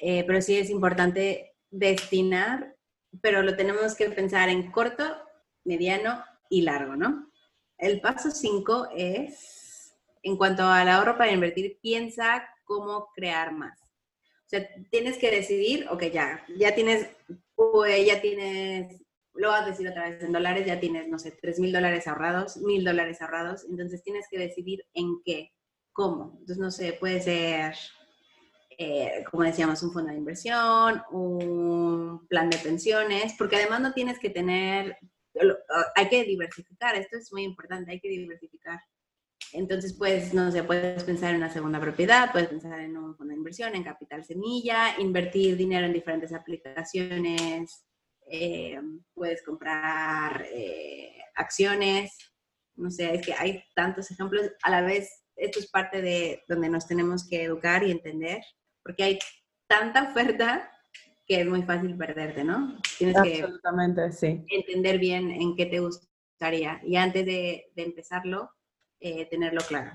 eh, 0.00 0.24
pero 0.26 0.40
sí 0.40 0.56
es 0.56 0.70
importante 0.70 1.56
destinar, 1.70 2.76
pero 3.20 3.42
lo 3.42 3.56
tenemos 3.56 3.94
que 3.94 4.10
pensar 4.10 4.48
en 4.48 4.70
corto, 4.70 5.04
mediano 5.64 6.24
y 6.48 6.62
largo, 6.62 6.96
¿no? 6.96 7.30
El 7.76 8.00
paso 8.00 8.30
5 8.30 8.88
es, 8.96 9.94
en 10.22 10.36
cuanto 10.36 10.64
al 10.64 10.88
ahorro 10.88 11.16
para 11.16 11.32
invertir, 11.32 11.78
piensa 11.80 12.48
cómo 12.64 13.08
crear 13.14 13.52
más. 13.52 13.80
O 13.80 14.48
sea, 14.48 14.66
tienes 14.90 15.18
que 15.18 15.30
decidir, 15.30 15.86
ok, 15.90 16.04
ya, 16.04 16.44
ya 16.56 16.74
tienes, 16.74 17.08
ya 18.06 18.20
tienes, 18.20 19.00
lo 19.34 19.50
vas 19.50 19.62
a 19.62 19.70
decir 19.70 19.88
otra 19.88 20.08
vez 20.08 20.22
en 20.22 20.32
dólares, 20.32 20.66
ya 20.66 20.80
tienes, 20.80 21.06
no 21.08 21.18
sé, 21.18 21.32
3 21.32 21.60
mil 21.60 21.72
dólares 21.72 22.08
ahorrados, 22.08 22.56
mil 22.56 22.82
dólares 22.84 23.20
ahorrados, 23.20 23.64
entonces 23.68 24.02
tienes 24.02 24.26
que 24.30 24.38
decidir 24.38 24.84
en 24.94 25.20
qué, 25.24 25.52
cómo. 25.92 26.32
Entonces, 26.40 26.58
no 26.58 26.70
sé, 26.70 26.94
puede 26.94 27.20
ser 27.20 27.74
eh, 28.80 29.24
como 29.28 29.42
decíamos, 29.42 29.82
un 29.82 29.92
fondo 29.92 30.12
de 30.12 30.18
inversión, 30.18 31.02
un 31.10 32.24
plan 32.28 32.48
de 32.48 32.58
pensiones, 32.58 33.34
porque 33.36 33.56
además 33.56 33.80
no 33.80 33.92
tienes 33.92 34.20
que 34.20 34.30
tener, 34.30 34.96
hay 35.96 36.08
que 36.08 36.22
diversificar, 36.22 36.94
esto 36.94 37.18
es 37.18 37.32
muy 37.32 37.42
importante, 37.42 37.90
hay 37.90 37.98
que 37.98 38.08
diversificar. 38.08 38.80
Entonces, 39.52 39.94
pues, 39.98 40.32
no 40.32 40.52
sé, 40.52 40.62
puedes 40.62 41.02
pensar 41.02 41.30
en 41.30 41.38
una 41.38 41.52
segunda 41.52 41.80
propiedad, 41.80 42.30
puedes 42.30 42.48
pensar 42.48 42.78
en 42.78 42.96
un 42.96 43.16
fondo 43.16 43.32
de 43.32 43.38
inversión, 43.38 43.74
en 43.74 43.82
capital 43.82 44.24
semilla, 44.24 44.94
invertir 45.00 45.56
dinero 45.56 45.86
en 45.86 45.92
diferentes 45.92 46.32
aplicaciones, 46.32 47.84
eh, 48.30 48.78
puedes 49.12 49.42
comprar 49.42 50.46
eh, 50.52 51.16
acciones, 51.34 52.16
no 52.76 52.92
sé, 52.92 53.12
es 53.12 53.26
que 53.26 53.32
hay 53.32 53.64
tantos 53.74 54.08
ejemplos. 54.12 54.52
A 54.62 54.70
la 54.70 54.82
vez, 54.82 55.24
esto 55.34 55.58
es 55.58 55.68
parte 55.68 56.00
de 56.00 56.44
donde 56.46 56.68
nos 56.68 56.86
tenemos 56.86 57.26
que 57.28 57.42
educar 57.42 57.82
y 57.82 57.90
entender 57.90 58.40
porque 58.88 59.02
hay 59.02 59.18
tanta 59.66 60.04
oferta 60.04 60.70
que 61.26 61.42
es 61.42 61.46
muy 61.46 61.62
fácil 61.62 61.94
perderte, 61.94 62.42
¿no? 62.42 62.78
Tienes 62.96 63.16
Absolutamente, 63.18 64.12
sí. 64.12 64.46
entender 64.48 64.98
bien 64.98 65.30
en 65.30 65.54
qué 65.56 65.66
te 65.66 65.80
gustaría 65.80 66.80
y 66.82 66.96
antes 66.96 67.26
de, 67.26 67.70
empezarlo, 67.76 68.50
eh, 68.98 69.26
tenerlo 69.26 69.60
claro. 69.68 69.90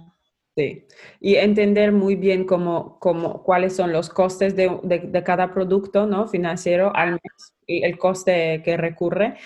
Sí, 0.56 0.86
y 1.20 1.38
entender 1.38 1.92
muy 1.92 2.16
bien 2.16 2.46
cómo, 2.46 3.00
cómo, 3.00 3.42
cuáles 3.42 3.76
son 3.76 3.92
los 3.92 4.12
costes 4.12 4.56
de, 4.56 4.80
de, 4.84 5.24
cada 5.24 5.52
producto 5.52 6.06
¿no? 6.06 6.28
financiero 6.28 6.96
al 6.96 7.14
mes 7.14 7.56
y 7.66 7.84
el 7.84 7.98
coste 7.98 8.62
que 8.64 8.78
recurre 8.78 9.38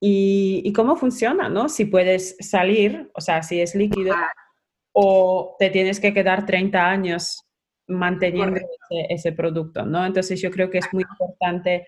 y, 0.00 0.60
y, 0.66 0.72
cómo 0.74 0.96
funciona, 0.96 1.48
¿no? 1.48 1.70
Si 1.70 1.86
puedes 1.86 2.36
salir, 2.40 3.10
o 3.14 3.22
sea, 3.22 3.42
si 3.42 3.62
es 3.62 3.74
líquido 3.74 4.14
o 4.92 5.56
te 5.58 5.70
tienes 5.70 5.98
que 5.98 6.12
quedar 6.12 6.44
30 6.44 6.86
años 6.86 7.46
manteniendo 7.92 8.60
ese, 9.08 9.32
producto, 9.32 9.84
¿no? 9.84 10.04
Entonces 10.04 10.40
yo 10.40 10.50
creo 10.50 10.70
que 10.70 10.78
es 10.78 10.92
muy 10.92 11.04
importante 11.08 11.86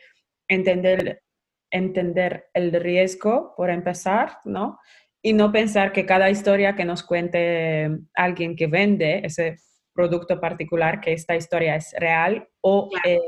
entender, 0.49 1.23
entender 1.71 2.47
el 2.55 2.73
riesgo 2.73 3.55
por 3.57 3.71
empezar, 3.71 4.39
¿no? 4.45 4.79
Y 5.23 5.33
no 5.33 5.51
pensar 5.51 5.93
que 5.93 6.07
cada 6.07 6.31
historia 6.31 6.75
que 6.77 6.85
nos 6.85 7.03
cuente 7.03 7.91
alguien 8.15 8.57
que 8.57 8.67
vende 8.67 9.23
ese 9.25 9.57
producto 9.95 10.41
particular, 10.41 11.01
que 11.01 11.13
esta 11.13 11.37
historia 11.37 11.77
es 11.77 11.95
real 11.99 12.49
o, 12.61 12.91
eh, 13.05 13.21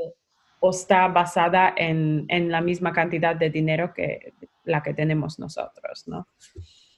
o 0.59 0.69
está 0.69 1.07
basada 1.07 1.73
en, 1.75 2.25
en, 2.27 2.51
la 2.51 2.61
misma 2.61 2.93
cantidad 2.93 3.35
de 3.35 3.49
dinero 3.49 3.93
que 3.93 4.33
la 4.63 4.83
que 4.83 4.93
tenemos 4.93 5.39
nosotros, 5.39 6.07
¿no? 6.07 6.27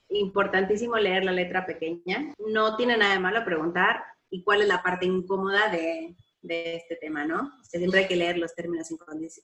Importantísimo 0.08 0.96
leer 0.96 1.24
la 1.24 1.32
letra 1.32 1.64
pequeña. 1.64 2.34
No 2.52 2.76
tiene 2.76 2.96
nada 2.96 3.14
de 3.14 3.20
malo 3.20 3.44
preguntar 3.44 4.02
y 4.30 4.42
cuál 4.42 4.62
es 4.62 4.68
la 4.68 4.82
parte 4.82 5.06
incómoda 5.06 5.68
de, 5.68 6.16
de 6.42 6.76
este 6.76 6.96
tema, 6.96 7.24
¿no? 7.24 7.52
siempre 7.62 8.00
hay 8.00 8.08
que 8.08 8.16
leer 8.16 8.38
los 8.38 8.54
términos 8.54 8.88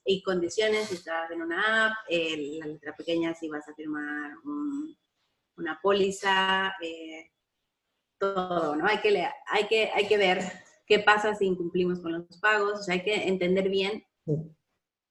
y, 0.05 0.23
condiciones 0.23 0.87
si 0.87 0.95
estás 0.95 1.29
en 1.31 1.41
una 1.41 1.87
app, 1.87 1.93
la 2.09 2.65
letra 2.65 2.95
pequeña 2.95 3.33
si 3.33 3.49
vas 3.49 3.67
a 3.67 3.75
firmar 3.75 4.31
una 5.55 5.79
póliza, 5.81 6.73
eh, 6.81 7.31
todo, 8.19 8.75
¿no? 8.75 8.87
Hay 8.87 8.97
que, 8.99 9.11
leer, 9.11 9.31
hay, 9.47 9.67
que, 9.67 9.91
hay 9.93 10.07
que 10.07 10.17
ver 10.17 10.39
qué 10.85 10.99
pasa 10.99 11.35
si 11.35 11.45
incumplimos 11.45 11.99
con 11.99 12.13
los 12.13 12.39
pagos, 12.39 12.79
o 12.79 12.83
sea, 12.83 12.95
hay 12.95 13.03
que 13.03 13.27
entender 13.27 13.69
bien 13.69 14.05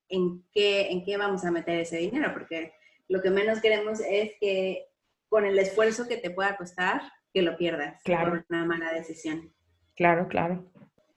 en 0.08 0.44
qué, 0.52 0.90
en 0.90 1.04
qué 1.04 1.16
vamos 1.16 1.44
a 1.44 1.50
meter 1.50 1.80
ese 1.80 1.98
dinero, 1.98 2.32
porque 2.32 2.72
lo 3.08 3.22
que 3.22 3.30
menos 3.30 3.60
queremos 3.60 4.00
es 4.00 4.32
que 4.40 4.88
con 5.28 5.44
el 5.44 5.58
esfuerzo 5.58 6.08
que 6.08 6.16
te 6.16 6.30
pueda 6.30 6.56
costar, 6.56 7.02
que 7.32 7.42
lo 7.42 7.56
pierdas 7.56 8.02
claro. 8.02 8.30
por 8.30 8.46
una 8.48 8.64
mala 8.64 8.92
decisión. 8.92 9.52
Claro, 9.96 10.28
claro. 10.28 10.64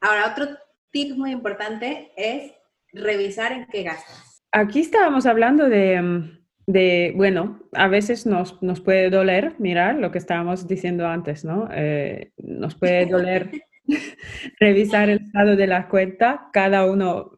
Ahora, 0.02 0.32
otro 0.32 0.48
tip 0.92 1.16
muy 1.18 1.32
importante 1.32 2.12
es 2.16 2.54
revisar 2.94 3.52
en 3.52 3.68
qué 3.68 3.84
gastas. 3.84 4.44
Aquí 4.52 4.80
estábamos 4.80 5.26
hablando 5.26 5.70
de, 5.70 7.14
bueno, 7.16 7.62
a 7.74 7.88
veces 7.88 8.26
nos, 8.26 8.62
nos, 8.64 8.82
puede 8.82 9.10
doler, 9.10 9.54
mirar 9.60 9.96
lo 9.96 10.12
que 10.12 10.18
estábamos 10.18 10.68
diciendo 10.68 11.08
antes, 11.08 11.46
¿no? 11.46 11.70
Eh, 11.72 12.32
nos 12.38 12.76
puede 12.76 13.06
doler 13.10 13.52
revisar 14.60 15.10
el 15.10 15.22
estado 15.22 15.56
de 15.56 15.68
la 15.68 15.88
cuenta, 15.88 16.50
cada 16.54 16.86
uno 16.86 17.36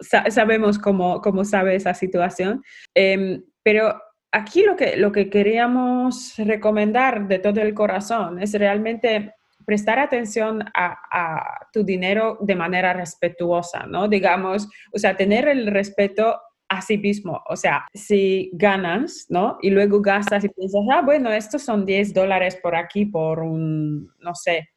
sabemos 0.00 0.78
cómo, 0.78 1.20
cómo, 1.20 1.44
sabe 1.44 1.74
esa 1.74 1.94
situación, 1.94 2.62
em, 2.94 3.42
pero 3.62 4.00
aquí 4.30 4.62
lo 4.62 4.76
que, 4.76 4.96
lo 4.96 5.10
que 5.10 5.28
queríamos 5.30 6.34
recomendar 6.38 7.26
de 7.26 7.38
todo 7.40 7.60
el 7.60 7.74
corazón 7.74 8.40
es 8.40 8.52
realmente 8.52 9.34
prestar 9.64 9.98
atención 9.98 10.64
a, 10.74 11.68
tu 11.72 11.84
dinero 11.84 12.38
de 12.40 12.54
manera 12.54 12.92
respetuosa, 12.92 13.86
¿no? 13.86 14.08
Digamos, 14.08 14.68
o 14.92 14.98
sea, 14.98 15.16
tener 15.16 15.48
el 15.48 15.66
respeto 15.66 16.38
a 16.68 16.80
sí 16.80 16.98
mismo. 16.98 17.42
O 17.48 17.56
sea, 17.56 17.86
si 17.92 18.50
ganas, 18.52 19.26
¿no? 19.28 19.58
Y 19.60 19.70
luego 19.70 20.00
gastas 20.00 20.44
y 20.44 20.48
piensas, 20.48 20.82
ah, 20.92 21.02
bueno, 21.02 21.32
estos 21.32 21.62
son 21.62 21.84
10 21.84 22.14
dólares 22.14 22.56
por 22.62 22.76
aquí 22.76 23.06
por 23.06 23.40
un, 23.40 24.12
no 24.20 24.34
sé, 24.34 24.68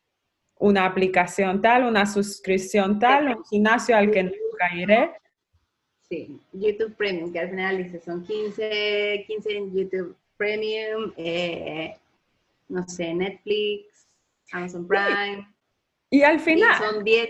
una 0.60 0.86
aplicación 0.86 1.62
tal, 1.62 1.84
una 1.84 2.06
suscripción 2.06 3.00
tal, 3.00 3.38
un 3.38 3.46
gimnasio 3.46 3.96
al 3.96 4.12
que 4.12 4.24
nunca 4.24 4.76
iré. 4.76 5.12
Sí, 6.10 6.40
YouTube 6.54 6.96
Premium, 6.96 7.32
que 7.32 7.40
al 7.40 7.50
final 7.50 7.78
dice 7.84 8.00
son 8.00 8.24
15, 8.24 9.26
15 9.28 9.58
en 9.58 9.74
YouTube 9.74 10.16
Premium, 10.38 11.12
eh, 11.18 11.96
no 12.70 12.88
sé, 12.88 13.14
Netflix, 13.14 13.97
Amazon 14.52 14.88
Prime. 14.88 15.48
Y 16.10 16.22
al 16.22 16.40
final... 16.40 16.78
son 16.78 17.04
10, 17.04 17.30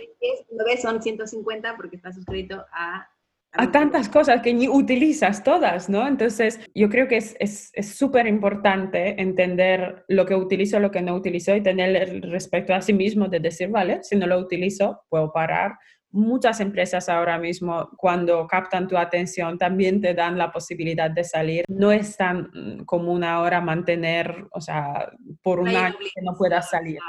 10, 0.67 0.81
son 0.81 1.01
150 1.01 1.75
porque 1.75 1.95
estás 1.95 2.15
suscrito 2.15 2.65
a... 2.71 3.09
A 3.53 3.71
tantas 3.71 4.09
cosas 4.09 4.41
que 4.41 4.53
ni 4.53 4.67
utilizas 4.67 5.43
todas, 5.43 5.89
¿no? 5.89 6.07
Entonces, 6.07 6.59
yo 6.75 6.89
creo 6.89 7.07
que 7.07 7.17
es 7.17 7.71
súper 7.81 8.27
es, 8.27 8.33
importante 8.33 9.19
entender 9.19 10.03
lo 10.09 10.25
que 10.25 10.35
utilizo, 10.35 10.79
lo 10.79 10.91
que 10.91 11.01
no 11.01 11.15
utilizo 11.15 11.55
y 11.55 11.63
tener 11.63 11.95
el 11.95 12.21
respeto 12.23 12.75
a 12.75 12.81
sí 12.81 12.93
mismo 12.93 13.29
de 13.29 13.39
decir, 13.39 13.69
vale, 13.69 14.03
si 14.03 14.15
no 14.15 14.27
lo 14.27 14.37
utilizo, 14.37 15.01
puedo 15.09 15.31
parar, 15.31 15.71
muchas 16.17 16.59
empresas 16.59 17.09
ahora 17.09 17.37
mismo 17.37 17.89
cuando 17.95 18.47
captan 18.47 18.87
tu 18.87 18.97
atención 18.97 19.57
también 19.57 20.01
te 20.01 20.13
dan 20.13 20.37
la 20.37 20.51
posibilidad 20.51 21.09
de 21.09 21.23
salir. 21.23 21.65
No 21.67 21.91
es 21.91 22.17
tan 22.17 22.49
mm, 22.53 22.85
común 22.85 23.23
ahora 23.23 23.61
mantener, 23.61 24.47
o 24.51 24.59
sea, 24.59 25.11
por 25.41 25.59
un 25.59 25.69
año 25.69 25.95
que 25.99 26.21
no 26.21 26.33
puedas 26.35 26.69
salir. 26.69 26.99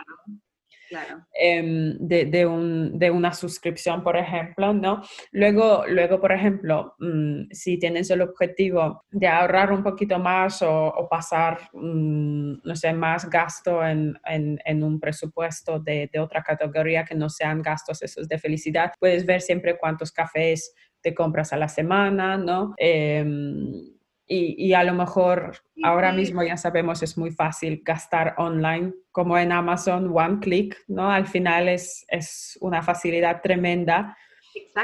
Em, 1.35 1.97
de, 1.99 2.47
un, 2.47 2.99
de, 2.99 3.11
una 3.11 3.33
suscripción, 3.33 4.03
por 4.03 4.17
ejemplo, 4.17 4.73
¿no? 4.73 5.03
Luego, 5.33 5.85
luego 5.87 6.21
por 6.21 6.33
ejemplo, 6.33 6.95
mm, 6.99 7.51
si 7.51 7.79
tienes 7.79 8.11
el 8.11 8.23
objetivo 8.23 9.05
de 9.11 9.27
ahorrar 9.27 9.73
un 9.73 9.83
poquito 9.83 10.19
más 10.19 10.63
o, 10.63 11.07
pasar, 11.11 11.71
mm, 11.73 12.61
no 12.65 12.77
sé, 12.77 12.93
más 12.93 13.29
gasto 13.29 13.85
en, 13.85 14.19
en, 14.25 14.83
un 14.83 15.01
presupuesto 15.01 15.79
de, 15.81 16.09
de, 16.13 16.21
otra 16.21 16.43
categoría 16.43 17.05
que 17.05 17.15
no 17.15 17.29
sean 17.29 17.63
gastos 17.63 18.03
esos 18.03 18.29
de 18.29 18.39
felicidad, 18.39 18.93
puedes 18.99 19.27
ver 19.27 19.41
siempre 19.41 19.79
cuántos 19.79 20.13
cafés 20.13 20.75
te 21.01 21.15
compras 21.15 21.53
a 21.53 21.57
la 21.57 21.69
semana, 21.69 22.37
¿no? 22.37 22.75
Em, 22.77 23.98
y, 24.29 24.75
a 24.75 24.85
lo 24.85 24.93
mejor 24.93 25.57
ahora 25.83 26.13
mismo 26.13 26.43
ya 26.43 26.59
sabemos 26.59 27.03
es 27.03 27.17
muy 27.17 27.31
fácil 27.31 27.83
gastar 27.83 28.35
online, 28.37 28.93
como 29.11 29.39
en 29.39 29.53
Amazon, 29.53 30.11
one 30.15 30.39
click, 30.41 30.77
¿no? 30.87 31.11
Al 31.11 31.27
final 31.27 31.69
es, 31.69 32.05
es 32.09 32.59
una 32.61 32.83
facilidad 32.83 33.41
tremenda, 33.41 34.17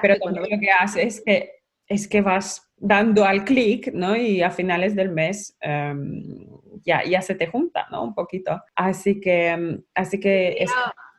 pero 0.00 0.16
también 0.16 0.50
lo 0.50 0.60
que 0.60 0.70
hace 0.70 1.02
es 1.02 1.22
que, 1.24 1.50
es 1.86 2.08
que 2.08 2.22
vas 2.22 2.72
dando 2.76 3.24
al 3.26 3.44
clic, 3.44 3.92
¿no? 3.92 4.16
Y 4.16 4.40
a 4.42 4.50
finales 4.50 4.96
del 4.96 5.10
mes 5.10 5.56
em, 5.60 6.46
ya, 6.82 7.04
ya 7.04 7.20
se 7.20 7.34
te 7.34 7.46
junta, 7.46 7.86
¿no? 7.90 8.02
Un 8.02 8.14
poquito. 8.14 8.62
Así 8.74 9.20
que, 9.20 9.54
mm, 9.54 9.84
así 9.94 10.18
que 10.18 10.56
es 10.58 10.70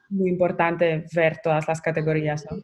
muy 0.10 0.30
importante 0.30 1.06
ver 1.14 1.40
todas 1.44 1.68
las 1.68 1.80
categorías, 1.80 2.46
¿no? 2.50 2.58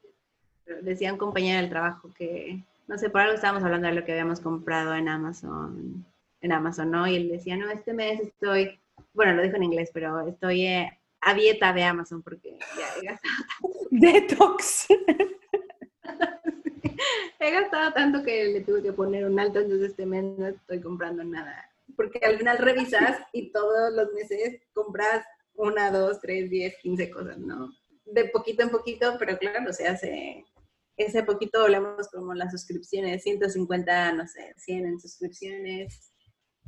Decía 0.81 1.11
un 1.11 1.19
compañero 1.19 1.59
del 1.61 1.69
trabajo 1.69 2.09
que, 2.15 2.63
no 2.87 2.97
sé, 2.97 3.09
por 3.09 3.21
algo 3.21 3.33
estábamos 3.33 3.63
hablando 3.63 3.87
de 3.87 3.93
lo 3.93 4.03
que 4.03 4.11
habíamos 4.11 4.39
comprado 4.39 4.95
en 4.95 5.07
Amazon, 5.07 6.05
en 6.41 6.51
Amazon, 6.51 6.91
¿no? 6.91 7.07
Y 7.07 7.15
él 7.15 7.29
decía, 7.29 7.57
no, 7.57 7.69
este 7.69 7.93
mes 7.93 8.21
estoy, 8.21 8.79
bueno, 9.13 9.33
lo 9.33 9.43
dijo 9.43 9.55
en 9.55 9.63
inglés, 9.63 9.91
pero 9.93 10.27
estoy 10.27 10.65
eh, 10.65 10.99
a 11.21 11.33
dieta 11.33 11.71
de 11.73 11.83
Amazon 11.83 12.21
porque 12.21 12.57
ya 12.77 12.87
he 13.01 13.05
gastado 13.05 13.35
tanto. 13.45 13.69
Detox. 13.91 14.87
he 17.39 17.51
gastado 17.51 17.93
tanto 17.93 18.23
que 18.23 18.45
le 18.45 18.61
tuve 18.61 18.81
que 18.81 18.93
poner 18.93 19.25
un 19.25 19.39
alto, 19.39 19.59
entonces 19.59 19.91
este 19.91 20.05
mes 20.05 20.23
no 20.23 20.47
estoy 20.47 20.81
comprando 20.81 21.23
nada. 21.23 21.69
Porque 21.95 22.19
al 22.23 22.37
final 22.37 22.57
revisas 22.57 23.19
y 23.33 23.51
todos 23.51 23.93
los 23.93 24.11
meses 24.13 24.61
compras 24.73 25.25
una, 25.55 25.91
dos, 25.91 26.19
tres, 26.21 26.49
diez, 26.49 26.75
quince 26.81 27.11
cosas, 27.11 27.37
¿no? 27.37 27.73
De 28.05 28.25
poquito 28.25 28.63
en 28.63 28.69
poquito, 28.69 29.15
pero 29.19 29.37
claro, 29.37 29.71
se 29.73 29.87
hace 29.87 30.45
ese 30.97 31.23
poquito 31.23 31.63
hablamos 31.63 32.09
como 32.09 32.33
las 32.33 32.51
suscripciones, 32.51 33.23
150, 33.23 34.13
no 34.13 34.27
sé, 34.27 34.53
100 34.57 34.85
en 34.85 34.99
suscripciones, 34.99 36.11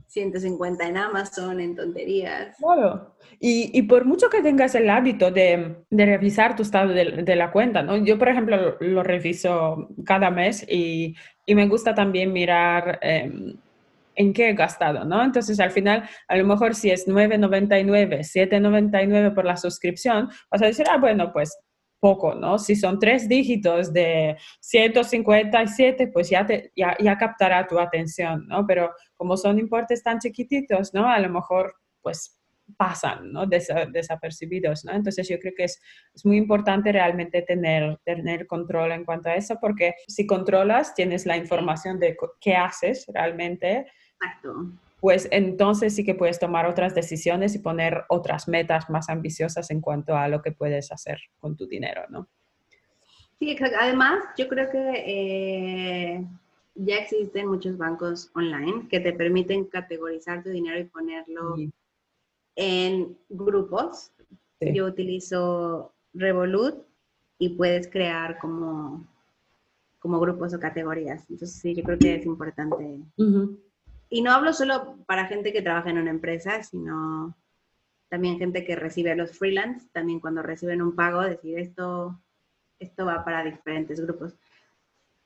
150 0.07 0.87
en 0.87 0.97
Amazon, 0.97 1.59
en 1.59 1.75
tonterías. 1.75 2.55
Y, 3.39 3.71
y 3.77 3.81
por 3.83 4.05
mucho 4.05 4.29
que 4.29 4.41
tengas 4.41 4.75
el 4.75 4.89
hábito 4.89 5.31
de, 5.31 5.77
de 5.89 6.05
revisar 6.05 6.55
tu 6.55 6.61
estado 6.61 6.93
de, 6.93 7.35
la 7.35 7.51
cuenta, 7.51 7.81
¿no? 7.81 7.97
Yo, 7.97 8.17
por 8.17 8.29
ejemplo, 8.29 8.77
lo, 8.79 9.03
reviso 9.03 9.89
cada 10.05 10.29
mes 10.29 10.65
y, 10.69 11.15
y, 11.45 11.55
me 11.55 11.67
gusta 11.67 11.95
también 11.95 12.31
mirar 12.31 12.99
eh, 13.01 13.31
en 14.15 14.33
qué 14.33 14.49
he 14.49 14.53
gastado, 14.53 15.03
¿no? 15.03 15.23
Entonces, 15.23 15.59
al 15.59 15.71
final, 15.71 16.07
a 16.27 16.37
lo 16.37 16.45
mejor 16.45 16.75
si 16.75 16.91
es 16.91 17.07
9,99, 17.07 18.19
7,99 18.19 19.33
por 19.33 19.45
la 19.45 19.57
suscripción, 19.57 20.29
vas 20.51 20.61
a 20.61 20.67
decir, 20.67 20.85
ah, 20.89 20.97
bueno, 20.97 21.31
pues 21.33 21.57
poco, 22.03 22.35
¿no? 22.35 22.59
Si 22.59 22.75
son 22.75 22.99
tres 22.99 23.29
dígitos 23.29 23.93
de 23.93 24.35
157, 24.59 26.07
pues 26.07 26.29
ya, 26.29 26.45
te, 26.45 26.73
ya, 26.75 26.97
ya 26.99 27.17
captará 27.17 27.65
tu 27.65 27.79
atención, 27.79 28.45
¿no? 28.49 28.67
Pero 28.67 28.91
como 29.15 29.37
son 29.37 29.57
importes 29.57 30.03
tan 30.03 30.19
chiquititos, 30.19 30.93
¿no? 30.93 31.07
A 31.07 31.17
lo 31.19 31.29
mejor, 31.29 31.77
pues 32.01 32.37
pasan, 32.75 33.31
¿no? 33.31 33.45
desapercibidos, 33.45 34.83
¿no? 34.83 34.91
Entonces 34.91 35.29
yo 35.29 35.39
creo 35.39 35.53
que 35.55 35.63
es, 35.63 35.81
es, 36.13 36.25
muy 36.25 36.35
importante 36.35 36.91
realmente 36.91 37.41
tener, 37.41 37.97
tener 38.03 38.47
control 38.47 38.91
en 38.91 39.05
cuanto 39.05 39.29
a 39.29 39.35
eso, 39.35 39.57
porque 39.61 39.93
si 40.05 40.27
controlas, 40.27 40.93
tienes 40.93 41.25
la 41.25 41.37
información 41.37 41.99
de 41.99 42.17
qué 42.41 42.55
haces 42.55 43.05
realmente. 43.13 43.85
Exacto 44.19 44.73
pues 45.03 45.27
entonces 45.31 45.93
sí 45.93 46.05
que 46.05 46.15
puedes 46.15 46.39
tomar 46.39 46.65
otras 46.65 46.95
decisiones 46.95 47.53
y 47.55 47.59
poner 47.59 48.05
otras 48.07 48.47
metas 48.47 48.89
más 48.89 49.09
ambiciosas 49.09 49.69
en 49.69 49.81
cuanto 49.81 50.15
a 50.15 50.29
lo 50.29 50.41
que 50.41 50.53
puedes 50.53 50.93
hacer 50.93 51.19
con 51.39 51.57
tu 51.57 51.67
dinero, 51.67 52.03
¿no? 52.07 52.29
Sí, 53.37 53.51
exacto. 53.51 53.75
Además, 53.81 54.23
yo 54.37 54.47
creo 54.47 54.69
que 54.71 55.03
eh, 55.05 56.25
ya 56.75 56.95
existen 56.99 57.49
muchos 57.49 57.77
bancos 57.77 58.31
online 58.33 58.87
que 58.87 59.01
te 59.01 59.11
permiten 59.11 59.65
categorizar 59.65 60.41
tu 60.41 60.51
dinero 60.51 60.79
y 60.79 60.85
ponerlo 60.85 61.57
en 62.55 63.17
grupos. 63.27 64.13
Yo 64.61 64.85
utilizo 64.85 65.91
Revolut 66.13 66.81
y 67.39 67.49
puedes 67.49 67.89
crear 67.89 68.39
como, 68.39 69.05
como 69.99 70.21
grupos 70.21 70.53
o 70.53 70.59
categorías. 70.61 71.29
Entonces, 71.29 71.59
sí, 71.59 71.75
yo 71.75 71.83
creo 71.83 71.99
que 71.99 72.15
es 72.15 72.25
importante 72.25 73.01
y 74.13 74.21
no 74.21 74.31
hablo 74.31 74.53
solo 74.53 74.97
para 75.07 75.25
gente 75.25 75.51
que 75.51 75.63
trabaja 75.63 75.89
en 75.89 75.97
una 75.97 76.11
empresa, 76.11 76.61
sino 76.61 77.35
también 78.09 78.37
gente 78.37 78.63
que 78.63 78.75
recibe 78.75 79.15
los 79.15 79.35
freelance, 79.35 79.87
también 79.91 80.19
cuando 80.19 80.43
reciben 80.43 80.83
un 80.83 80.95
pago, 80.95 81.23
decir 81.23 81.57
esto, 81.57 82.21
esto 82.77 83.07
va 83.07 83.25
para 83.25 83.43
diferentes 83.43 83.99
grupos. 83.99 84.37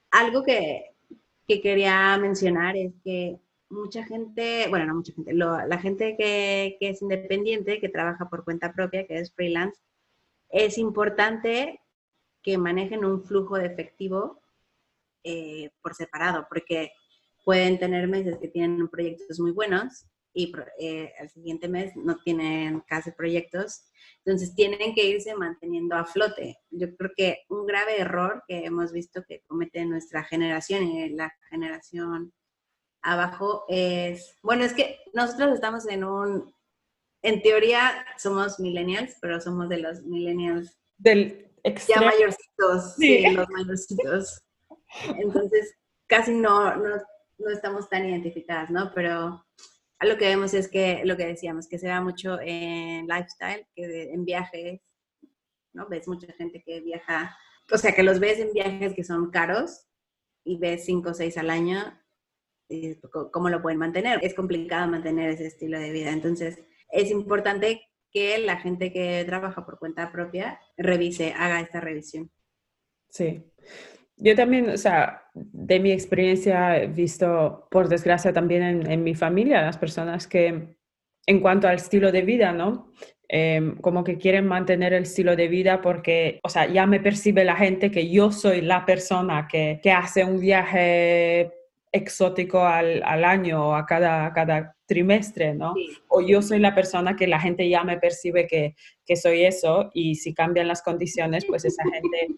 Algo 0.10 0.42
que, 0.42 0.96
que 1.46 1.60
quería 1.60 2.18
mencionar 2.18 2.78
es 2.78 2.94
que 3.04 3.42
mucha 3.68 4.06
gente, 4.06 4.68
bueno, 4.70 4.86
no 4.86 4.96
mucha 4.96 5.12
gente, 5.12 5.34
la 5.34 5.80
gente 5.80 6.16
que, 6.16 6.78
que, 6.80 6.92
es 6.92 7.02
independiente, 7.02 7.82
que 7.82 7.90
trabaja 7.90 8.30
por 8.30 8.46
cuenta 8.46 8.72
propia, 8.72 9.06
que 9.06 9.20
es 9.20 9.34
freelance, 9.34 9.82
es 10.48 10.78
importante 10.78 11.82
que 12.42 12.58
manejen 12.58 13.04
un 13.04 13.22
flujo 13.22 13.58
de 13.58 13.66
efectivo 13.66 14.40
eh, 15.26 15.72
por 15.82 15.94
separado, 15.94 16.48
porque 16.48 16.94
pueden 17.48 17.80
tener 17.80 18.10
meses 18.10 18.38
que 18.41 18.50
tienen 18.50 18.89
proyectos 18.89 19.39
muy 19.39 19.52
buenos 19.52 20.06
y 20.34 20.52
eh, 20.82 21.14
al 21.18 21.30
siguiente 21.30 21.70
mes 21.70 21.95
no 21.95 22.18
tienen 22.18 22.82
casi 22.82 23.12
proyectos. 23.12 23.86
Entonces 24.26 24.54
tienen 24.54 24.93
que 24.93 25.06
irse 25.06 25.34
manteniendo 25.34 25.95
a 25.95 26.04
flote. 26.04 26.58
Yo 26.72 26.93
creo 26.98 27.12
que 27.16 27.38
un 27.48 27.66
grave 27.66 28.02
error 28.02 28.43
que 28.50 28.66
hemos 28.66 28.91
visto 28.91 29.24
que 29.26 29.43
comete 29.48 29.86
nuestra 29.86 30.26
generación 30.26 30.84
y 30.84 31.08
la 31.12 31.34
generación 31.50 32.34
abajo 33.02 33.64
es, 33.70 34.36
bueno, 34.43 34.66
es 34.66 34.74
que 34.74 35.00
nosotros 35.14 35.54
estamos 35.54 35.88
en 35.88 36.04
un, 36.04 36.54
en 37.22 37.41
teoría 37.41 38.06
somos 38.18 38.60
millennials, 38.60 39.16
pero 39.22 39.39
somos 39.39 39.70
de 39.70 39.78
los 39.78 40.02
millennials 40.02 40.78
del 40.98 41.50
ya 41.64 42.02
mayorcitos, 42.02 42.95
sí. 42.98 43.24
sí, 43.24 43.32
los 43.32 43.48
mayorcitos. 43.52 44.43
Entonces 45.18 45.78
casi 46.08 46.34
no, 46.34 46.76
no 46.76 47.02
no 47.38 47.50
estamos 47.52 47.90
tan 47.90 48.08
identificadas, 48.08 48.70
¿no? 48.70 48.92
Pero 48.94 49.46
lo 50.02 50.18
que 50.18 50.26
vemos 50.26 50.54
es 50.54 50.68
que, 50.68 51.02
lo 51.06 51.18
que 51.18 51.26
decíamos, 51.26 51.68
que 51.68 51.80
se 51.80 51.88
da 51.88 52.02
mucho 52.02 52.40
en 52.42 53.08
lifestyle, 53.08 53.68
que 53.76 54.12
en 54.12 54.26
viajes, 54.26 54.82
¿no? 55.74 55.88
Ves 55.88 56.08
mucha 56.08 56.32
gente 56.34 56.64
que 56.64 56.82
viaja, 56.82 57.36
o 57.72 57.78
sea, 57.78 57.94
que 57.94 58.04
los 58.04 58.20
ves 58.20 58.40
en 58.40 58.54
viajes 58.54 58.94
que 58.94 59.04
son 59.04 59.32
caros 59.32 59.88
y 60.44 60.58
ves 60.58 60.86
cinco 60.86 61.10
o 61.12 61.14
seis 61.14 61.38
al 61.38 61.50
año, 61.50 61.80
y 62.70 62.96
¿cómo 63.32 63.50
lo 63.50 63.62
pueden 63.62 63.80
mantener? 63.80 64.20
Es 64.22 64.34
complicado 64.34 64.90
mantener 64.90 65.30
ese 65.30 65.48
estilo 65.48 65.80
de 65.80 65.92
vida. 65.92 66.12
Entonces, 66.12 66.60
es 66.90 67.12
importante 67.12 67.82
que 68.12 68.38
la 68.40 68.58
gente 68.58 68.92
que 68.92 69.24
trabaja 69.26 69.66
por 69.66 69.80
cuenta 69.80 70.12
propia 70.12 70.60
revise, 70.78 71.34
haga 71.34 71.60
esta 71.62 71.80
revisión. 71.80 72.32
Sí. 73.10 73.44
Yo 74.18 74.36
también, 74.36 74.70
o 74.70 74.78
sea, 74.78 75.24
de 75.34 75.80
mi 75.80 75.91
experiencia 75.91 76.82
he 76.82 76.88
visto, 76.88 77.68
por 77.70 77.88
desgracia, 77.88 78.34
también 78.34 78.89
en, 78.89 79.03
mi 79.03 79.13
familia, 79.13 79.61
las 79.61 79.78
personas 79.78 80.28
que, 80.28 80.76
en 81.28 81.39
cuanto 81.39 81.68
al 81.68 81.76
estilo 81.76 82.11
de 82.11 82.24
vida, 82.24 82.51
¿no? 82.51 82.91
Em, 83.30 83.76
como 83.78 84.03
que 84.03 84.18
quieren 84.18 84.47
mantener 84.47 84.93
el 84.93 85.03
estilo 85.03 85.36
de 85.36 85.47
vida 85.49 85.82
porque, 85.82 86.39
o 86.43 86.49
sea, 86.49 86.65
ya 86.65 86.86
me 86.88 86.99
percibe 86.99 87.43
la 87.43 87.55
gente 87.55 87.91
que 87.91 88.09
yo 88.09 88.32
soy 88.32 88.61
la 88.61 88.86
persona 88.86 89.47
que, 89.51 89.80
que 89.84 89.91
hace 89.91 90.24
un 90.24 90.39
viaje 90.39 91.51
exótico 91.91 92.65
al, 92.65 93.03
al, 93.03 93.24
año 93.26 93.70
o 93.70 93.76
a 93.76 93.86
cada, 93.86 94.32
cada 94.34 94.76
trimestre, 94.86 95.53
¿no? 95.53 95.74
O 96.07 96.22
yo 96.22 96.41
soy 96.41 96.59
la 96.59 96.74
persona 96.74 97.15
que 97.15 97.28
la 97.28 97.39
gente 97.39 97.68
ya 97.70 97.84
me 97.84 97.97
percibe 97.97 98.47
que, 98.47 98.76
que 99.05 99.15
soy 99.15 99.43
eso 99.43 99.89
y 99.93 100.15
si 100.15 100.34
cambian 100.34 100.68
las 100.68 100.82
condiciones, 100.82 101.45
pues 101.45 101.65
esa 101.65 101.84
gente 101.84 102.38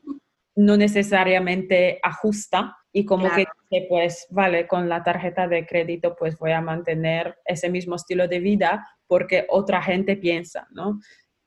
no 0.59 0.75
necesariamente 0.75 1.99
ajusta 2.03 2.75
y 2.91 3.05
como 3.05 3.29
que 3.33 3.45
pues 3.87 4.27
vale, 4.29 4.67
con 4.67 4.89
la 4.89 5.03
tarjeta 5.03 5.47
de 5.47 5.65
crédito 5.65 6.17
pues 6.19 6.37
voy 6.37 6.51
a 6.51 6.59
mantener 6.59 7.37
ese 7.45 7.69
mismo 7.69 7.95
estilo 7.95 8.27
de 8.27 8.39
vida 8.39 8.85
porque 9.07 9.45
otra 9.47 9.81
gente 9.81 10.17
piensa, 10.17 10.67
¿no? 10.71 10.99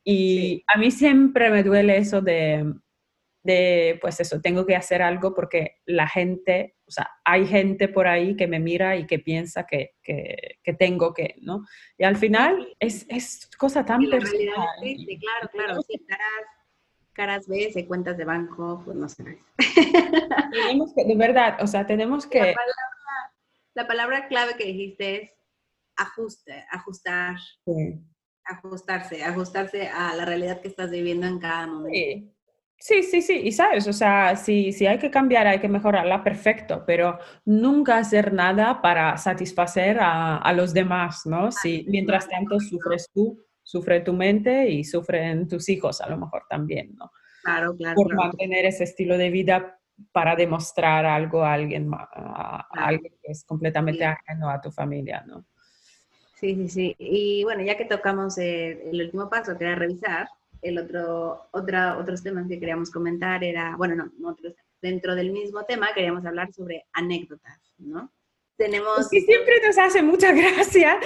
Y 0.02 0.64
a 0.66 0.78
mí 0.78 0.90
siempre 0.90 1.50
me 1.50 1.62
duele 1.62 1.98
eso 1.98 2.22
de, 2.22 2.72
de, 3.42 3.98
pues 4.00 4.18
eso, 4.18 4.40
tengo 4.40 4.64
que 4.64 4.76
hacer 4.76 5.02
algo 5.02 5.34
porque 5.34 5.76
la 5.84 6.08
gente, 6.08 6.76
o 6.86 6.90
sea, 6.90 7.10
hay 7.22 7.46
gente 7.46 7.88
por 7.88 8.06
ahí 8.06 8.34
que 8.34 8.46
me 8.46 8.60
mira 8.60 8.96
y 8.96 9.06
que 9.06 9.18
piensa 9.18 9.66
que, 9.66 9.90
que, 10.02 10.56
que 10.62 10.72
tengo 10.72 11.12
que, 11.12 11.34
¿no? 11.42 11.66
Y 11.98 12.04
al 12.04 12.16
final 12.16 12.74
es, 12.80 13.04
es 13.10 13.50
cosa 13.58 13.84
tan 13.84 14.00
personal. 14.08 14.68
sí, 14.80 15.18
claro, 15.20 15.48
claro, 15.52 15.82
sí, 15.82 16.02
caras 17.12 17.46
ves 17.46 17.74
de 17.74 17.86
cuentas 17.86 18.16
de 18.16 18.24
banco, 18.24 18.82
pues 18.84 18.96
no 18.96 19.08
sé. 19.08 19.38
Tenemos 20.52 20.92
que, 20.94 21.04
de 21.04 21.16
verdad, 21.16 21.58
o 21.60 21.66
sea, 21.66 21.86
tenemos 21.86 22.26
que... 22.26 22.54
La 23.74 23.86
palabra, 23.86 24.28
clave 24.28 24.54
que 24.56 24.64
dijiste 24.64 25.22
es 25.22 25.30
ajuste, 25.96 26.64
ajustar. 26.70 27.36
Ajustarse, 28.44 29.22
ajustarse 29.22 29.88
a 29.88 30.14
la 30.14 30.24
realidad 30.24 30.60
que 30.60 30.68
estás 30.68 30.90
viviendo 30.90 31.26
en 31.26 31.38
cada 31.38 31.66
momento. 31.66 31.90
Sí. 31.92 32.28
Sí, 32.84 33.22
sí, 33.22 33.40
y 33.44 33.52
sabes, 33.52 33.86
o 33.86 33.92
sea, 33.92 34.34
si, 34.34 34.72
si 34.72 34.86
hay 34.88 34.98
que 34.98 35.08
cambiar, 35.08 35.46
hay 35.46 35.60
que 35.60 35.68
mejorarla, 35.68 36.24
perfecto, 36.24 36.82
pero 36.84 37.16
nunca 37.44 37.98
hacer 37.98 38.32
nada 38.32 38.82
para 38.82 39.16
satisfacer 39.18 40.00
a, 40.00 40.38
a 40.38 40.52
los 40.52 40.74
demás, 40.74 41.24
¿no? 41.24 41.52
Si 41.52 41.86
mientras 41.88 42.28
tanto 42.28 42.58
sufres 42.58 43.08
tú, 43.14 43.40
sufre 43.72 44.00
tu 44.00 44.12
mente 44.12 44.68
y 44.68 44.84
sufren 44.84 45.48
tus 45.48 45.66
hijos 45.70 46.02
a 46.02 46.08
lo 46.10 46.18
mejor 46.18 46.42
también, 46.46 46.94
¿no? 46.94 47.10
Claro, 47.42 47.74
claro. 47.74 47.94
Por 47.96 48.14
mantener 48.14 48.66
ese 48.66 48.84
estilo 48.84 49.16
de 49.16 49.30
vida 49.30 49.78
para 50.12 50.36
demostrar 50.36 51.06
algo 51.06 51.42
a 51.42 51.54
alguien, 51.54 51.90
a, 51.94 52.68
alguien 52.70 53.14
que 53.22 53.32
es 53.32 53.44
completamente 53.44 54.04
ajeno 54.04 54.50
a 54.50 54.60
tu 54.60 54.70
familia, 54.70 55.24
¿no? 55.26 55.46
Sí, 56.34 56.54
sí, 56.54 56.68
sí. 56.68 56.96
Y 56.98 57.44
bueno, 57.44 57.62
ya 57.62 57.78
que 57.78 57.86
tocamos 57.86 58.36
el, 58.36 59.00
último 59.00 59.30
paso, 59.30 59.56
que 59.56 59.64
era 59.64 59.74
revisar, 59.74 60.28
el 60.60 60.78
otro, 60.78 61.48
otra, 61.52 61.96
otros 61.96 62.22
temas 62.22 62.48
que 62.48 62.60
queríamos 62.60 62.90
comentar 62.90 63.42
era, 63.42 63.74
bueno, 63.76 63.96
no, 64.18 64.28
otros, 64.28 64.54
dentro 64.82 65.14
del 65.14 65.32
mismo 65.32 65.64
tema 65.64 65.94
queríamos 65.94 66.26
hablar 66.26 66.52
sobre 66.52 66.84
anécdotas, 66.92 67.58
¿no? 67.78 68.12
Tenemos... 68.62 69.08
Sí, 69.08 69.20
siempre 69.22 69.54
nos 69.66 69.76
hace 69.76 70.02
mucha 70.02 70.30
gracia 70.32 71.00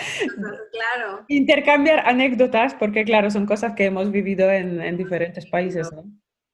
claro. 0.71 1.25
intercambiar 1.29 2.01
anécdotas, 2.01 2.75
porque 2.75 3.03
claro, 3.03 3.31
son 3.31 3.47
cosas 3.47 3.73
que 3.75 3.87
hemos 3.87 4.11
vivido 4.11 4.51
en, 4.51 4.83
en 4.83 4.99
diferentes 4.99 5.47
países, 5.47 5.91
¿no? 5.91 6.05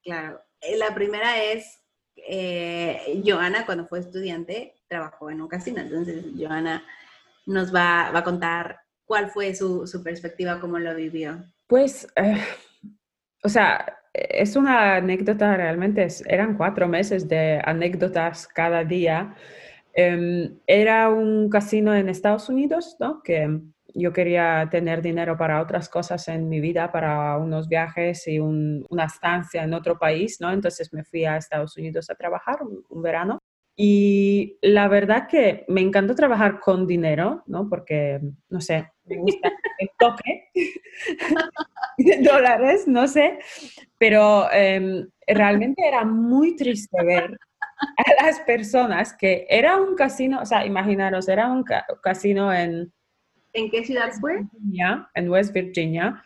Claro. 0.04 0.40
Eh, 0.60 0.76
la 0.76 0.94
primera 0.94 1.42
es, 1.42 1.82
eh, 2.28 3.20
Joana, 3.26 3.66
cuando 3.66 3.88
fue 3.88 3.98
estudiante, 3.98 4.76
trabajó 4.86 5.28
en 5.28 5.42
un 5.42 5.48
casino, 5.48 5.80
entonces 5.80 6.24
Joana 6.38 6.84
nos 7.46 7.74
va, 7.74 8.12
va 8.12 8.20
a 8.20 8.24
contar 8.24 8.78
cuál 9.04 9.28
fue 9.28 9.56
su, 9.56 9.88
su, 9.88 10.04
perspectiva, 10.04 10.60
cómo 10.60 10.78
lo 10.78 10.94
vivió. 10.94 11.44
Pues, 11.66 12.06
eh, 12.14 12.40
o 13.42 13.48
sea, 13.48 13.98
es 14.12 14.54
una 14.54 14.96
anécdota 14.96 15.56
realmente, 15.56 16.06
eran 16.26 16.56
cuatro 16.56 16.86
meses 16.86 17.28
de 17.28 17.60
anécdotas 17.64 18.46
cada 18.46 18.84
día. 18.84 19.34
Em, 19.94 20.58
era 20.66 21.10
un 21.10 21.48
casino 21.50 21.94
en 21.94 22.08
Estados 22.08 22.48
Unidos, 22.48 22.96
¿no? 22.98 23.22
Que 23.22 23.60
yo 23.94 24.12
quería 24.12 24.68
tener 24.70 25.02
dinero 25.02 25.36
para 25.36 25.60
otras 25.60 25.88
cosas 25.88 26.28
en 26.28 26.48
mi 26.48 26.60
vida, 26.60 26.90
para 26.90 27.36
unos 27.36 27.68
viajes 27.68 28.26
y 28.26 28.38
una 28.38 29.04
estancia 29.04 29.62
en 29.64 29.74
otro 29.74 29.98
país, 29.98 30.38
¿no? 30.40 30.50
Entonces 30.50 30.92
me 30.92 31.04
fui 31.04 31.24
a 31.24 31.36
Estados 31.36 31.76
Unidos 31.76 32.08
a 32.10 32.14
trabajar 32.14 32.58
un 32.88 33.02
verano 33.02 33.38
y 33.76 34.58
la 34.60 34.86
verdad 34.88 35.26
que 35.28 35.64
me 35.68 35.80
encantó 35.80 36.14
trabajar 36.14 36.60
con 36.60 36.86
dinero, 36.86 37.42
¿no? 37.46 37.68
Porque, 37.68 38.20
no 38.50 38.60
sé, 38.60 38.90
me 39.06 39.16
gusta 39.16 39.50
el 39.78 39.88
toque 39.98 40.50
de 41.98 42.18
dólares, 42.18 42.86
no 42.86 43.08
sé, 43.08 43.38
pero 43.96 44.50
em, 44.52 45.08
realmente 45.26 45.86
era 45.86 46.04
muy 46.04 46.54
triste 46.54 47.02
ver 47.02 47.38
a 47.96 48.24
las 48.24 48.40
personas 48.40 49.12
que 49.14 49.46
era 49.48 49.76
un 49.76 49.94
casino, 49.94 50.40
o 50.40 50.46
sea, 50.46 50.64
imaginaros, 50.66 51.28
era 51.28 51.48
un 51.50 51.64
casino 52.02 52.52
en... 52.52 52.92
¿En 53.52 53.70
qué 53.70 53.84
ciudad 53.84 54.10
fue? 54.20 54.44
en 55.14 55.28
West 55.28 55.52
Virginia. 55.52 56.22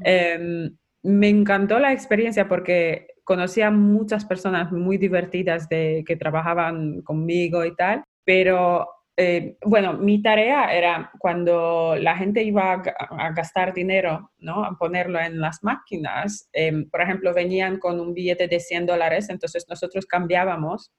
Em, 0.00 0.76
me 1.02 1.28
encantó 1.28 1.78
la 1.78 1.92
experiencia 1.92 2.48
porque 2.48 3.06
conocí 3.22 3.62
a 3.62 3.70
muchas 3.70 4.24
personas 4.24 4.72
muy 4.72 4.98
divertidas 4.98 5.68
de, 5.68 6.04
que 6.06 6.16
trabajaban 6.16 7.02
conmigo 7.02 7.64
y 7.64 7.74
tal, 7.76 8.02
pero 8.24 8.88
eh, 9.16 9.56
bueno, 9.64 9.92
mi 9.94 10.20
tarea 10.20 10.74
era 10.74 11.10
cuando 11.18 11.94
la 11.96 12.16
gente 12.16 12.42
iba 12.42 12.72
a, 12.72 13.30
gastar 13.30 13.72
dinero, 13.72 14.32
¿no? 14.38 14.64
A 14.64 14.76
ponerlo 14.76 15.20
en 15.20 15.40
las 15.40 15.62
máquinas, 15.62 16.48
em, 16.52 16.88
por 16.90 17.00
ejemplo, 17.00 17.32
venían 17.32 17.78
con 17.78 18.00
un 18.00 18.12
billete 18.12 18.48
de 18.48 18.58
100 18.58 18.86
dólares, 18.86 19.28
entonces 19.30 19.66
nosotros 19.68 20.06
cambiábamos 20.06 20.92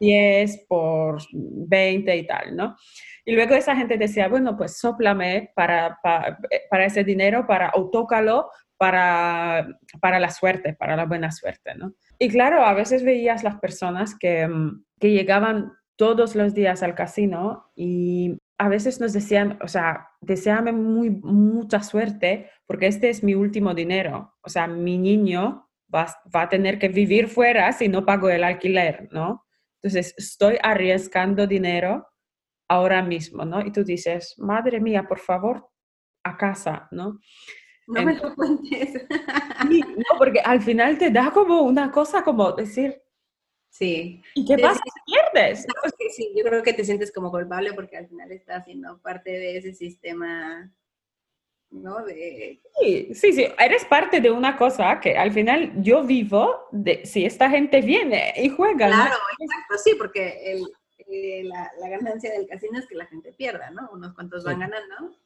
10 0.00 0.66
por 0.68 1.20
20 1.32 2.16
y 2.16 2.26
tal, 2.26 2.56
¿no? 2.56 2.76
Y 3.24 3.32
luego 3.32 3.54
esa 3.54 3.76
gente 3.76 3.96
decía, 3.96 4.28
bueno, 4.28 4.56
pues 4.56 4.78
soplame 4.78 5.52
para, 5.54 5.98
para, 6.02 6.38
para 6.70 6.86
ese 6.86 7.04
dinero, 7.04 7.46
para, 7.46 7.72
o 7.74 7.90
tócalo 7.90 8.50
para, 8.76 9.66
para 10.00 10.18
la 10.18 10.30
suerte, 10.30 10.74
para 10.74 10.96
la 10.96 11.06
buena 11.06 11.30
suerte, 11.30 11.74
¿no? 11.74 11.94
Y 12.18 12.28
claro, 12.28 12.64
a 12.64 12.74
veces 12.74 13.04
veías 13.04 13.42
las 13.44 13.56
personas 13.56 14.16
que, 14.18 14.46
mm, 14.46 14.84
que 15.00 15.10
llegaban 15.10 15.72
todos 15.96 16.34
los 16.34 16.54
días 16.54 16.82
al 16.82 16.94
casino 16.94 17.70
y 17.74 18.38
a 18.58 18.68
veces 18.68 19.00
nos 19.00 19.12
decían, 19.12 19.58
o 19.62 19.68
sea, 19.68 20.08
deseame 20.20 20.72
muy, 20.72 21.10
mucha 21.10 21.82
suerte 21.82 22.50
porque 22.66 22.86
este 22.86 23.10
es 23.10 23.22
mi 23.22 23.34
último 23.34 23.74
dinero. 23.74 24.34
O 24.42 24.48
sea, 24.48 24.66
mi 24.66 24.96
niño 24.98 25.68
va, 25.92 26.06
va, 26.34 26.42
a 26.42 26.48
tener 26.48 26.78
que 26.78 26.88
vivir 26.88 27.28
fuera 27.28 27.72
si 27.72 27.88
no 27.88 28.04
pago 28.04 28.28
el 28.30 28.44
alquiler, 28.44 29.08
¿no? 29.12 29.44
Entonces, 29.82 30.14
estoy 30.16 30.56
arriesgando 30.62 31.46
dinero 31.46 32.06
ahora 32.68 33.02
mismo, 33.02 33.44
¿no? 33.44 33.60
Y 33.60 33.70
tú 33.70 33.84
dices, 33.84 34.34
madre 34.38 34.80
mía, 34.80 35.04
por 35.06 35.18
favor, 35.18 35.68
a 36.24 36.36
casa, 36.36 36.88
¿no? 36.90 37.20
No 37.86 38.02
me 38.02 38.14
lo 38.14 38.34
cuentes. 38.34 38.94
no, 39.68 40.18
porque 40.18 40.40
al 40.40 40.62
final 40.62 40.96
te 40.96 41.10
da 41.10 41.30
como 41.30 41.62
una 41.62 41.90
cosa 41.90 42.22
como 42.22 42.52
decir, 42.52 43.03
Sí. 43.74 44.22
¿Y 44.36 44.44
qué 44.44 44.56
pasa 44.56 44.80
si 44.84 45.12
pierdes? 45.12 45.66
sí, 46.14 46.32
yo 46.36 46.44
creo 46.44 46.62
que 46.62 46.74
te 46.74 46.84
sientes 46.84 47.10
como 47.10 47.32
culpable 47.32 47.72
porque 47.72 47.96
al 47.96 48.06
final 48.06 48.30
estás 48.30 48.64
siendo 48.64 48.98
parte 48.98 49.32
de 49.32 49.56
ese 49.56 49.74
sistema, 49.74 50.72
¿no? 51.70 52.04
De... 52.04 52.60
Sí, 52.80 53.12
sí, 53.14 53.32
sí, 53.32 53.48
eres 53.58 53.84
parte 53.86 54.20
de 54.20 54.30
una 54.30 54.56
cosa 54.56 55.00
que 55.00 55.18
al 55.18 55.32
final 55.32 55.72
yo 55.82 56.04
vivo 56.04 56.68
de 56.70 57.04
si 57.04 57.24
esta 57.24 57.50
gente 57.50 57.80
viene 57.80 58.32
y 58.36 58.48
juega. 58.48 58.86
Claro, 58.86 59.16
exacto, 59.40 59.78
sí, 59.82 59.96
porque 59.98 60.52
el, 60.52 60.62
eh, 61.08 61.42
la, 61.42 61.72
la, 61.80 61.88
ganancia 61.88 62.30
del 62.30 62.46
casino 62.46 62.78
es 62.78 62.86
que 62.86 62.94
la 62.94 63.06
gente 63.06 63.32
pierda, 63.32 63.70
¿no? 63.70 63.90
Unos 63.92 64.14
cuantos 64.14 64.44
van 64.44 64.60
ganando 64.60 65.16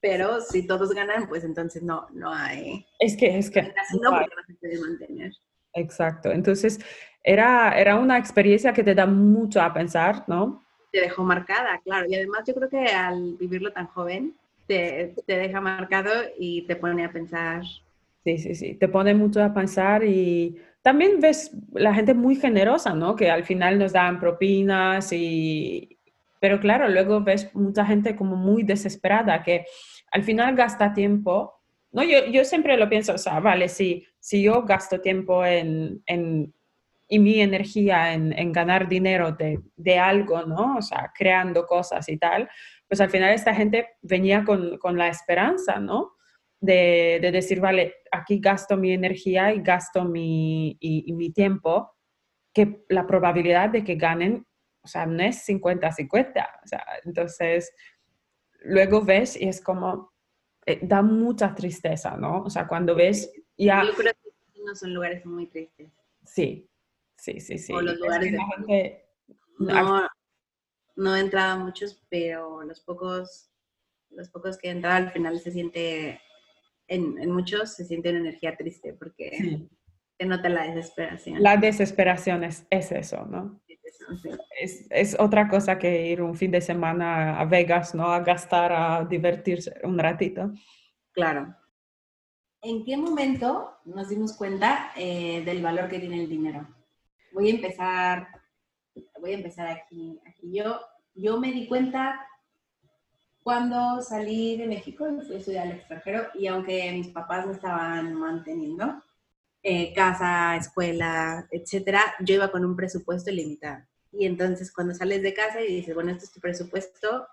pero 0.00 0.40
si 0.40 0.66
todos 0.66 0.94
ganan, 0.94 1.28
pues 1.28 1.44
entonces 1.44 1.82
no, 1.82 2.06
no 2.12 2.32
hay. 2.32 2.86
Es 3.00 3.16
que, 3.16 3.36
es 3.36 3.50
que. 3.50 3.62
No, 4.00 4.10
porque 4.10 4.34
no 4.36 4.42
se 4.46 4.54
puede 4.54 4.80
mantener. 4.80 5.32
Exacto. 5.74 6.30
Entonces, 6.30 6.78
era, 7.28 7.78
era 7.78 7.96
una 7.96 8.16
experiencia 8.16 8.72
que 8.72 8.82
te 8.82 8.94
da 8.94 9.04
mucho 9.04 9.60
a 9.60 9.74
pensar, 9.74 10.24
¿no? 10.26 10.62
Te 10.90 11.02
dejó 11.02 11.22
marcada, 11.22 11.78
claro. 11.84 12.06
Y 12.08 12.14
además, 12.14 12.44
yo 12.46 12.54
creo 12.54 12.70
que 12.70 12.86
al 12.86 13.36
vivirlo 13.38 13.70
tan 13.70 13.86
joven, 13.88 14.32
te, 14.66 15.14
te 15.26 15.36
deja 15.36 15.60
marcado 15.60 16.10
y 16.38 16.62
te 16.62 16.74
pone 16.74 17.04
a 17.04 17.12
pensar. 17.12 17.64
Sí, 18.24 18.38
sí, 18.38 18.54
sí. 18.54 18.74
Te 18.76 18.88
pone 18.88 19.12
mucho 19.14 19.44
a 19.44 19.52
pensar 19.52 20.04
y 20.04 20.56
también 20.80 21.20
ves 21.20 21.52
la 21.74 21.92
gente 21.92 22.14
muy 22.14 22.34
generosa, 22.34 22.94
¿no? 22.94 23.14
Que 23.14 23.30
al 23.30 23.44
final 23.44 23.78
nos 23.78 23.92
dan 23.92 24.18
propinas 24.18 25.12
y, 25.12 25.98
pero 26.40 26.58
claro, 26.60 26.88
luego 26.88 27.20
ves 27.20 27.54
mucha 27.54 27.84
gente 27.84 28.16
como 28.16 28.36
muy 28.36 28.62
desesperada 28.62 29.42
que 29.42 29.66
al 30.12 30.22
final 30.22 30.56
gasta 30.56 30.94
tiempo. 30.94 31.60
No, 31.92 32.02
yo, 32.02 32.24
yo 32.32 32.42
siempre 32.46 32.78
lo 32.78 32.88
pienso, 32.88 33.12
o 33.12 33.18
sea, 33.18 33.38
vale, 33.40 33.68
si, 33.68 34.06
si 34.18 34.42
yo 34.42 34.62
gasto 34.62 34.98
tiempo 35.02 35.44
en, 35.44 36.02
en 36.06 36.54
y 37.08 37.18
mi 37.18 37.40
energía 37.40 38.12
en, 38.12 38.32
en 38.38 38.52
ganar 38.52 38.88
dinero 38.88 39.32
de, 39.32 39.60
de, 39.76 39.98
algo, 39.98 40.42
¿no? 40.42 40.76
O 40.76 40.82
sea, 40.82 41.10
creando 41.16 41.66
cosas 41.66 42.08
y 42.08 42.18
tal, 42.18 42.48
pues 42.86 43.00
al 43.00 43.10
final 43.10 43.32
esta 43.32 43.54
gente 43.54 43.96
venía 44.02 44.44
con, 44.44 44.78
con 44.78 44.98
la 44.98 45.08
esperanza, 45.08 45.80
¿no? 45.80 46.12
De, 46.60 47.18
de, 47.22 47.32
decir, 47.32 47.60
vale, 47.60 47.94
aquí 48.12 48.40
gasto 48.40 48.76
mi 48.76 48.92
energía 48.92 49.52
y 49.52 49.62
gasto 49.62 50.04
mi, 50.04 50.76
y 50.80 51.12
mi 51.12 51.32
tiempo, 51.32 51.94
que 52.52 52.84
la 52.88 53.06
probabilidad 53.06 53.70
de 53.70 53.84
que 53.84 53.94
ganen 53.94 54.44
o 54.88 54.90
sea, 54.90 55.04
no 55.04 55.22
es 55.22 55.46
50-50. 55.46 56.48
O 56.64 56.66
sea, 56.66 56.84
entonces, 57.04 57.74
luego 58.60 59.02
ves 59.02 59.38
y 59.38 59.48
es 59.48 59.60
como, 59.60 60.12
eh, 60.64 60.80
da 60.82 61.02
mucha 61.02 61.54
tristeza, 61.54 62.16
¿no? 62.16 62.42
O 62.42 62.50
sea, 62.50 62.66
cuando 62.66 62.94
ves 62.94 63.30
ya... 63.56 63.84
Yo 63.84 63.92
creo 63.92 64.12
que 64.54 64.62
no 64.64 64.74
son 64.74 64.94
lugares 64.94 65.26
muy 65.26 65.46
tristes. 65.46 65.90
Sí, 66.24 66.67
sí, 67.18 67.40
sí, 67.40 67.58
sí. 67.58 67.72
O 67.72 67.82
los 67.82 67.98
lugares 67.98 68.32
de... 68.66 69.04
No, 69.58 70.08
no 70.96 71.16
he 71.16 71.20
entrado 71.20 71.52
a 71.52 71.64
muchos, 71.64 72.02
pero 72.08 72.62
los 72.62 72.80
pocos, 72.80 73.50
los 74.10 74.28
pocos 74.28 74.58
que 74.58 74.70
entrado 74.70 74.96
al 74.96 75.12
final 75.12 75.38
se 75.38 75.50
siente, 75.50 76.20
en, 76.86 77.18
en 77.18 77.30
muchos 77.30 77.74
se 77.74 77.84
siente 77.84 78.10
una 78.10 78.20
energía 78.20 78.56
triste 78.56 78.94
porque 78.94 79.30
sí. 79.36 79.68
se 80.18 80.26
nota 80.26 80.48
la 80.48 80.64
desesperación. 80.64 81.42
La 81.42 81.56
desesperación 81.56 82.44
es, 82.44 82.66
es 82.70 82.92
eso, 82.92 83.24
¿no? 83.26 83.60
Es, 84.60 84.86
es, 84.90 85.16
otra 85.18 85.48
cosa 85.48 85.78
que 85.78 86.06
ir 86.06 86.20
un 86.20 86.34
fin 86.34 86.50
de 86.50 86.60
semana 86.60 87.38
a 87.38 87.44
Vegas, 87.44 87.94
¿no? 87.94 88.10
A 88.12 88.20
gastar, 88.20 88.72
a 88.72 89.04
divertirse 89.04 89.74
un 89.84 89.98
ratito. 89.98 90.52
Claro. 91.12 91.54
¿En 92.60 92.84
qué 92.84 92.96
momento 92.96 93.78
nos 93.84 94.08
dimos 94.08 94.36
cuenta 94.36 94.92
eh, 94.96 95.42
del 95.44 95.62
valor 95.62 95.88
que 95.88 96.00
tiene 96.00 96.22
el 96.22 96.28
dinero? 96.28 96.66
Voy 97.32 97.48
a 97.48 97.54
empezar, 97.54 98.28
voy 99.20 99.32
a 99.32 99.36
empezar 99.36 99.68
aquí. 99.68 100.20
aquí. 100.26 100.52
Yo, 100.52 100.80
yo 101.14 101.38
me 101.38 101.52
di 101.52 101.66
cuenta 101.66 102.26
cuando 103.42 104.02
salí 104.02 104.56
de 104.56 104.66
México 104.66 105.08
y 105.08 105.24
fui 105.24 105.36
a 105.36 105.38
estudiar 105.38 105.66
al 105.66 105.72
extranjero 105.72 106.26
y 106.34 106.46
aunque 106.46 106.92
mis 106.92 107.08
papás 107.08 107.46
me 107.46 107.52
estaban 107.52 108.14
manteniendo, 108.14 109.02
eh, 109.62 109.92
casa, 109.94 110.56
escuela, 110.56 111.46
etcétera, 111.50 112.02
yo 112.20 112.34
iba 112.34 112.50
con 112.50 112.64
un 112.64 112.76
presupuesto 112.76 113.30
ilimitado. 113.30 113.84
Y 114.12 114.26
entonces 114.26 114.72
cuando 114.72 114.94
sales 114.94 115.22
de 115.22 115.34
casa 115.34 115.60
y 115.60 115.76
dices, 115.76 115.94
bueno, 115.94 116.10
este 116.10 116.24
es 116.24 116.32
tu 116.32 116.40
presupuesto, 116.40 117.26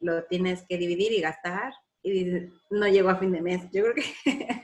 lo 0.00 0.24
tienes 0.24 0.64
que 0.68 0.78
dividir 0.78 1.12
y 1.12 1.20
gastar, 1.20 1.72
y 2.02 2.10
dices, 2.10 2.52
no 2.70 2.86
llego 2.86 3.08
a 3.08 3.16
fin 3.16 3.32
de 3.32 3.40
mes. 3.40 3.62
Yo 3.72 3.82
creo 3.82 3.94
que, 3.94 4.04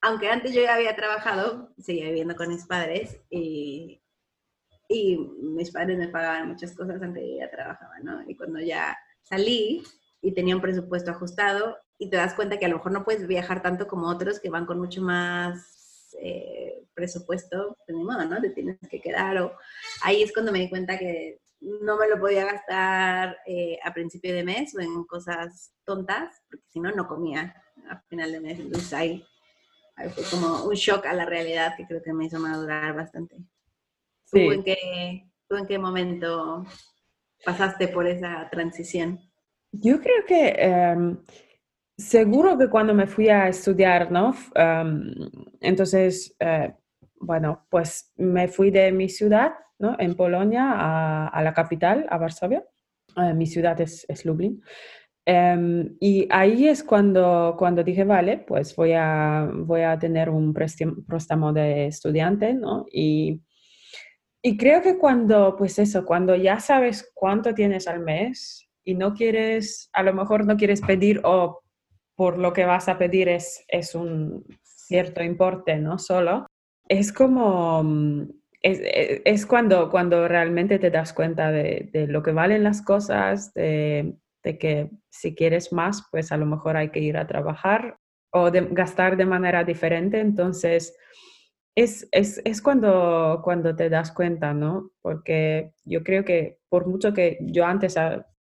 aunque 0.00 0.28
antes 0.28 0.52
yo 0.54 0.62
ya 0.62 0.74
había 0.74 0.96
trabajado, 0.96 1.72
seguía 1.78 2.06
viviendo 2.06 2.36
con 2.36 2.48
mis 2.48 2.66
padres 2.66 3.20
y, 3.30 4.02
mis 4.88 5.70
padres 5.70 5.98
me 5.98 6.08
pagaban 6.08 6.48
muchas 6.48 6.74
cosas 6.74 7.00
antes 7.00 7.22
yo 7.24 7.36
ya 7.38 7.50
trabajaba, 7.50 8.00
¿no? 8.02 8.28
Y 8.28 8.34
cuando 8.34 8.58
ya 8.58 8.98
salí, 9.22 9.84
y 10.22 10.32
tenía 10.32 10.56
un 10.56 10.62
presupuesto 10.62 11.10
ajustado 11.10 11.78
y 11.98 12.10
te 12.10 12.16
das 12.16 12.34
cuenta 12.34 12.58
que 12.58 12.66
a 12.66 12.68
lo 12.68 12.76
mejor 12.76 12.92
no 12.92 13.04
puedes 13.04 13.26
viajar 13.26 13.62
tanto 13.62 13.86
como 13.86 14.08
otros 14.08 14.40
que 14.40 14.50
van 14.50 14.66
con 14.66 14.78
mucho 14.78 15.02
más 15.02 16.14
eh, 16.20 16.84
presupuesto, 16.94 17.76
pues 17.86 17.96
ni 17.96 18.04
modo, 18.04 18.24
¿no? 18.24 18.40
Te 18.40 18.50
tienes 18.50 18.78
que 18.90 19.00
quedar 19.00 19.52
ahí 20.02 20.22
es 20.22 20.32
cuando 20.32 20.52
me 20.52 20.60
di 20.60 20.68
cuenta 20.68 20.98
que 20.98 21.40
no 21.60 21.96
me 21.98 22.08
lo 22.08 22.18
podía 22.18 22.46
gastar 22.46 23.38
eh, 23.46 23.78
a 23.84 23.92
principio 23.92 24.34
de 24.34 24.44
mes 24.44 24.74
o 24.74 24.80
en 24.80 25.04
cosas 25.04 25.72
tontas, 25.84 26.42
porque 26.50 26.66
si 26.68 26.80
no, 26.80 26.90
no 26.92 27.06
comía 27.06 27.54
a 27.88 28.00
final 28.08 28.32
de 28.32 28.40
mes. 28.40 28.60
Entonces 28.60 28.92
ahí, 28.92 29.24
fue 30.08 30.24
como 30.30 30.64
un 30.64 30.74
shock 30.74 31.06
a 31.06 31.12
la 31.12 31.24
realidad 31.24 31.74
que 31.76 31.86
creo 31.86 32.02
que 32.02 32.12
me 32.12 32.26
hizo 32.26 32.38
madurar 32.38 32.94
bastante. 32.94 33.36
¿Tú, 34.30 34.38
en 34.38 34.62
qué, 34.62 35.26
¿Tú 35.48 35.56
en 35.56 35.66
qué 35.66 35.78
momento 35.78 36.64
pasaste 37.44 37.88
por 37.88 38.06
esa 38.06 38.48
transición? 38.50 39.20
Yo 39.72 40.00
creo 40.00 40.24
que 40.26 40.48
em, 40.58 41.18
seguro 41.96 42.56
que 42.56 42.68
cuando 42.68 42.94
me 42.94 43.06
fui 43.06 43.28
a 43.28 43.48
estudiar, 43.48 44.10
¿no? 44.10 44.34
Em, 44.54 45.12
entonces, 45.60 46.34
eh, 46.40 46.72
bueno, 47.16 47.66
pues 47.68 48.12
me 48.16 48.48
fui 48.48 48.70
de 48.70 48.90
mi 48.92 49.08
ciudad, 49.08 49.52
¿no? 49.78 49.96
En 49.98 50.14
Polonia 50.14 51.28
a, 51.28 51.42
la 51.42 51.52
capital, 51.52 52.06
a 52.10 52.18
Varsovia. 52.18 52.64
Eh, 53.16 53.34
mi 53.34 53.46
ciudad 53.46 53.80
es, 53.80 54.06
es 54.08 54.24
Lublin. 54.24 54.62
Em, 55.26 55.96
y 56.00 56.26
ahí 56.30 56.68
es 56.68 56.82
cuando, 56.82 57.54
cuando 57.58 57.84
dije, 57.84 58.04
vale, 58.04 58.38
pues 58.38 58.74
voy 58.74 58.92
a, 58.94 59.50
voy 59.52 59.82
a 59.82 59.98
tener 59.98 60.30
un 60.30 60.54
préstamo 60.54 61.52
de 61.52 61.86
estudiante, 61.86 62.54
¿no? 62.54 62.86
Y, 62.90 63.42
y 64.42 64.56
creo 64.56 64.82
que 64.82 64.98
cuando, 64.98 65.56
pues 65.56 65.78
eso, 65.78 66.04
cuando 66.04 66.34
ya 66.36 66.58
sabes 66.60 67.10
cuánto 67.14 67.54
tienes 67.54 67.86
al 67.86 68.00
mes, 68.00 68.70
y 68.84 68.94
no 68.94 69.14
quieres, 69.14 69.90
a 69.92 70.02
lo 70.02 70.12
mejor 70.14 70.46
no 70.46 70.56
quieres 70.56 70.80
pedir 70.80 71.20
o 71.24 71.62
por 72.16 72.38
lo 72.38 72.52
que 72.52 72.66
vas 72.66 72.88
a 72.88 72.98
pedir 72.98 73.28
es, 73.28 73.64
es 73.68 73.94
un 73.94 74.44
cierto 74.62 75.22
importe, 75.22 75.76
¿no? 75.76 75.98
Solo, 75.98 76.46
es 76.88 77.12
como, 77.12 77.82
mm, 77.82 78.22
es, 78.62 79.46
cuando, 79.46 79.88
cuando 79.90 80.28
realmente 80.28 80.78
te 80.78 80.90
das 80.90 81.12
cuenta 81.12 81.50
de, 81.50 81.88
de 81.92 82.06
lo 82.06 82.22
que 82.22 82.32
valen 82.32 82.64
las 82.64 82.82
cosas, 82.82 83.54
de, 83.54 84.14
de, 84.42 84.58
que 84.58 84.90
si 85.08 85.34
quieres 85.34 85.72
más, 85.72 86.06
pues 86.10 86.32
a 86.32 86.36
lo 86.36 86.46
mejor 86.46 86.76
hay 86.76 86.90
que 86.90 87.00
ir 87.00 87.16
a 87.16 87.26
trabajar 87.26 87.98
o 88.32 88.50
de, 88.50 88.66
gastar 88.70 89.16
de 89.16 89.26
manera 89.26 89.64
diferente. 89.64 90.20
Entonces, 90.20 90.96
es, 91.74 92.08
es, 92.12 92.40
es, 92.44 92.62
cuando, 92.62 93.40
cuando 93.44 93.74
te 93.74 93.88
das 93.88 94.12
cuenta, 94.12 94.52
¿no? 94.54 94.90
Porque 95.02 95.72
yo 95.84 96.02
creo 96.02 96.24
que 96.24 96.58
por 96.68 96.86
mucho 96.86 97.12
que 97.12 97.38
yo 97.40 97.64
antes 97.64 97.96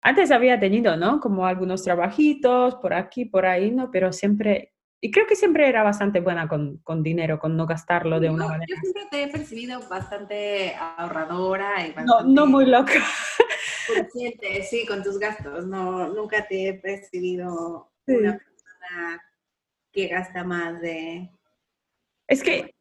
antes 0.01 0.31
había 0.31 0.59
tenido, 0.59 0.95
¿no? 0.95 1.19
Como 1.19 1.45
algunos 1.45 1.83
trabajitos 1.83 2.75
por 2.75 2.93
aquí, 2.93 3.25
por 3.25 3.45
ahí, 3.45 3.71
¿no? 3.71 3.91
Pero 3.91 4.13
siempre, 4.13 4.73
y 5.01 5.11
creo 5.11 5.27
que 5.27 5.35
siempre 5.35 5.67
era 5.67 5.83
bastante 5.83 6.19
buena 6.19 6.47
con, 6.47 6.77
con 6.77 7.03
dinero, 7.03 7.39
con 7.39 7.57
no 7.57 7.65
gastarlo 7.65 8.19
de 8.19 8.29
una 8.29 8.47
manera. 8.47 8.67
Yo 8.69 8.75
siempre 8.81 9.03
te 9.11 9.23
he 9.23 9.27
percibido 9.27 9.81
bastante 9.89 10.75
ahorradora 10.75 11.85
y 11.85 11.93
No, 12.05 12.21
no 12.21 12.45
muy 12.45 12.65
loca. 12.65 12.93
Consciente, 13.87 14.63
sí, 14.63 14.85
con 14.85 15.03
tus 15.03 15.19
gastos. 15.19 15.65
No, 15.65 16.09
nunca 16.09 16.47
te 16.47 16.69
he 16.69 16.73
percibido 16.73 17.91
una 18.05 18.37
persona 18.37 19.23
que 19.91 20.07
gasta 20.07 20.43
más 20.43 20.81
de... 20.81 21.29
Es 22.27 22.43
que... 22.43 22.73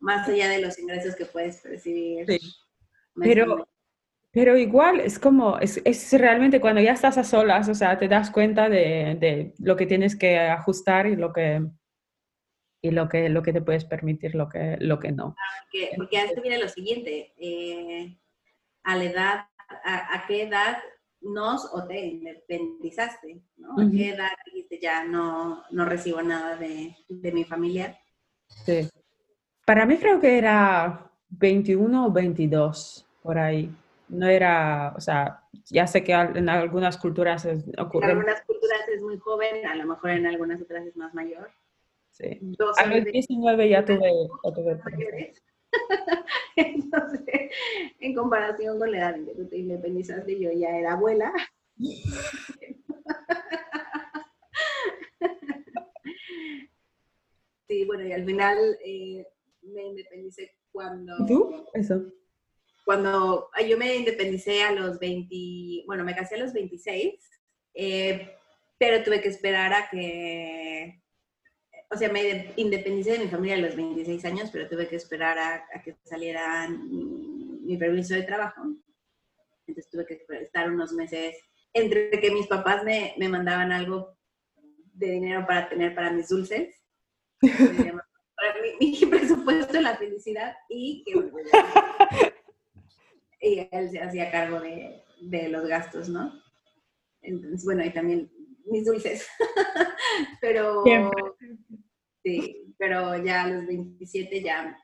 Más 0.00 0.28
allá 0.28 0.48
de 0.48 0.60
los 0.60 0.78
ingresos 0.78 1.14
que 1.14 1.26
puedes 1.26 1.58
percibir. 1.58 2.26
Sí. 2.26 2.38
Pero, 3.14 3.68
pero 4.32 4.56
igual 4.56 5.00
es 5.00 5.18
como, 5.18 5.58
es, 5.58 5.80
es, 5.84 6.12
realmente 6.14 6.60
cuando 6.60 6.80
ya 6.80 6.92
estás 6.92 7.18
a 7.18 7.24
solas, 7.24 7.68
o 7.68 7.74
sea, 7.74 7.98
te 7.98 8.08
das 8.08 8.30
cuenta 8.30 8.68
de, 8.68 9.16
de, 9.20 9.54
lo 9.58 9.76
que 9.76 9.86
tienes 9.86 10.16
que 10.16 10.38
ajustar 10.38 11.06
y 11.06 11.16
lo 11.16 11.32
que, 11.32 11.62
y 12.80 12.90
lo 12.90 13.08
que, 13.08 13.28
lo 13.28 13.42
que 13.42 13.52
te 13.52 13.60
puedes 13.60 13.84
permitir, 13.84 14.34
lo 14.34 14.48
que, 14.48 14.76
lo 14.80 14.98
que 14.98 15.12
no. 15.12 15.36
Porque, 15.64 15.90
porque 15.96 16.18
a 16.18 16.24
esto 16.24 16.40
viene 16.40 16.58
lo 16.58 16.68
siguiente, 16.68 17.34
eh, 17.36 18.16
a 18.84 18.96
la 18.96 19.04
edad, 19.04 19.46
a, 19.84 20.24
qué 20.26 20.42
edad 20.42 20.78
nos 21.20 21.68
o 21.72 21.86
te 21.86 22.00
independizaste? 22.00 23.42
¿no? 23.56 23.72
¿A 23.72 23.90
qué 23.90 24.10
edad 24.10 24.30
dijiste 24.46 24.78
ya 24.80 25.04
no, 25.04 25.62
no 25.70 25.84
recibo 25.84 26.22
nada 26.22 26.56
de, 26.56 26.96
de 27.08 27.32
mi 27.32 27.44
familia? 27.44 27.98
Sí. 28.64 28.88
Para 29.64 29.86
mí 29.86 29.96
creo 29.98 30.20
que 30.20 30.38
era 30.38 31.10
21 31.30 32.06
o 32.06 32.12
22, 32.12 33.06
por 33.22 33.38
ahí 33.38 33.74
no 34.12 34.28
era, 34.28 34.92
o 34.96 35.00
sea, 35.00 35.42
ya 35.70 35.86
sé 35.86 36.04
que 36.04 36.12
en 36.12 36.48
algunas 36.48 36.98
culturas 36.98 37.44
es, 37.46 37.64
ocurre. 37.78 38.04
En 38.04 38.18
algunas 38.18 38.42
culturas 38.42 38.80
es 38.94 39.00
muy 39.00 39.18
joven, 39.18 39.66
a 39.66 39.74
lo 39.74 39.86
mejor 39.86 40.10
en 40.10 40.26
algunas 40.26 40.60
otras 40.60 40.86
es 40.86 40.96
más 40.96 41.14
mayor. 41.14 41.50
Sí. 42.10 42.38
a 42.76 42.86
los 42.86 43.04
19 43.04 43.68
ya 43.70 43.84
tuve, 43.84 44.12
ya 44.44 44.52
tuve 44.52 44.76
Entonces, 46.56 47.50
en 48.00 48.14
comparación 48.14 48.78
con 48.78 48.92
la 48.92 48.98
edad 48.98 49.16
en 49.16 49.26
que 49.26 49.34
tú 49.34 49.48
te 49.48 49.58
independizaste, 49.58 50.38
yo 50.38 50.52
ya 50.52 50.76
era 50.76 50.92
abuela. 50.92 51.32
sí, 57.68 57.84
bueno, 57.86 58.06
y 58.06 58.12
al 58.12 58.24
final 58.24 58.78
eh, 58.84 59.26
me 59.62 59.84
independicé 59.84 60.52
cuando... 60.70 61.26
¿Tú? 61.26 61.66
Eso 61.74 62.12
cuando 62.84 63.48
yo 63.68 63.78
me 63.78 63.96
independicé 63.96 64.62
a 64.62 64.72
los 64.72 64.98
20, 64.98 65.84
bueno, 65.86 66.04
me 66.04 66.14
casé 66.14 66.34
a 66.34 66.38
los 66.38 66.52
26, 66.52 67.14
eh, 67.74 68.36
pero 68.78 69.04
tuve 69.04 69.20
que 69.20 69.28
esperar 69.28 69.72
a 69.72 69.88
que, 69.90 71.01
o 71.92 71.96
sea, 71.96 72.10
me 72.10 72.52
independicé 72.56 73.12
de 73.12 73.18
mi 73.20 73.28
familia 73.28 73.56
a 73.56 73.60
los 73.60 73.76
26 73.76 74.24
años, 74.24 74.50
pero 74.50 74.68
tuve 74.68 74.88
que 74.88 74.96
esperar 74.96 75.38
a, 75.38 75.82
que 75.82 75.96
saliera 76.04 76.66
mi, 76.68 77.76
permiso 77.76 78.14
de 78.14 78.22
trabajo. 78.22 78.62
Entonces 79.66 79.90
tuve 79.90 80.06
que 80.06 80.24
estar 80.42 80.70
unos 80.70 80.92
meses 80.92 81.36
entre 81.74 82.10
que 82.10 82.30
mis 82.30 82.46
papás 82.46 82.84
me, 82.84 83.14
me 83.18 83.28
mandaban 83.28 83.72
algo 83.72 84.16
de 84.94 85.10
dinero 85.10 85.46
para 85.46 85.68
tener 85.68 85.94
para 85.94 86.12
mis 86.12 86.28
dulces, 86.28 86.74
para 87.40 88.54
mi, 88.80 88.90
mi 88.90 89.06
presupuesto 89.06 89.72
de 89.72 89.82
la 89.82 89.96
felicidad 89.96 90.54
y 90.68 91.04
que 91.04 91.12
y 93.40 93.68
él 93.72 93.90
se 93.90 94.00
hacía 94.00 94.30
cargo 94.30 94.60
de, 94.60 95.02
de 95.20 95.48
los 95.48 95.66
gastos, 95.66 96.08
¿no? 96.08 96.32
Entonces, 97.22 97.64
bueno, 97.64 97.84
y 97.84 97.90
también 97.90 98.30
mis 98.66 98.84
dulces. 98.84 99.26
pero 100.40 100.84
sí, 102.22 102.74
pero 102.78 103.22
ya 103.22 103.42
a 103.42 103.48
los 103.48 103.66
27 103.66 104.42
ya, 104.42 104.78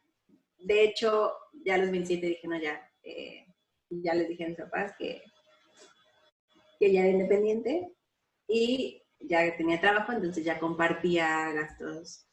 de 0.59 0.85
hecho, 0.85 1.33
ya 1.65 1.75
a 1.75 1.79
los 1.79 1.91
27 1.91 2.27
dije, 2.27 2.49
no, 2.49 2.59
ya, 2.61 2.91
eh, 3.03 3.47
ya 3.91 4.15
les 4.15 4.29
dije 4.29 4.45
a 4.45 4.49
mis 4.49 4.59
papás 4.59 4.95
que, 4.99 5.23
que 6.79 6.93
ya 6.93 7.01
era 7.01 7.11
independiente 7.11 7.93
y 8.47 9.03
ya 9.21 9.57
tenía 9.57 9.81
trabajo, 9.81 10.13
entonces 10.13 10.45
ya 10.45 10.59
compartía 10.59 11.53
gastos 11.53 12.27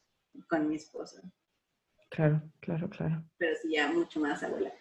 con 0.48 0.68
mi 0.68 0.76
esposo. 0.76 1.20
Claro, 2.10 2.42
claro, 2.60 2.88
claro. 2.88 3.24
Pero 3.38 3.56
sí, 3.60 3.72
ya 3.72 3.88
mucho 3.88 4.20
más 4.20 4.42
abuela. 4.42 4.72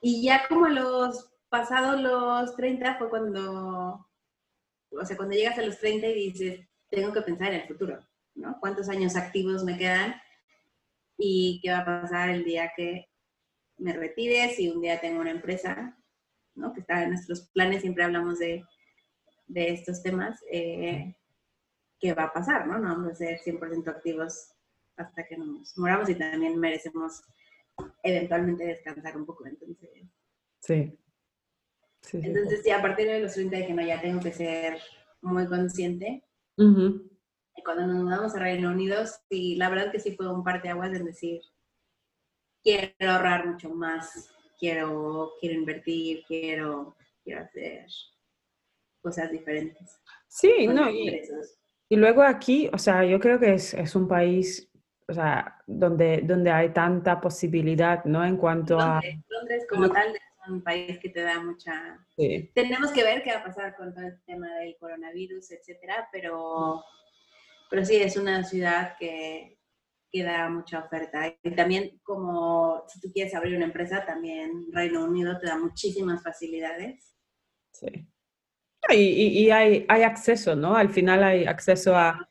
Y 0.00 0.22
ya 0.22 0.48
como 0.48 0.68
los 0.68 1.32
pasados 1.48 2.00
los 2.00 2.56
30 2.56 2.98
fue 2.98 3.08
cuando, 3.08 4.08
o 4.90 5.04
sea, 5.04 5.16
cuando 5.16 5.36
llegas 5.36 5.58
a 5.58 5.62
los 5.62 5.78
30 5.78 6.06
y 6.08 6.14
dices, 6.14 6.68
tengo 6.88 7.12
que 7.12 7.22
pensar 7.22 7.52
en 7.52 7.60
el 7.60 7.68
futuro, 7.68 8.04
¿no? 8.34 8.58
¿Cuántos 8.60 8.88
años 8.88 9.16
activos 9.16 9.64
me 9.64 9.76
quedan? 9.76 10.14
¿Y 11.18 11.60
qué 11.62 11.70
va 11.70 11.78
a 11.78 12.02
pasar 12.02 12.30
el 12.30 12.44
día 12.44 12.72
que 12.76 13.08
me 13.78 13.92
retire? 13.92 14.50
Si 14.50 14.68
un 14.68 14.80
día 14.80 15.00
tengo 15.00 15.20
una 15.20 15.30
empresa, 15.30 15.98
¿no? 16.54 16.72
Que 16.72 16.80
está 16.80 17.02
en 17.02 17.10
nuestros 17.10 17.50
planes, 17.50 17.82
siempre 17.82 18.04
hablamos 18.04 18.38
de, 18.38 18.64
de 19.46 19.70
estos 19.72 20.02
temas. 20.02 20.40
Eh, 20.50 21.14
¿Qué 22.00 22.14
va 22.14 22.24
a 22.24 22.32
pasar, 22.32 22.66
no? 22.66 22.78
No 22.78 22.88
vamos 22.88 23.12
a 23.12 23.14
ser 23.14 23.38
100% 23.40 23.88
activos 23.88 24.52
hasta 24.96 25.26
que 25.26 25.36
nos 25.36 25.76
moramos 25.78 26.08
y 26.08 26.14
también 26.14 26.58
merecemos 26.58 27.22
eventualmente 28.02 28.64
descansar 28.64 29.16
un 29.16 29.26
poco. 29.26 29.46
Entonces, 29.46 29.88
sí. 30.60 30.98
entonces, 32.12 32.64
ya 32.64 32.78
a 32.78 32.82
partir 32.82 33.06
de 33.06 33.20
los 33.20 33.34
30 33.34 33.66
que 33.66 33.72
no, 33.72 33.82
ya 33.82 34.00
tengo 34.00 34.20
que 34.20 34.32
ser 34.32 34.78
muy 35.20 35.46
consciente. 35.46 36.24
Cuando 37.64 37.86
nos 37.86 38.02
mudamos 38.02 38.34
a 38.34 38.38
Reino 38.38 38.70
Unido, 38.70 39.04
sí, 39.28 39.56
la 39.56 39.68
verdad 39.68 39.92
que 39.92 40.00
sí 40.00 40.14
fue 40.16 40.32
un 40.32 40.44
par 40.44 40.62
de 40.62 40.70
aguas 40.70 40.92
en 40.94 41.04
decir, 41.04 41.40
quiero 42.62 42.92
ahorrar 43.00 43.46
mucho 43.46 43.70
más, 43.70 44.30
quiero, 44.58 45.32
quiero 45.40 45.56
invertir, 45.58 46.24
quiero, 46.26 46.96
quiero 47.24 47.42
hacer 47.42 47.86
cosas 49.00 49.30
diferentes. 49.30 50.00
Sí, 50.28 50.66
no, 50.66 50.90
y, 50.90 51.20
y, 51.88 51.96
luego 51.96 52.22
aquí, 52.22 52.70
o 52.72 52.78
sea, 52.78 53.04
yo 53.04 53.18
creo 53.20 53.38
que 53.38 53.54
es, 53.54 53.74
es 53.74 53.94
un 53.94 54.08
país 54.08 54.72
o 55.08 55.14
sea, 55.14 55.58
donde, 55.66 56.22
donde 56.24 56.50
hay 56.50 56.70
tanta 56.70 57.20
posibilidad, 57.20 58.04
¿no? 58.04 58.24
En 58.24 58.36
cuanto 58.36 58.78
a... 58.78 59.00
Londres 59.28 59.66
como 59.68 59.90
tal, 59.90 60.18
un 60.48 60.62
país 60.62 60.98
que 60.98 61.10
te 61.10 61.22
da 61.22 61.40
mucha... 61.40 61.98
Tenemos 62.54 62.90
que 62.92 63.04
ver 63.04 63.22
qué 63.22 63.32
va 63.32 63.40
a 63.40 63.44
pasar 63.44 63.76
con 63.76 63.92
todo 63.92 64.06
el 64.06 64.22
tema 64.24 64.48
del 64.56 64.76
coronavirus, 64.78 65.50
etcétera, 65.50 66.08
pero, 66.10 66.82
pero 67.72 67.86
sí, 67.86 67.96
es 67.96 68.18
una 68.18 68.44
ciudad 68.44 68.96
que, 68.98 69.58
que 70.10 70.22
da 70.22 70.50
mucha 70.50 70.80
oferta. 70.80 71.34
Y 71.42 71.52
también 71.52 71.98
como 72.02 72.84
si 72.86 73.00
tú 73.00 73.10
quieres 73.10 73.34
abrir 73.34 73.56
una 73.56 73.64
empresa, 73.64 74.04
también 74.04 74.66
Reino 74.72 75.06
Unido 75.06 75.38
te 75.38 75.46
da 75.46 75.56
muchísimas 75.56 76.22
facilidades. 76.22 77.16
Sí. 77.72 78.06
Y, 78.90 79.44
y, 79.46 79.50
hay, 79.50 79.86
hay 79.88 80.02
acceso, 80.02 80.54
¿no? 80.54 80.76
Al 80.76 80.90
final 80.90 81.24
hay 81.24 81.46
acceso 81.46 81.96
a, 81.96 82.28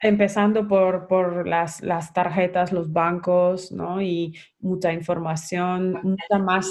empezando 0.00 0.66
por, 0.66 1.06
por 1.06 1.46
las, 1.46 1.80
las, 1.80 2.12
tarjetas, 2.12 2.72
los 2.72 2.92
bancos, 2.92 3.70
¿no? 3.70 4.02
Y 4.02 4.36
mucha 4.58 4.92
información, 4.92 6.00
mucha 6.02 6.38
más, 6.40 6.66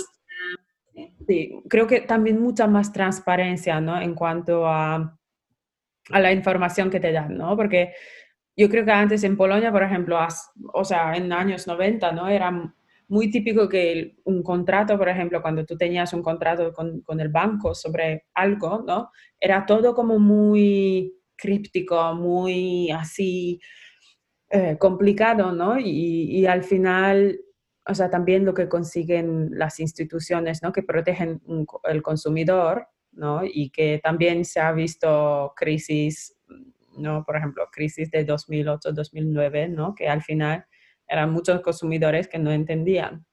sí, 1.26 1.54
creo 1.70 1.88
que 1.88 2.02
también 2.02 2.42
mucha 2.42 2.68
más 2.68 2.92
transparencia, 2.92 3.80
¿no? 3.80 4.02
En 4.02 4.14
cuanto 4.14 4.68
a, 4.68 5.17
a 6.12 6.20
la 6.20 6.32
información 6.32 6.90
que 6.90 7.00
te 7.00 7.12
dan, 7.12 7.38
¿no? 7.38 7.56
Porque 7.56 7.94
yo 8.56 8.70
creo 8.70 8.86
que 8.86 8.92
antes 8.92 9.24
en 9.24 9.38
Polonia, 9.38 9.72
por 9.72 9.84
ejemplo, 9.84 10.18
o 10.74 10.84
sea, 10.84 11.16
en 11.16 11.32
años 11.32 11.68
90, 11.68 12.12
¿no? 12.12 12.28
Era 12.28 12.52
muy 13.10 13.30
típico 13.30 13.70
que 13.70 14.18
un 14.26 14.44
contrato, 14.44 14.98
por 14.98 15.10
ejemplo, 15.10 15.42
cuando 15.42 15.66
tú 15.66 15.78
tenías 15.78 16.12
un 16.14 16.22
contrato 16.22 16.74
con, 16.74 17.02
con, 17.02 17.20
el 17.20 17.30
banco 17.30 17.74
sobre 17.74 18.26
algo, 18.34 18.84
¿no? 18.86 19.12
Era 19.40 19.66
todo 19.66 19.94
como 19.94 20.20
muy 20.20 21.14
críptico, 21.38 22.14
muy 22.16 22.90
así 22.92 23.62
eh, 24.50 24.78
complicado, 24.80 25.52
¿no? 25.52 25.80
Y, 25.80 26.40
y, 26.40 26.46
al 26.46 26.64
final, 26.64 27.40
o 27.86 27.94
sea, 27.94 28.10
también 28.10 28.46
lo 28.46 28.54
que 28.54 28.68
consiguen 28.68 29.50
las 29.52 29.80
instituciones, 29.80 30.64
¿no? 30.64 30.72
Que 30.72 30.84
protegen 30.84 31.42
el 31.84 32.02
consumidor, 32.02 32.88
¿no? 33.18 33.42
Y 33.44 33.70
que 33.72 34.00
también 34.02 34.46
se 34.46 34.60
ha 34.60 34.72
visto 34.72 35.54
crisis 35.56 36.38
¿no? 36.98 37.24
Por 37.24 37.38
ejemplo, 37.38 37.68
crisis 37.72 38.12
de 38.12 38.26
2008-2009, 38.26 39.70
¿no? 39.70 39.96
Que 39.96 40.10
al 40.10 40.22
final 40.22 40.66
eran 41.08 41.32
muchos 41.32 41.62
consumidores 41.62 42.28
que 42.28 42.40
no 42.40 42.52
entendían 42.52 43.26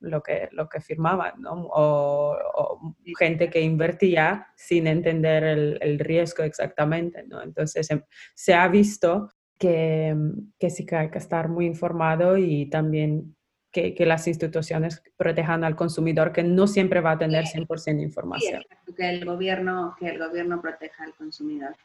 lo 0.00 0.22
que, 0.22 0.48
lo 0.52 0.68
que 0.68 0.80
firmaban, 0.80 1.40
¿no? 1.40 1.68
O, 1.70 2.94
gente 3.18 3.50
que 3.50 3.60
invertía 3.60 4.48
sin 4.56 4.86
entender 4.86 5.44
el, 5.44 5.98
riesgo 5.98 6.42
exactamente, 6.42 7.24
¿no? 7.26 7.42
Entonces 7.42 7.88
se, 8.34 8.54
ha 8.54 8.68
visto 8.68 9.28
que, 9.58 10.16
que, 10.58 10.70
sí 10.70 10.86
que 10.86 10.96
hay 10.96 11.10
que 11.10 11.18
estar 11.18 11.48
muy 11.48 11.66
informado 11.66 12.38
y 12.38 12.70
también 12.70 13.36
que, 13.72 13.94
que, 13.94 14.06
las 14.06 14.26
instituciones 14.26 15.02
protejan 15.16 15.64
al 15.64 15.76
consumidor, 15.76 16.32
que 16.32 16.42
no 16.42 16.66
siempre 16.66 17.00
va 17.00 17.12
a 17.12 17.18
tener 17.18 17.44
100% 17.44 17.96
de 17.96 18.02
información. 18.02 18.62
Sí, 18.86 18.94
que 18.94 19.08
el 19.08 19.24
gobierno, 19.24 19.94
que 19.98 20.08
el 20.08 20.18
gobierno 20.18 20.60
proteja 20.60 21.04
al 21.04 21.14
consumidor. 21.14 21.76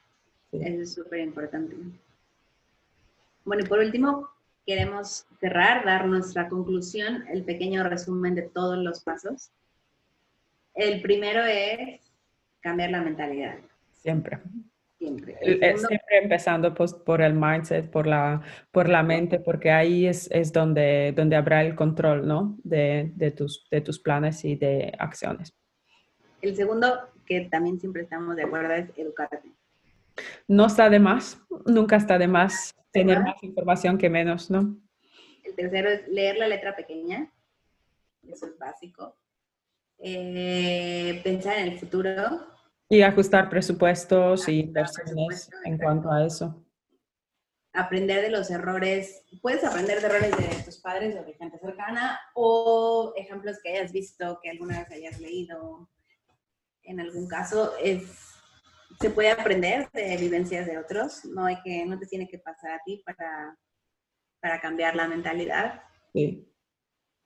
Eso 0.52 0.82
es 0.82 0.94
súper 0.94 1.20
importante. 1.20 1.76
Bueno, 3.44 3.64
y 3.64 3.68
por 3.68 3.80
último, 3.80 4.30
queremos 4.66 5.28
cerrar, 5.40 5.86
dar 5.86 6.08
nuestra 6.08 6.50
conclusión, 6.50 7.26
el 7.30 7.44
pequeño 7.44 7.84
resumen 7.88 8.36
de 8.36 8.44
todos 8.44 8.78
los 8.78 9.02
pasos. 9.02 9.52
El 10.74 11.02
primero 11.02 11.44
es 11.46 12.02
cambiar 12.62 12.90
la 12.90 13.02
mentalidad. 13.02 13.58
Siempre. 13.94 14.40
Siempre. 14.98 15.38
siempre 15.41 16.18
empezando 16.24 16.74
pues, 16.74 16.93
por 16.93 17.22
el 17.22 17.34
mindset, 17.34 17.89
por 17.91 18.08
la, 18.08 18.41
por 18.72 18.88
la 18.88 19.04
mente, 19.04 19.39
porque 19.39 19.70
ahí 19.70 20.08
es, 20.08 20.30
es 20.32 20.54
donde, 20.54 21.12
donde 21.16 21.36
habrá 21.36 21.62
el 21.64 21.76
control 21.76 22.26
¿no? 22.26 22.58
de, 22.64 23.12
de, 23.16 23.32
tus, 23.32 23.68
de 23.70 23.82
tus 23.82 24.00
planes 24.00 24.46
y 24.46 24.56
de 24.56 24.93
acciones. 24.98 25.54
El 26.41 26.56
segundo, 26.56 27.10
que 27.26 27.41
también 27.41 27.80
siempre 27.80 28.04
estamos 28.04 28.36
de 28.36 28.43
acuerdo, 28.43 28.74
es 28.74 28.89
educarte. 28.98 29.52
No 30.48 30.68
está 30.68 30.89
de 30.89 31.00
más, 31.00 31.41
nunca 31.66 31.98
está 31.98 32.18
de 32.18 32.28
más 32.28 32.74
tener 32.91 33.22
más 33.22 33.43
información 33.43 33.98
que 33.98 34.10
menos, 34.10 34.50
¿no? 34.50 34.78
El 35.43 35.56
tercero 35.56 35.89
es 35.89 36.08
leer 36.08 36.38
la 36.38 36.48
letra 36.48 36.76
pequeña, 36.76 37.30
eso 38.28 38.48
es 38.48 38.58
básico. 38.58 39.18
Eh, 40.00 41.22
pensar 41.24 41.58
en 41.58 41.68
el 41.68 41.80
futuro. 41.80 42.12
Y 42.90 43.02
ajustar 43.02 43.50
presupuestos 43.50 44.48
y 44.48 44.60
inversiones 44.60 45.50
en 45.64 45.78
cuanto 45.78 46.12
a 46.12 46.26
eso. 46.26 46.64
Aprender 47.74 48.22
de 48.22 48.30
los 48.30 48.50
errores. 48.52 49.24
Puedes 49.42 49.64
aprender 49.64 50.00
de 50.00 50.08
errores 50.08 50.38
de 50.38 50.64
tus 50.64 50.78
padres 50.78 51.16
o 51.16 51.24
de 51.24 51.34
gente 51.34 51.58
cercana 51.60 52.20
o 52.36 53.14
ejemplos 53.18 53.58
que 53.62 53.72
hayas 53.72 53.92
visto, 53.92 54.40
que 54.42 54.52
alguna 54.52 54.80
vez 54.80 54.92
hayas 54.92 55.20
leído. 55.20 55.90
En 56.84 57.00
algún 57.00 57.28
caso, 57.28 57.74
es 57.82 58.36
se 59.00 59.10
puede 59.10 59.32
aprender 59.32 59.90
de 59.92 60.18
vivencias 60.18 60.66
de 60.66 60.78
otros, 60.78 61.26
no 61.26 61.46
hay 61.46 61.62
que, 61.64 61.86
no 61.86 62.00
te 62.00 62.06
tiene 62.06 62.28
que 62.28 62.40
pasar 62.40 62.72
a 62.72 62.82
ti 62.86 63.02
para, 63.06 63.58
para 64.40 64.62
cambiar 64.62 64.96
la 64.96 65.08
mentalidad. 65.08 65.82
Sí. 66.14 66.48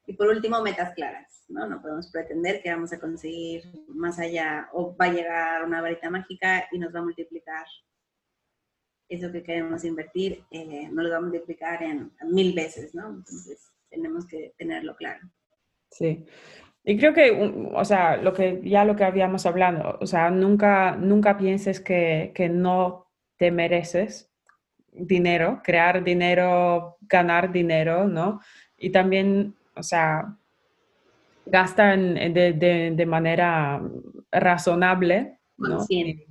Y 0.10 0.14
por 0.14 0.28
último, 0.28 0.60
metas 0.64 0.96
claras, 0.96 1.46
¿no? 1.50 1.68
No 1.68 1.80
podemos 1.84 2.10
pretender 2.12 2.64
que 2.64 2.72
vamos 2.72 2.92
a 2.92 3.00
conseguir 3.00 3.62
más 3.90 4.18
allá 4.18 4.68
o 4.74 4.98
va 4.98 5.06
a 5.06 5.14
llegar 5.14 5.64
una 5.64 5.84
varita 5.84 6.10
mágica 6.10 6.68
y 6.72 6.80
nos 6.80 6.94
va 6.96 6.98
a 6.98 7.04
multiplicar 7.04 7.64
eso 9.08 9.32
que 9.32 9.44
queremos 9.44 9.84
invertir, 9.86 10.44
eh, 10.50 10.90
no 10.92 11.04
lo 11.04 11.12
va 11.12 11.18
a 11.18 11.22
multiplicar 11.22 11.84
en 11.84 12.12
mil 12.24 12.56
veces, 12.56 12.96
¿no? 12.96 13.08
Entonces, 13.10 13.72
tenemos 13.88 14.26
que 14.26 14.56
tenerlo 14.58 14.96
claro. 14.96 15.30
Sí. 15.92 16.26
Y 16.84 16.98
creo 16.98 17.14
que, 17.14 17.70
o 17.72 17.86
sea, 17.86 18.18
lo 18.18 18.34
que 18.34 18.62
ya 18.64 18.86
lo 18.86 18.96
que 18.96 19.04
habíamos 19.04 19.46
hablado, 19.46 20.00
o 20.02 20.08
sea, 20.08 20.32
nunca, 20.32 20.96
nunca 20.96 21.38
pienses 21.38 21.80
que, 21.80 22.32
que 22.34 22.50
no 22.50 23.12
te 23.38 23.52
mereces 23.52 24.34
dinero, 24.92 25.62
crear 25.64 26.04
dinero, 26.04 26.98
ganar 27.02 27.52
dinero, 27.52 28.08
¿no? 28.08 28.42
Y 28.76 28.92
también, 28.92 29.56
o 29.80 29.84
sea, 29.84 30.38
gasta 31.46 31.96
de, 31.96 32.54
de, 32.54 32.92
de, 32.96 33.06
manera 33.06 33.82
razonable, 34.32 35.40
¿no? 35.58 35.78
Consciente. 35.78 36.28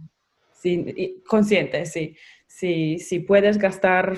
Sí, 0.52 1.22
consciente, 1.26 1.86
sí. 1.86 2.16
Si, 2.46 2.98
si 2.98 3.20
puedes 3.20 3.58
gastar 3.58 4.14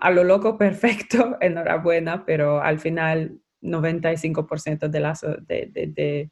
a 0.00 0.10
lo 0.10 0.24
loco, 0.24 0.58
perfecto, 0.58 1.36
enhorabuena, 1.40 2.24
pero 2.24 2.60
al 2.60 2.80
final 2.80 3.40
95% 3.62 4.88
de 4.88 5.00
la, 5.00 5.14
de, 5.46 5.70
de, 5.72 6.30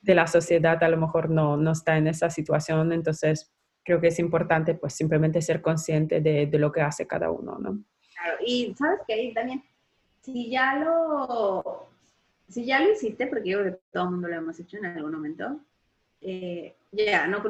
de, 0.00 0.14
la 0.14 0.26
sociedad 0.26 0.82
a 0.82 0.88
lo 0.88 0.98
mejor 0.98 1.30
no, 1.30 1.56
no 1.56 1.72
está 1.72 1.96
en 1.96 2.08
esa 2.08 2.28
situación, 2.28 2.92
entonces 2.92 3.52
creo 3.84 4.00
que 4.00 4.08
es 4.08 4.18
importante 4.18 4.74
pues 4.74 4.94
simplemente 4.94 5.40
ser 5.42 5.62
consciente 5.62 6.20
de, 6.20 6.46
de, 6.46 6.58
lo 6.58 6.70
que 6.70 6.82
hace 6.82 7.06
cada 7.06 7.30
uno, 7.30 7.58
¿no? 7.58 7.82
Claro, 8.14 8.38
y 8.46 8.74
sabes 8.76 9.00
que 9.06 9.14
ahí 9.14 9.34
también, 9.34 9.62
si 10.22 10.50
ya 10.50 10.76
lo, 10.76 11.88
si 12.48 12.64
ya 12.64 12.80
lo 12.80 12.92
hiciste, 12.92 13.26
porque 13.26 13.50
yo 13.50 13.60
creo 13.60 13.72
que 13.72 13.80
todo 13.92 14.04
el 14.04 14.10
mundo 14.10 14.28
lo 14.28 14.36
hemos 14.36 14.58
hecho 14.58 14.78
en 14.78 14.86
algún 14.86 15.12
momento, 15.12 15.60
eh, 16.20 16.74
ya, 16.92 17.26
no 17.26 17.42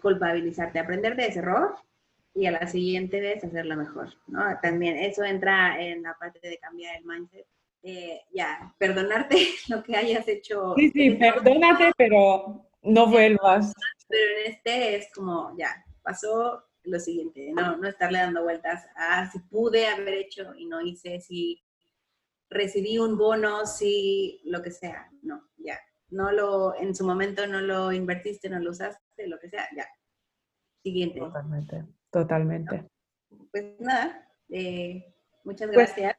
culpabilizarte, 0.00 0.78
aprender 0.78 1.16
de 1.16 1.26
ese 1.26 1.40
error 1.40 1.74
y 2.34 2.46
a 2.46 2.52
la 2.52 2.66
siguiente 2.66 3.20
vez 3.20 3.42
hacerlo 3.42 3.76
mejor, 3.76 4.08
¿no? 4.28 4.40
También 4.62 4.96
eso 4.96 5.24
entra 5.24 5.82
en 5.82 6.02
la 6.02 6.16
parte 6.16 6.40
de 6.48 6.58
cambiar 6.58 6.96
el 6.96 7.04
mindset 7.04 7.46
eh, 7.82 8.22
ya, 8.32 8.74
perdonarte 8.78 9.36
lo 9.68 9.82
que 9.82 9.96
hayas 9.96 10.28
hecho. 10.28 10.74
Sí, 10.76 10.90
sí, 10.90 11.10
perdónate, 11.12 11.92
pero 11.96 12.66
no 12.82 13.06
vuelvas. 13.06 13.72
Pero 14.08 14.22
en 14.38 14.52
este 14.52 14.96
es 14.96 15.12
como, 15.12 15.56
ya, 15.56 15.84
pasó 16.02 16.64
lo 16.84 16.98
siguiente, 16.98 17.52
no, 17.52 17.76
no 17.76 17.88
estarle 17.88 18.18
dando 18.18 18.42
vueltas 18.42 18.86
a 18.96 19.30
si 19.30 19.38
pude 19.38 19.86
haber 19.86 20.14
hecho 20.14 20.54
y 20.56 20.66
no 20.66 20.80
hice, 20.80 21.20
si 21.20 21.62
recibí 22.50 22.98
un 22.98 23.16
bono, 23.16 23.64
si 23.66 24.42
lo 24.44 24.60
que 24.62 24.70
sea, 24.70 25.08
no, 25.22 25.48
ya. 25.56 25.78
No 26.10 26.32
lo, 26.32 26.76
en 26.76 26.94
su 26.94 27.06
momento 27.06 27.46
no 27.46 27.60
lo 27.60 27.92
invertiste, 27.92 28.50
no 28.50 28.58
lo 28.58 28.70
usaste, 28.70 29.28
lo 29.28 29.38
que 29.38 29.48
sea, 29.48 29.68
ya. 29.76 29.86
Siguiente. 30.82 31.20
Totalmente, 31.20 31.84
totalmente. 32.10 32.90
Pues 33.52 33.78
nada, 33.78 34.28
eh, 34.48 35.14
muchas 35.44 35.68
pues 35.68 35.94
gracias. 35.94 36.16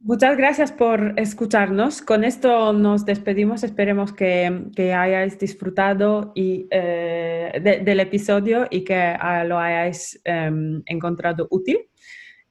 Muchas 0.00 0.36
gracias 0.36 0.70
por 0.70 1.14
escucharnos. 1.18 2.02
Con 2.02 2.22
esto 2.22 2.72
nos 2.72 3.04
despedimos. 3.04 3.64
Esperemos 3.64 4.12
que, 4.12 4.70
que 4.76 4.94
hayáis 4.94 5.40
disfrutado 5.40 6.30
y, 6.36 6.68
eh, 6.70 7.80
del 7.84 7.98
episodio 7.98 8.68
y 8.70 8.84
que 8.84 8.94
ah, 8.94 9.42
lo 9.42 9.58
hayáis 9.58 10.20
em, 10.22 10.82
encontrado 10.86 11.48
útil. 11.50 11.90